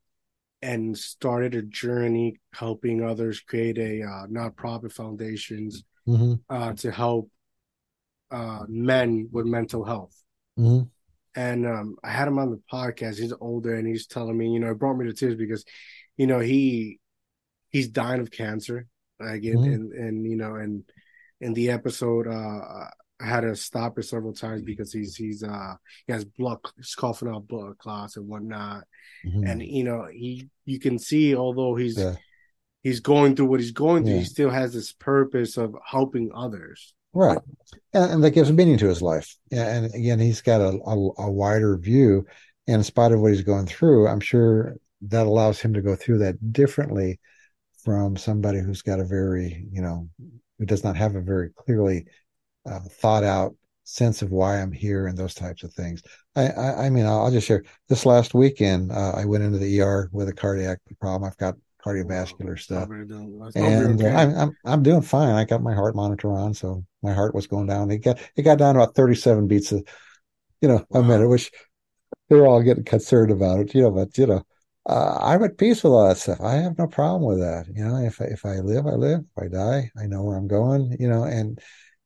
and 0.63 0.97
started 0.97 1.55
a 1.55 1.63
journey 1.63 2.37
helping 2.53 3.03
others 3.03 3.41
create 3.41 3.79
a 3.79 4.03
uh, 4.03 4.27
nonprofit 4.27 4.93
foundations 4.93 5.85
mm-hmm. 6.07 6.35
uh, 6.49 6.73
to 6.75 6.91
help 6.91 7.31
uh, 8.31 8.65
men 8.69 9.29
with 9.31 9.47
mental 9.47 9.85
health. 9.85 10.17
Mm-hmm. 10.59 10.85
And 11.39 11.67
um, 11.67 11.97
I 12.03 12.11
had 12.11 12.29
him 12.29 12.39
on 12.39 12.51
the 12.51 12.63
podcast. 12.73 13.19
He's 13.19 13.35
older 13.41 13.75
and 13.75 13.87
he's 13.87 14.07
telling 14.07 14.37
me, 14.37 14.51
you 14.51 14.61
know, 14.61 14.71
it 14.71 14.79
brought 14.79 14.97
me 14.97 15.07
to 15.07 15.13
tears 15.13 15.35
because, 15.35 15.65
you 16.17 16.27
know, 16.27 16.41
he 16.41 16.99
he's 17.71 17.89
dying 17.89 18.21
of 18.21 18.31
cancer. 18.31 18.87
Again, 19.21 19.57
mm-hmm. 19.57 19.73
and 19.73 19.93
and 19.93 20.27
you 20.27 20.37
know, 20.37 20.57
and 20.57 20.85
in 21.41 21.55
the 21.55 21.71
episode, 21.71 22.27
uh, 22.27 22.89
I 23.21 23.27
had 23.27 23.41
to 23.41 23.57
stop 23.57 23.99
it 23.99 24.05
several 24.05 24.35
times 24.35 24.63
because 24.63 24.93
he's 24.93 25.17
he's 25.17 25.43
uh 25.43 25.75
he 26.07 26.13
has 26.13 26.25
blood 26.25 26.59
he's 26.77 26.95
coughing 26.95 27.29
out 27.29 27.49
blood 27.49 27.79
clots 27.79 28.17
and 28.17 28.29
whatnot. 28.29 28.85
Mm-hmm. 29.27 29.45
And 29.47 29.63
you 29.63 29.85
know, 29.85 30.07
he 30.13 30.49
you 30.65 30.79
can 30.79 30.99
see 30.99 31.35
although 31.35 31.75
he's 31.77 31.99
yeah. 31.99 32.17
he's 32.83 33.01
going 33.01 33.35
through 33.35 33.47
what 33.47 33.61
he's 33.61 33.73
going 33.73 34.05
through, 34.05 34.15
yeah. 34.15 34.19
he 34.21 34.25
still 34.27 34.51
has 34.51 34.75
this 34.75 34.93
purpose 34.93 35.57
of 35.57 35.75
helping 35.85 36.31
others. 36.35 36.95
Right. 37.15 37.39
And, 37.95 38.13
and 38.13 38.25
that 38.25 38.33
gives 38.33 38.53
meaning 38.53 38.77
to 38.79 38.89
his 38.89 39.01
life. 39.01 39.35
And 39.51 39.87
again, 39.95 40.19
he's 40.19 40.43
got 40.43 40.61
a, 40.61 40.79
a, 40.87 41.11
a 41.19 41.31
wider 41.31 41.79
view. 41.79 42.27
And 42.67 42.77
in 42.77 42.85
spite 42.85 43.13
of 43.13 43.21
what 43.21 43.33
he's 43.33 43.43
going 43.43 43.67
through, 43.67 44.09
I'm 44.09 44.21
sure 44.21 44.77
that 45.03 45.27
allows 45.27 45.59
him 45.59 45.73
to 45.75 45.83
go 45.83 45.97
through 45.97 46.19
that 46.19 46.53
differently 46.53 47.19
from 47.83 48.17
somebody 48.17 48.61
who's 48.61 48.83
got 48.83 49.01
a 49.01 49.05
very, 49.05 49.67
you 49.71 49.81
know, 49.81 50.09
who 50.59 50.67
does 50.67 50.85
not 50.85 50.97
have 50.97 51.15
a 51.15 51.21
very 51.21 51.51
clearly 51.51 52.07
uh, 52.65 52.81
thought 52.81 53.25
out 53.25 53.55
sense 53.85 54.21
of 54.21 54.31
why 54.31 54.61
I'm 54.61 54.73
here 54.73 55.07
and 55.07 55.17
those 55.17 55.35
types 55.35 55.63
of 55.63 55.73
things. 55.73 56.03
I, 56.35 56.49
I, 56.49 56.87
I 56.87 56.91
mean, 56.91 57.07
I'll, 57.07 57.21
I'll, 57.25 57.31
just 57.31 57.47
share 57.47 57.63
this 57.89 58.05
last 58.05 58.35
weekend. 58.35 58.91
Uh, 58.91 59.13
I 59.13 59.25
went 59.25 59.45
into 59.45 59.59
the 59.59 59.81
ER 59.81 60.11
with 60.13 60.29
a 60.29 60.33
cardiac 60.33 60.81
problem. 61.01 61.25
I've 61.25 61.37
got 61.37 61.55
cardiovascular 61.85 62.59
stuff, 62.59 62.89
and 63.55 64.03
uh, 64.03 64.09
I'm, 64.09 64.37
I'm 64.37 64.57
I'm 64.65 64.83
doing 64.83 65.03
fine. 65.03 65.35
I 65.35 65.45
got 65.45 65.63
my 65.63 65.73
heart 65.73 65.95
monitor 65.95 66.33
on, 66.33 66.53
so 66.53 66.85
my 67.03 67.15
heart 67.15 67.35
was 67.35 67.47
going 67.47 67.67
down. 67.67 67.91
It 67.93 67.99
got 67.99 68.19
it 68.35 68.43
got 68.43 68.59
down 68.59 68.75
to 68.75 68.83
about 68.83 68.97
37 68.97 69.47
beats 69.47 69.71
a, 69.71 69.77
you 70.61 70.69
know, 70.69 70.85
wow. 70.91 71.01
a 71.01 71.05
minute, 71.05 71.29
which 71.29 71.53
they're 72.29 72.47
all 72.47 72.63
getting 72.63 72.85
concerned 72.85 73.31
about 73.31 73.61
it, 73.61 73.75
you 73.75 73.83
know. 73.83 73.93
But 73.93 74.19
you 74.19 74.27
know, 74.27 74.43
uh, 74.89 75.19
I'm 75.21 75.43
at 75.43 75.59
peace 75.59 75.83
with 75.83 75.93
all 75.93 76.09
that 76.09 76.19
stuff. 76.19 76.41
I 76.41 76.55
have 76.55 76.79
no 76.79 76.87
problem 76.87 77.25
with 77.25 77.41
that. 77.41 77.67
You 77.75 77.85
know, 77.85 77.97
if 77.97 78.21
if 78.21 78.45
I 78.47 78.57
live, 78.61 78.87
I 78.87 78.93
live. 78.93 79.21
If 79.21 79.45
I 79.45 79.49
die, 79.49 79.91
I 80.01 80.07
know 80.07 80.23
where 80.23 80.37
I'm 80.37 80.47
going. 80.47 80.97
You 81.01 81.09
know, 81.09 81.25
and 81.25 81.61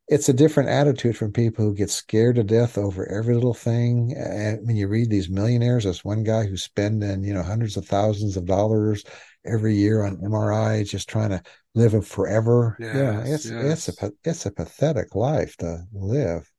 it's 0.09 0.29
a 0.29 0.35
different 0.35 0.71
attitude 0.71 1.17
from 1.17 1.33
people 1.33 1.65
who 1.65 1.75
get 1.75 1.91
scared 1.91 2.37
to 2.37 2.43
death 2.43 2.79
over 2.79 3.07
every 3.09 3.35
little 3.35 3.55
thing. 3.55 4.15
And 4.17 4.67
when 4.67 4.77
you 4.77 4.89
read 4.89 5.11
these 5.11 5.29
millionaires, 5.29 5.85
there's 5.85 6.05
one 6.05 6.25
guy 6.25 6.47
who's 6.47 6.65
spending, 6.65 7.23
you 7.23 7.33
know, 7.33 7.43
hundreds 7.43 7.77
of 7.77 7.87
thousands 7.87 8.37
of 8.37 8.47
dollars 8.47 9.05
every 9.47 9.75
year 9.77 10.05
on 10.05 10.17
MRI, 10.17 10.89
just 10.89 11.09
trying 11.09 11.31
to 11.31 11.43
live 11.75 12.07
forever. 12.07 12.77
Yes, 12.81 12.95
yeah, 12.97 13.35
it's 13.35 13.51
yes. 13.51 13.89
it's 13.89 14.03
a 14.03 14.13
it's 14.25 14.47
a 14.47 14.51
pathetic 14.51 15.15
life 15.15 15.57
to 15.59 15.85
live. 15.93 16.51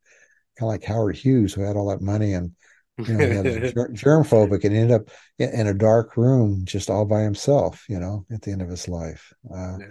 Kind 0.58 0.68
of 0.68 0.68
like 0.68 0.84
Howard 0.84 1.18
Hughes, 1.18 1.54
who 1.54 1.62
had 1.62 1.76
all 1.76 1.90
that 1.90 2.02
money 2.02 2.34
and 2.34 2.52
you 2.98 3.14
know, 3.14 3.44
germ 3.94 4.24
phobic 4.24 4.64
and 4.64 4.76
ended 4.76 4.92
up 4.92 5.10
in 5.40 5.68
a 5.68 5.74
dark 5.74 6.18
room 6.18 6.62
just 6.66 6.90
all 6.90 7.06
by 7.06 7.22
himself. 7.22 7.86
You 7.90 8.00
know, 8.00 8.26
at 8.32 8.42
the 8.42 8.52
end 8.52 8.62
of 8.62 8.70
his 8.70 8.88
life. 8.88 9.34
Uh, 9.50 9.78
yeah. 9.80 9.86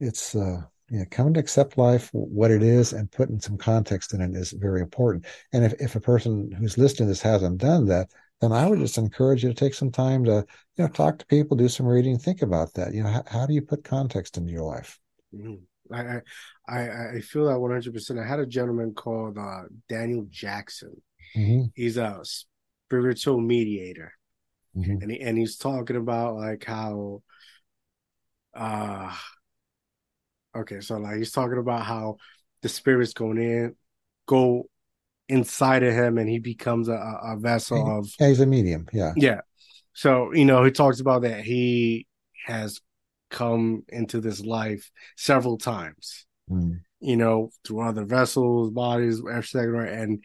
It's 0.00 0.34
uh, 0.34 0.62
You 0.90 1.00
know, 1.00 1.04
coming 1.10 1.34
to 1.34 1.40
accept 1.40 1.78
life 1.78 2.10
what 2.12 2.50
it 2.50 2.62
is 2.62 2.92
and 2.92 3.10
putting 3.10 3.40
some 3.40 3.56
context 3.58 4.14
in 4.14 4.20
it 4.20 4.34
is 4.36 4.52
very 4.52 4.80
important. 4.80 5.26
And 5.52 5.64
if, 5.64 5.74
if 5.80 5.96
a 5.96 6.00
person 6.00 6.52
who's 6.52 6.78
listening 6.78 7.06
to 7.06 7.10
this 7.10 7.22
hasn't 7.22 7.58
done 7.58 7.86
that, 7.86 8.10
then 8.40 8.52
I 8.52 8.68
would 8.68 8.78
just 8.78 8.98
encourage 8.98 9.42
you 9.42 9.48
to 9.48 9.54
take 9.54 9.74
some 9.74 9.90
time 9.90 10.24
to, 10.26 10.44
you 10.76 10.84
know, 10.84 10.88
talk 10.88 11.18
to 11.18 11.26
people, 11.26 11.56
do 11.56 11.68
some 11.68 11.86
reading, 11.86 12.18
think 12.18 12.42
about 12.42 12.74
that. 12.74 12.92
You 12.94 13.02
know, 13.02 13.08
how, 13.10 13.24
how 13.26 13.46
do 13.46 13.54
you 13.54 13.62
put 13.62 13.82
context 13.84 14.36
into 14.36 14.52
your 14.52 14.64
life? 14.64 15.00
Mm-hmm. 15.34 15.94
I, 15.94 16.20
I 16.68 16.80
I 17.16 17.20
feel 17.20 17.46
that 17.46 17.58
one 17.58 17.70
hundred 17.70 17.94
percent. 17.94 18.18
I 18.18 18.26
had 18.26 18.40
a 18.40 18.46
gentleman 18.46 18.92
called 18.92 19.38
uh, 19.38 19.62
Daniel 19.88 20.26
Jackson. 20.28 21.00
Mm-hmm. 21.34 21.62
He's 21.74 21.96
a 21.96 22.20
spiritual 22.86 23.40
mediator, 23.40 24.12
mm-hmm. 24.76 25.02
and 25.02 25.10
he, 25.10 25.20
and 25.20 25.38
he's 25.38 25.56
talking 25.56 25.96
about 25.96 26.36
like 26.36 26.64
how, 26.64 27.22
uh, 28.54 29.14
okay, 30.56 30.80
so 30.80 30.98
like 30.98 31.16
he's 31.16 31.32
talking 31.32 31.58
about 31.58 31.82
how 31.82 32.16
the 32.62 32.68
spirits 32.68 33.12
going 33.12 33.38
in, 33.38 33.74
go 34.26 34.68
inside 35.28 35.82
of 35.82 35.92
him 35.92 36.18
and 36.18 36.28
he 36.28 36.38
becomes 36.38 36.88
a, 36.88 37.18
a 37.22 37.36
vessel 37.36 37.98
of 37.98 38.08
yeah, 38.20 38.28
he's 38.28 38.40
a 38.40 38.46
medium 38.46 38.86
yeah 38.92 39.12
yeah 39.16 39.40
so 39.92 40.32
you 40.32 40.44
know 40.44 40.62
he 40.62 40.70
talks 40.70 41.00
about 41.00 41.22
that 41.22 41.40
he 41.40 42.06
has 42.44 42.80
come 43.30 43.82
into 43.88 44.20
this 44.20 44.40
life 44.40 44.90
several 45.16 45.58
times 45.58 46.26
mm. 46.48 46.78
you 47.00 47.16
know 47.16 47.50
through 47.64 47.80
other 47.80 48.04
vessels 48.04 48.70
bodies 48.70 49.20
etc 49.32 49.90
and 50.00 50.22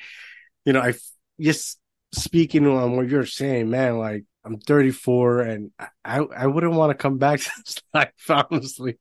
you 0.66 0.74
know 0.74 0.82
i 0.82 0.94
just 1.40 1.80
speaking 2.14 2.68
on 2.68 2.96
what 2.96 3.08
you're 3.08 3.26
saying 3.26 3.70
man 3.70 3.98
like 3.98 4.26
i'm 4.46 4.58
34 4.60 5.42
and 5.42 5.72
i 6.04 6.20
i 6.20 6.48
wouldn't 6.48 6.74
want 6.74 6.92
to 6.92 6.96
come 6.96 7.18
back 7.18 7.40
to 7.40 7.52
this 7.66 7.82
life 7.94 8.12
honestly 8.30 9.00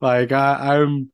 like 0.00 0.32
i 0.32 0.76
i'm 0.76 1.10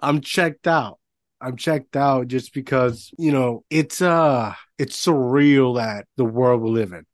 i'm 0.00 0.20
checked 0.20 0.66
out 0.66 0.98
I'm 1.44 1.56
checked 1.56 1.94
out 1.94 2.28
just 2.28 2.54
because, 2.54 3.10
you 3.18 3.30
know, 3.30 3.64
it's 3.68 4.00
uh 4.00 4.54
it's 4.78 5.04
surreal 5.04 5.76
that 5.76 6.06
the 6.16 6.24
world 6.24 6.62
we 6.62 6.70
live 6.70 6.92
in. 6.92 7.04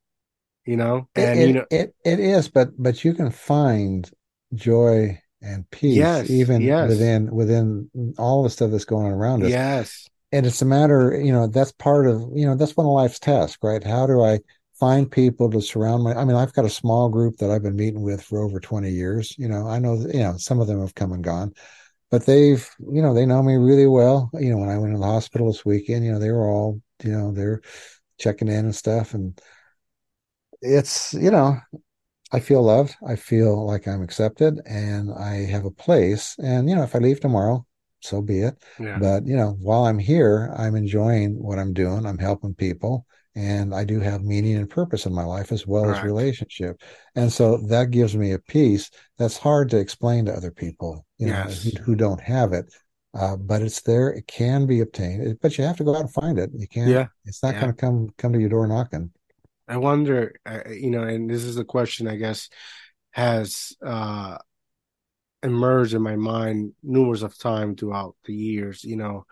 You 0.65 0.77
know? 0.77 1.09
And 1.17 1.41
it, 1.41 1.49
you 1.49 1.55
know 1.55 1.67
it, 1.71 1.95
it 2.05 2.21
is, 2.21 2.49
but 2.49 2.71
but 2.79 3.05
you 3.05 3.13
can 3.13 3.31
find 3.31 4.09
joy 4.55 5.21
and 5.43 5.69
peace 5.71 5.97
yes, 5.97 6.31
even 6.31 6.61
yes. 6.61 6.89
within 6.89 7.35
within 7.35 8.15
all 8.19 8.45
the 8.45 8.51
stuff 8.51 8.71
that's 8.71 8.85
going 8.85 9.07
on 9.07 9.13
around 9.13 9.43
us. 9.43 9.51
Yes. 9.51 10.07
And 10.33 10.47
it's 10.47 10.63
a 10.63 10.65
matter, 10.67 11.21
you 11.21 11.33
know, 11.33 11.47
that's 11.49 11.73
part 11.73 12.07
of, 12.07 12.23
you 12.35 12.47
know, 12.47 12.55
that's 12.55 12.77
one 12.77 12.87
of 12.87 12.93
life's 12.93 13.19
tasks, 13.19 13.59
right? 13.63 13.83
How 13.83 14.07
do 14.07 14.23
I 14.23 14.41
find 14.79 15.11
people 15.11 15.51
to 15.51 15.61
surround 15.61 16.05
my 16.05 16.15
I 16.15 16.25
mean, 16.25 16.37
I've 16.37 16.53
got 16.55 16.65
a 16.65 16.71
small 16.71 17.09
group 17.09 17.37
that 17.39 17.51
I've 17.51 17.63
been 17.63 17.77
meeting 17.77 18.03
with 18.03 18.23
for 18.23 18.41
over 18.43 18.61
20 18.61 18.91
years. 18.91 19.35
You 19.39 19.49
know, 19.49 19.67
I 19.69 19.79
know, 19.79 19.95
you 19.97 20.21
know, 20.21 20.37
some 20.37 20.61
of 20.61 20.69
them 20.69 20.81
have 20.81 20.95
come 20.95 21.13
and 21.13 21.25
gone 21.25 21.55
but 22.11 22.27
they've 22.27 22.69
you 22.93 23.03
know 23.03 23.15
they 23.15 23.27
know 23.27 23.43
me 23.43 23.55
really 23.57 23.87
well 23.87 24.31
you 24.35 24.51
know 24.51 24.59
when 24.59 24.69
i 24.69 24.79
went 24.79 24.93
to 24.95 24.99
the 24.99 25.05
hospital 25.07 25.47
this 25.51 25.65
weekend 25.65 26.05
you 26.05 26.13
know 26.13 26.19
they 26.19 26.31
were 26.31 26.49
all 26.49 26.81
you 27.05 27.11
know 27.11 27.33
they're 27.33 27.61
checking 28.19 28.49
in 28.49 28.67
and 28.67 28.75
stuff 28.77 29.15
and 29.15 29.41
it's 30.63 31.15
you 31.15 31.31
know 31.31 31.57
i 32.33 32.41
feel 32.41 32.63
loved 32.63 32.97
i 33.07 33.17
feel 33.17 33.67
like 33.67 33.89
i'm 33.89 34.03
accepted 34.03 34.61
and 34.67 35.13
i 35.15 35.47
have 35.47 35.67
a 35.67 35.71
place 35.71 36.37
and 36.43 36.69
you 36.71 36.77
know 36.77 36.85
if 36.85 36.95
i 36.95 36.99
leave 36.99 37.21
tomorrow 37.21 37.65
so 38.01 38.21
be 38.21 38.41
it 38.41 38.55
yeah. 38.79 38.99
but 38.99 39.27
you 39.27 39.37
know 39.37 39.57
while 39.61 39.85
i'm 39.85 39.99
here 39.99 40.55
i'm 40.57 40.75
enjoying 40.75 41.41
what 41.43 41.59
i'm 41.59 41.73
doing 41.73 42.07
i'm 42.07 42.19
helping 42.19 42.55
people 42.55 43.07
and 43.37 43.75
I 43.75 43.85
do 43.85 44.01
have 44.01 44.23
meaning 44.23 44.57
and 44.57 44.69
purpose 44.69 45.07
in 45.07 45.15
my 45.15 45.23
life 45.25 45.53
as 45.53 45.67
well 45.67 45.89
as 45.91 46.03
relationship. 46.03 46.83
And 47.15 47.33
so 47.33 47.59
that 47.69 47.91
gives 47.91 48.17
me 48.17 48.33
a 48.33 48.39
peace 48.39 48.91
that's 49.19 49.37
hard 49.37 49.71
to 49.71 49.79
explain 49.79 50.25
to 50.25 50.33
other 50.33 50.51
people, 50.51 51.07
you 51.19 51.29
yes. 51.29 51.65
know, 51.65 51.71
who, 51.71 51.83
who, 51.85 51.95
don't 51.95 52.21
have 52.21 52.53
it. 52.53 52.73
Uh, 53.15 53.37
but 53.37 53.63
it's 53.63 53.83
there. 53.83 54.11
It 54.11 54.27
can 54.27 54.67
be 54.67 54.81
obtained, 54.81 55.39
but 55.41 55.57
you 55.57 55.65
have 55.65 55.77
to 55.77 55.85
go 55.85 55.95
out 55.95 56.03
and 56.03 56.13
find 56.13 56.39
it. 56.39 56.51
You 56.55 56.67
can't. 56.67 56.91
Yeah. 56.91 57.07
It's 57.25 57.43
not 57.43 57.55
yeah. 57.55 57.61
going 57.61 57.73
to 57.73 57.81
come 57.81 58.09
come 58.19 58.33
to 58.33 58.41
your 58.41 58.49
door 58.49 58.67
knocking. 58.67 59.11
I 59.67 59.77
wonder, 59.77 60.35
uh, 60.47 60.69
you 60.69 60.91
know, 60.91 61.03
and 61.03 61.29
this 61.29 61.45
is 61.45 61.57
a 61.57 61.65
question 61.65 62.09
I 62.09 62.17
guess 62.17 62.49
has 63.13 63.77
uh, 63.85 64.39
emerged 65.43 65.95
in 65.95 66.03
my 66.03 66.17
mind 66.17 66.73
numerous 66.83 67.23
of 67.23 67.39
time 67.39 67.77
throughout 67.77 68.17
the 68.25 68.35
years. 68.35 68.85
You 68.85 68.97
know, 68.97 69.27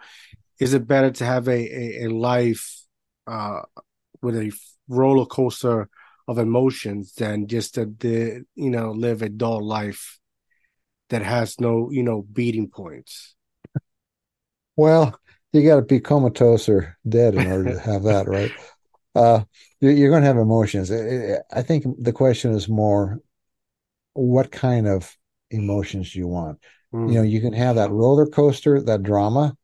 is 0.60 0.74
it 0.74 0.86
better 0.86 1.10
to 1.10 1.24
have 1.24 1.48
a 1.48 1.52
a, 1.52 2.04
a 2.04 2.08
life 2.08 2.80
uh, 3.26 3.62
with 4.22 4.36
a 4.36 4.52
roller 4.88 5.26
coaster 5.26 5.88
of 6.26 6.38
emotions 6.38 7.14
than 7.14 7.46
just 7.46 7.74
to 7.74 8.44
you 8.54 8.70
know 8.70 8.90
live 8.92 9.22
a 9.22 9.28
dull 9.28 9.62
life 9.64 10.18
that 11.10 11.22
has 11.22 11.58
no 11.60 11.90
you 11.90 12.02
know 12.02 12.22
beating 12.22 12.68
points? 12.68 13.34
Well 14.76 15.18
you 15.52 15.66
got 15.66 15.76
to 15.76 15.82
be 15.82 15.98
comatose 15.98 16.68
or 16.68 16.98
dead 17.08 17.34
in 17.34 17.50
order 17.50 17.72
to 17.72 17.80
have 17.90 18.02
that 18.04 18.28
right? 18.28 18.52
Uh 19.14 19.44
you're 19.80 20.10
going 20.10 20.22
to 20.22 20.26
have 20.26 20.36
emotions. 20.36 20.90
I 20.90 21.62
think 21.62 21.84
the 22.00 22.12
question 22.12 22.52
is 22.52 22.68
more 22.68 23.20
what 24.14 24.50
kind 24.50 24.88
of 24.88 25.16
emotions 25.50 26.14
you 26.14 26.26
want 26.26 26.58
mm. 26.92 27.08
you 27.08 27.14
know 27.14 27.22
you 27.22 27.40
can 27.40 27.52
have 27.52 27.76
that 27.76 27.90
roller 27.90 28.26
coaster 28.26 28.80
that 28.82 29.02
drama 29.02 29.54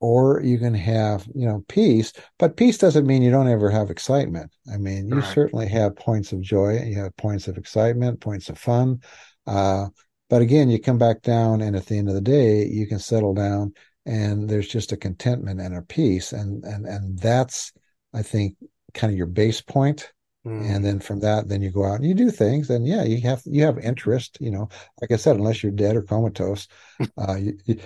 or 0.00 0.40
you 0.42 0.58
can 0.58 0.74
have 0.74 1.26
you 1.34 1.46
know 1.46 1.64
peace 1.68 2.12
but 2.38 2.56
peace 2.56 2.78
doesn't 2.78 3.06
mean 3.06 3.22
you 3.22 3.30
don't 3.30 3.48
ever 3.48 3.70
have 3.70 3.90
excitement 3.90 4.50
i 4.72 4.76
mean 4.76 5.08
you 5.08 5.16
right. 5.16 5.34
certainly 5.34 5.68
have 5.68 5.94
points 5.94 6.32
of 6.32 6.40
joy 6.40 6.80
you 6.84 6.98
have 6.98 7.16
points 7.16 7.48
of 7.48 7.58
excitement 7.58 8.20
points 8.20 8.48
of 8.48 8.58
fun 8.58 8.98
uh, 9.46 9.86
but 10.28 10.42
again 10.42 10.70
you 10.70 10.80
come 10.80 10.98
back 10.98 11.22
down 11.22 11.60
and 11.60 11.76
at 11.76 11.86
the 11.86 11.96
end 11.96 12.08
of 12.08 12.14
the 12.14 12.20
day 12.20 12.64
you 12.66 12.86
can 12.86 12.98
settle 12.98 13.34
down 13.34 13.72
and 14.06 14.48
there's 14.48 14.68
just 14.68 14.92
a 14.92 14.96
contentment 14.96 15.60
and 15.60 15.76
a 15.76 15.82
peace 15.82 16.32
and 16.32 16.64
and 16.64 16.86
and 16.86 17.18
that's 17.18 17.72
i 18.14 18.22
think 18.22 18.56
kind 18.94 19.12
of 19.12 19.16
your 19.16 19.26
base 19.26 19.60
point 19.60 20.12
mm. 20.46 20.74
and 20.74 20.84
then 20.84 21.00
from 21.00 21.20
that 21.20 21.48
then 21.48 21.62
you 21.62 21.70
go 21.70 21.84
out 21.84 21.96
and 21.96 22.04
you 22.04 22.14
do 22.14 22.30
things 22.30 22.70
and 22.70 22.86
yeah 22.86 23.02
you 23.02 23.20
have 23.20 23.42
you 23.46 23.62
have 23.62 23.78
interest 23.78 24.38
you 24.40 24.50
know 24.50 24.68
like 25.00 25.10
i 25.10 25.16
said 25.16 25.36
unless 25.36 25.62
you're 25.62 25.72
dead 25.72 25.96
or 25.96 26.02
comatose 26.02 26.68
uh, 27.18 27.36
you, 27.36 27.78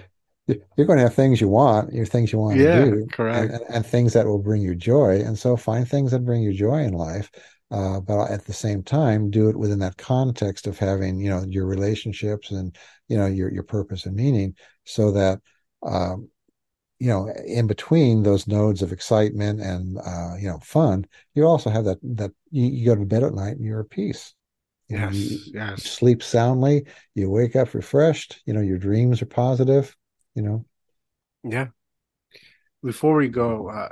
you're 0.46 0.86
going 0.86 0.98
to 0.98 1.04
have 1.04 1.14
things 1.14 1.40
you 1.40 1.48
want, 1.48 1.92
your 1.92 2.04
things 2.04 2.32
you 2.32 2.38
want 2.38 2.58
yeah, 2.58 2.84
to 2.84 2.90
do, 2.90 3.06
correct, 3.10 3.52
and, 3.52 3.62
and, 3.70 3.86
things 3.86 4.12
that 4.12 4.26
will 4.26 4.38
bring 4.38 4.60
you 4.60 4.74
joy. 4.74 5.20
And 5.20 5.38
so, 5.38 5.56
find 5.56 5.88
things 5.88 6.10
that 6.10 6.24
bring 6.24 6.42
you 6.42 6.52
joy 6.52 6.82
in 6.82 6.92
life, 6.92 7.30
uh, 7.70 8.00
but 8.00 8.30
at 8.30 8.44
the 8.44 8.52
same 8.52 8.82
time, 8.82 9.30
do 9.30 9.48
it 9.48 9.56
within 9.56 9.78
that 9.78 9.96
context 9.96 10.66
of 10.66 10.78
having, 10.78 11.18
you 11.18 11.30
know, 11.30 11.44
your 11.48 11.66
relationships 11.66 12.50
and 12.50 12.76
you 13.08 13.16
know 13.16 13.26
your 13.26 13.50
your 13.50 13.62
purpose 13.62 14.04
and 14.04 14.16
meaning, 14.16 14.54
so 14.84 15.12
that, 15.12 15.40
um, 15.82 16.28
you 16.98 17.08
know, 17.08 17.32
in 17.46 17.66
between 17.66 18.22
those 18.22 18.46
nodes 18.46 18.82
of 18.82 18.92
excitement 18.92 19.60
and 19.60 19.98
uh, 19.98 20.34
you 20.38 20.48
know 20.48 20.58
fun, 20.58 21.06
you 21.34 21.44
also 21.44 21.70
have 21.70 21.86
that 21.86 21.98
that 22.02 22.32
you, 22.54 22.66
you 22.66 22.86
go 22.86 22.94
to 22.94 23.04
bed 23.04 23.22
at 23.22 23.34
night 23.34 23.56
and 23.56 23.64
you're 23.64 23.80
at 23.80 23.90
peace. 23.90 24.34
You 24.88 24.98
yes, 24.98 25.12
know, 25.12 25.18
you, 25.18 25.38
yes. 25.54 25.82
Sleep 25.82 26.22
soundly. 26.22 26.86
You 27.14 27.30
wake 27.30 27.56
up 27.56 27.74
refreshed. 27.74 28.40
You 28.46 28.52
know, 28.54 28.60
your 28.60 28.78
dreams 28.78 29.22
are 29.22 29.26
positive 29.26 29.94
you 30.34 30.42
know 30.42 30.64
yeah 31.42 31.66
before 32.82 33.16
we 33.16 33.28
go 33.28 33.68
uh 33.68 33.88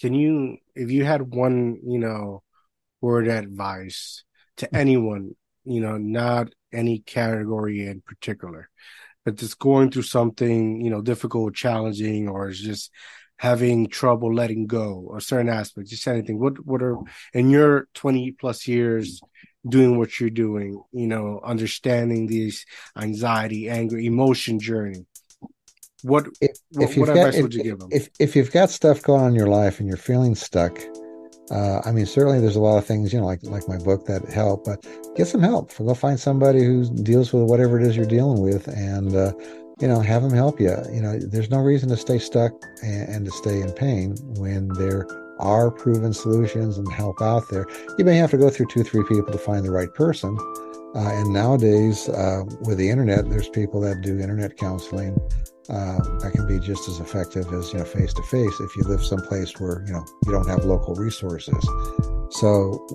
can 0.00 0.14
you 0.14 0.56
if 0.74 0.90
you 0.90 1.04
had 1.04 1.34
one 1.34 1.78
you 1.84 1.98
know 1.98 2.42
word 3.00 3.28
advice 3.28 4.24
to 4.56 4.66
mm. 4.66 4.78
anyone 4.78 5.32
you 5.64 5.80
know 5.80 5.98
not 5.98 6.48
any 6.72 7.00
category 7.00 7.86
in 7.86 8.00
particular 8.00 8.68
but 9.24 9.36
just 9.36 9.58
going 9.58 9.90
through 9.90 10.02
something 10.02 10.80
you 10.80 10.90
know 10.90 11.02
difficult 11.02 11.54
challenging 11.54 12.28
or 12.28 12.48
is 12.48 12.60
just 12.60 12.90
having 13.42 13.88
trouble 13.88 14.32
letting 14.32 14.68
go 14.68 15.04
or 15.08 15.18
certain 15.18 15.48
aspects 15.48 15.90
just 15.90 16.06
anything 16.06 16.38
what 16.38 16.64
what 16.64 16.80
are 16.80 16.96
in 17.34 17.50
your 17.50 17.88
20 17.94 18.30
plus 18.40 18.68
years 18.68 19.20
doing 19.68 19.98
what 19.98 20.20
you're 20.20 20.30
doing 20.30 20.80
you 20.92 21.08
know 21.08 21.40
understanding 21.42 22.28
these 22.28 22.64
anxiety 22.96 23.68
anger 23.68 23.98
emotion 23.98 24.60
journey 24.60 25.04
what 26.02 26.26
if, 26.40 26.52
what, 26.70 26.90
if 26.90 26.96
what 26.96 27.08
advice 27.08 27.34
got, 27.34 27.42
would 27.42 27.54
you 27.54 27.62
give 27.64 27.78
them? 27.80 27.88
If 27.92 28.08
if 28.18 28.34
you've 28.34 28.50
got 28.52 28.70
stuff 28.70 29.02
going 29.02 29.22
on 29.22 29.28
in 29.30 29.34
your 29.36 29.46
life 29.46 29.78
and 29.78 29.88
you're 29.88 29.96
feeling 29.96 30.34
stuck, 30.34 30.76
uh, 31.52 31.80
I 31.84 31.92
mean, 31.92 32.06
certainly 32.06 32.40
there's 32.40 32.56
a 32.56 32.60
lot 32.60 32.78
of 32.78 32.86
things, 32.86 33.12
you 33.12 33.20
know, 33.20 33.26
like 33.26 33.44
like 33.44 33.68
my 33.68 33.78
book 33.78 34.06
that 34.06 34.24
help, 34.24 34.64
but 34.64 34.84
get 35.14 35.28
some 35.28 35.42
help. 35.42 35.76
Go 35.76 35.94
find 35.94 36.18
somebody 36.18 36.64
who 36.64 36.92
deals 37.04 37.32
with 37.32 37.44
whatever 37.44 37.78
it 37.78 37.86
is 37.86 37.96
you're 37.96 38.04
dealing 38.04 38.40
with, 38.42 38.66
and 38.66 39.14
uh, 39.14 39.32
you 39.82 39.88
know, 39.88 40.00
have 40.00 40.22
them 40.22 40.32
help 40.32 40.60
you. 40.60 40.74
You 40.92 41.02
know, 41.02 41.18
there's 41.18 41.50
no 41.50 41.58
reason 41.58 41.88
to 41.88 41.96
stay 41.96 42.20
stuck 42.20 42.52
and, 42.82 43.08
and 43.08 43.24
to 43.26 43.32
stay 43.32 43.60
in 43.60 43.72
pain 43.72 44.16
when 44.38 44.68
there 44.68 45.06
are 45.40 45.72
proven 45.72 46.14
solutions 46.14 46.78
and 46.78 46.90
help 46.92 47.20
out 47.20 47.48
there. 47.50 47.66
You 47.98 48.04
may 48.04 48.14
have 48.14 48.30
to 48.30 48.38
go 48.38 48.48
through 48.48 48.66
two, 48.66 48.84
three 48.84 49.02
people 49.08 49.32
to 49.32 49.38
find 49.38 49.64
the 49.64 49.72
right 49.72 49.92
person. 49.92 50.38
Uh, 50.94 51.10
and 51.12 51.32
nowadays, 51.32 52.08
uh, 52.10 52.44
with 52.60 52.78
the 52.78 52.88
internet, 52.88 53.28
there's 53.28 53.48
people 53.48 53.80
that 53.80 54.02
do 54.02 54.20
internet 54.20 54.56
counseling 54.56 55.18
uh, 55.68 55.98
that 56.20 56.32
can 56.32 56.46
be 56.46 56.60
just 56.60 56.88
as 56.88 57.00
effective 57.00 57.52
as 57.52 57.72
you 57.72 57.78
know 57.78 57.84
face 57.84 58.12
to 58.12 58.22
face 58.24 58.60
if 58.60 58.76
you 58.76 58.82
live 58.84 59.02
someplace 59.02 59.58
where 59.58 59.82
you 59.86 59.92
know 59.92 60.04
you 60.26 60.32
don't 60.32 60.48
have 60.48 60.64
local 60.64 60.94
resources. 60.94 61.56
So 62.30 62.86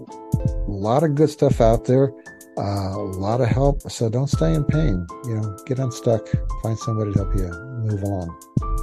a 0.67 0.71
lot 0.71 1.03
of 1.03 1.15
good 1.15 1.29
stuff 1.29 1.59
out 1.59 1.85
there. 1.85 2.13
Uh, 2.57 2.97
a 2.97 3.17
lot 3.17 3.41
of 3.41 3.47
help. 3.47 3.81
So 3.89 4.09
don't 4.09 4.27
stay 4.27 4.53
in 4.53 4.63
pain. 4.63 5.05
You 5.25 5.35
know, 5.35 5.57
get 5.65 5.79
unstuck, 5.79 6.27
find 6.63 6.77
somebody 6.79 7.11
to 7.13 7.19
help 7.19 7.35
you 7.35 7.49
move 7.49 8.03
along. 8.03 8.37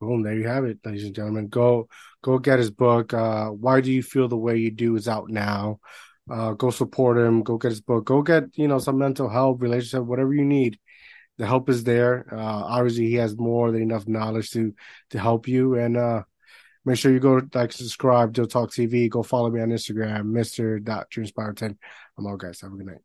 Boom, 0.00 0.22
there 0.22 0.34
you 0.34 0.48
have 0.48 0.64
it, 0.64 0.78
ladies 0.84 1.04
and 1.04 1.14
gentlemen. 1.14 1.48
Go 1.48 1.88
go 2.22 2.38
get 2.38 2.58
his 2.58 2.70
book. 2.70 3.14
Uh, 3.14 3.48
Why 3.48 3.80
do 3.80 3.92
you 3.92 4.02
feel 4.02 4.28
the 4.28 4.36
way 4.36 4.56
you 4.56 4.70
do 4.70 4.96
is 4.96 5.08
out 5.08 5.28
now. 5.28 5.80
Uh, 6.30 6.52
go 6.52 6.70
support 6.70 7.18
him. 7.18 7.42
Go 7.42 7.56
get 7.56 7.70
his 7.70 7.80
book. 7.80 8.04
Go 8.04 8.22
get 8.22 8.44
you 8.54 8.68
know 8.68 8.78
some 8.78 8.98
mental 8.98 9.28
health, 9.28 9.60
relationship, 9.60 10.06
whatever 10.06 10.34
you 10.34 10.44
need. 10.44 10.78
The 11.38 11.46
help 11.46 11.68
is 11.68 11.84
there. 11.84 12.26
Uh, 12.30 12.36
obviously, 12.36 13.06
he 13.06 13.14
has 13.14 13.36
more 13.36 13.72
than 13.72 13.82
enough 13.82 14.06
knowledge 14.06 14.50
to 14.50 14.74
to 15.10 15.18
help 15.18 15.48
you. 15.48 15.74
And 15.76 15.96
uh, 15.96 16.22
make 16.84 16.98
sure 16.98 17.12
you 17.12 17.20
go 17.20 17.40
like 17.54 17.72
subscribe 17.72 18.34
to 18.34 18.46
Talk 18.46 18.70
TV. 18.70 19.08
Go 19.08 19.22
follow 19.22 19.50
me 19.50 19.60
on 19.60 19.70
Instagram, 19.70 20.26
Mister 20.26 20.80
Ten. 20.80 21.78
I'm 22.18 22.26
all 22.26 22.36
guys. 22.36 22.60
Have 22.60 22.72
a 22.72 22.76
good 22.76 22.86
night. 22.86 22.98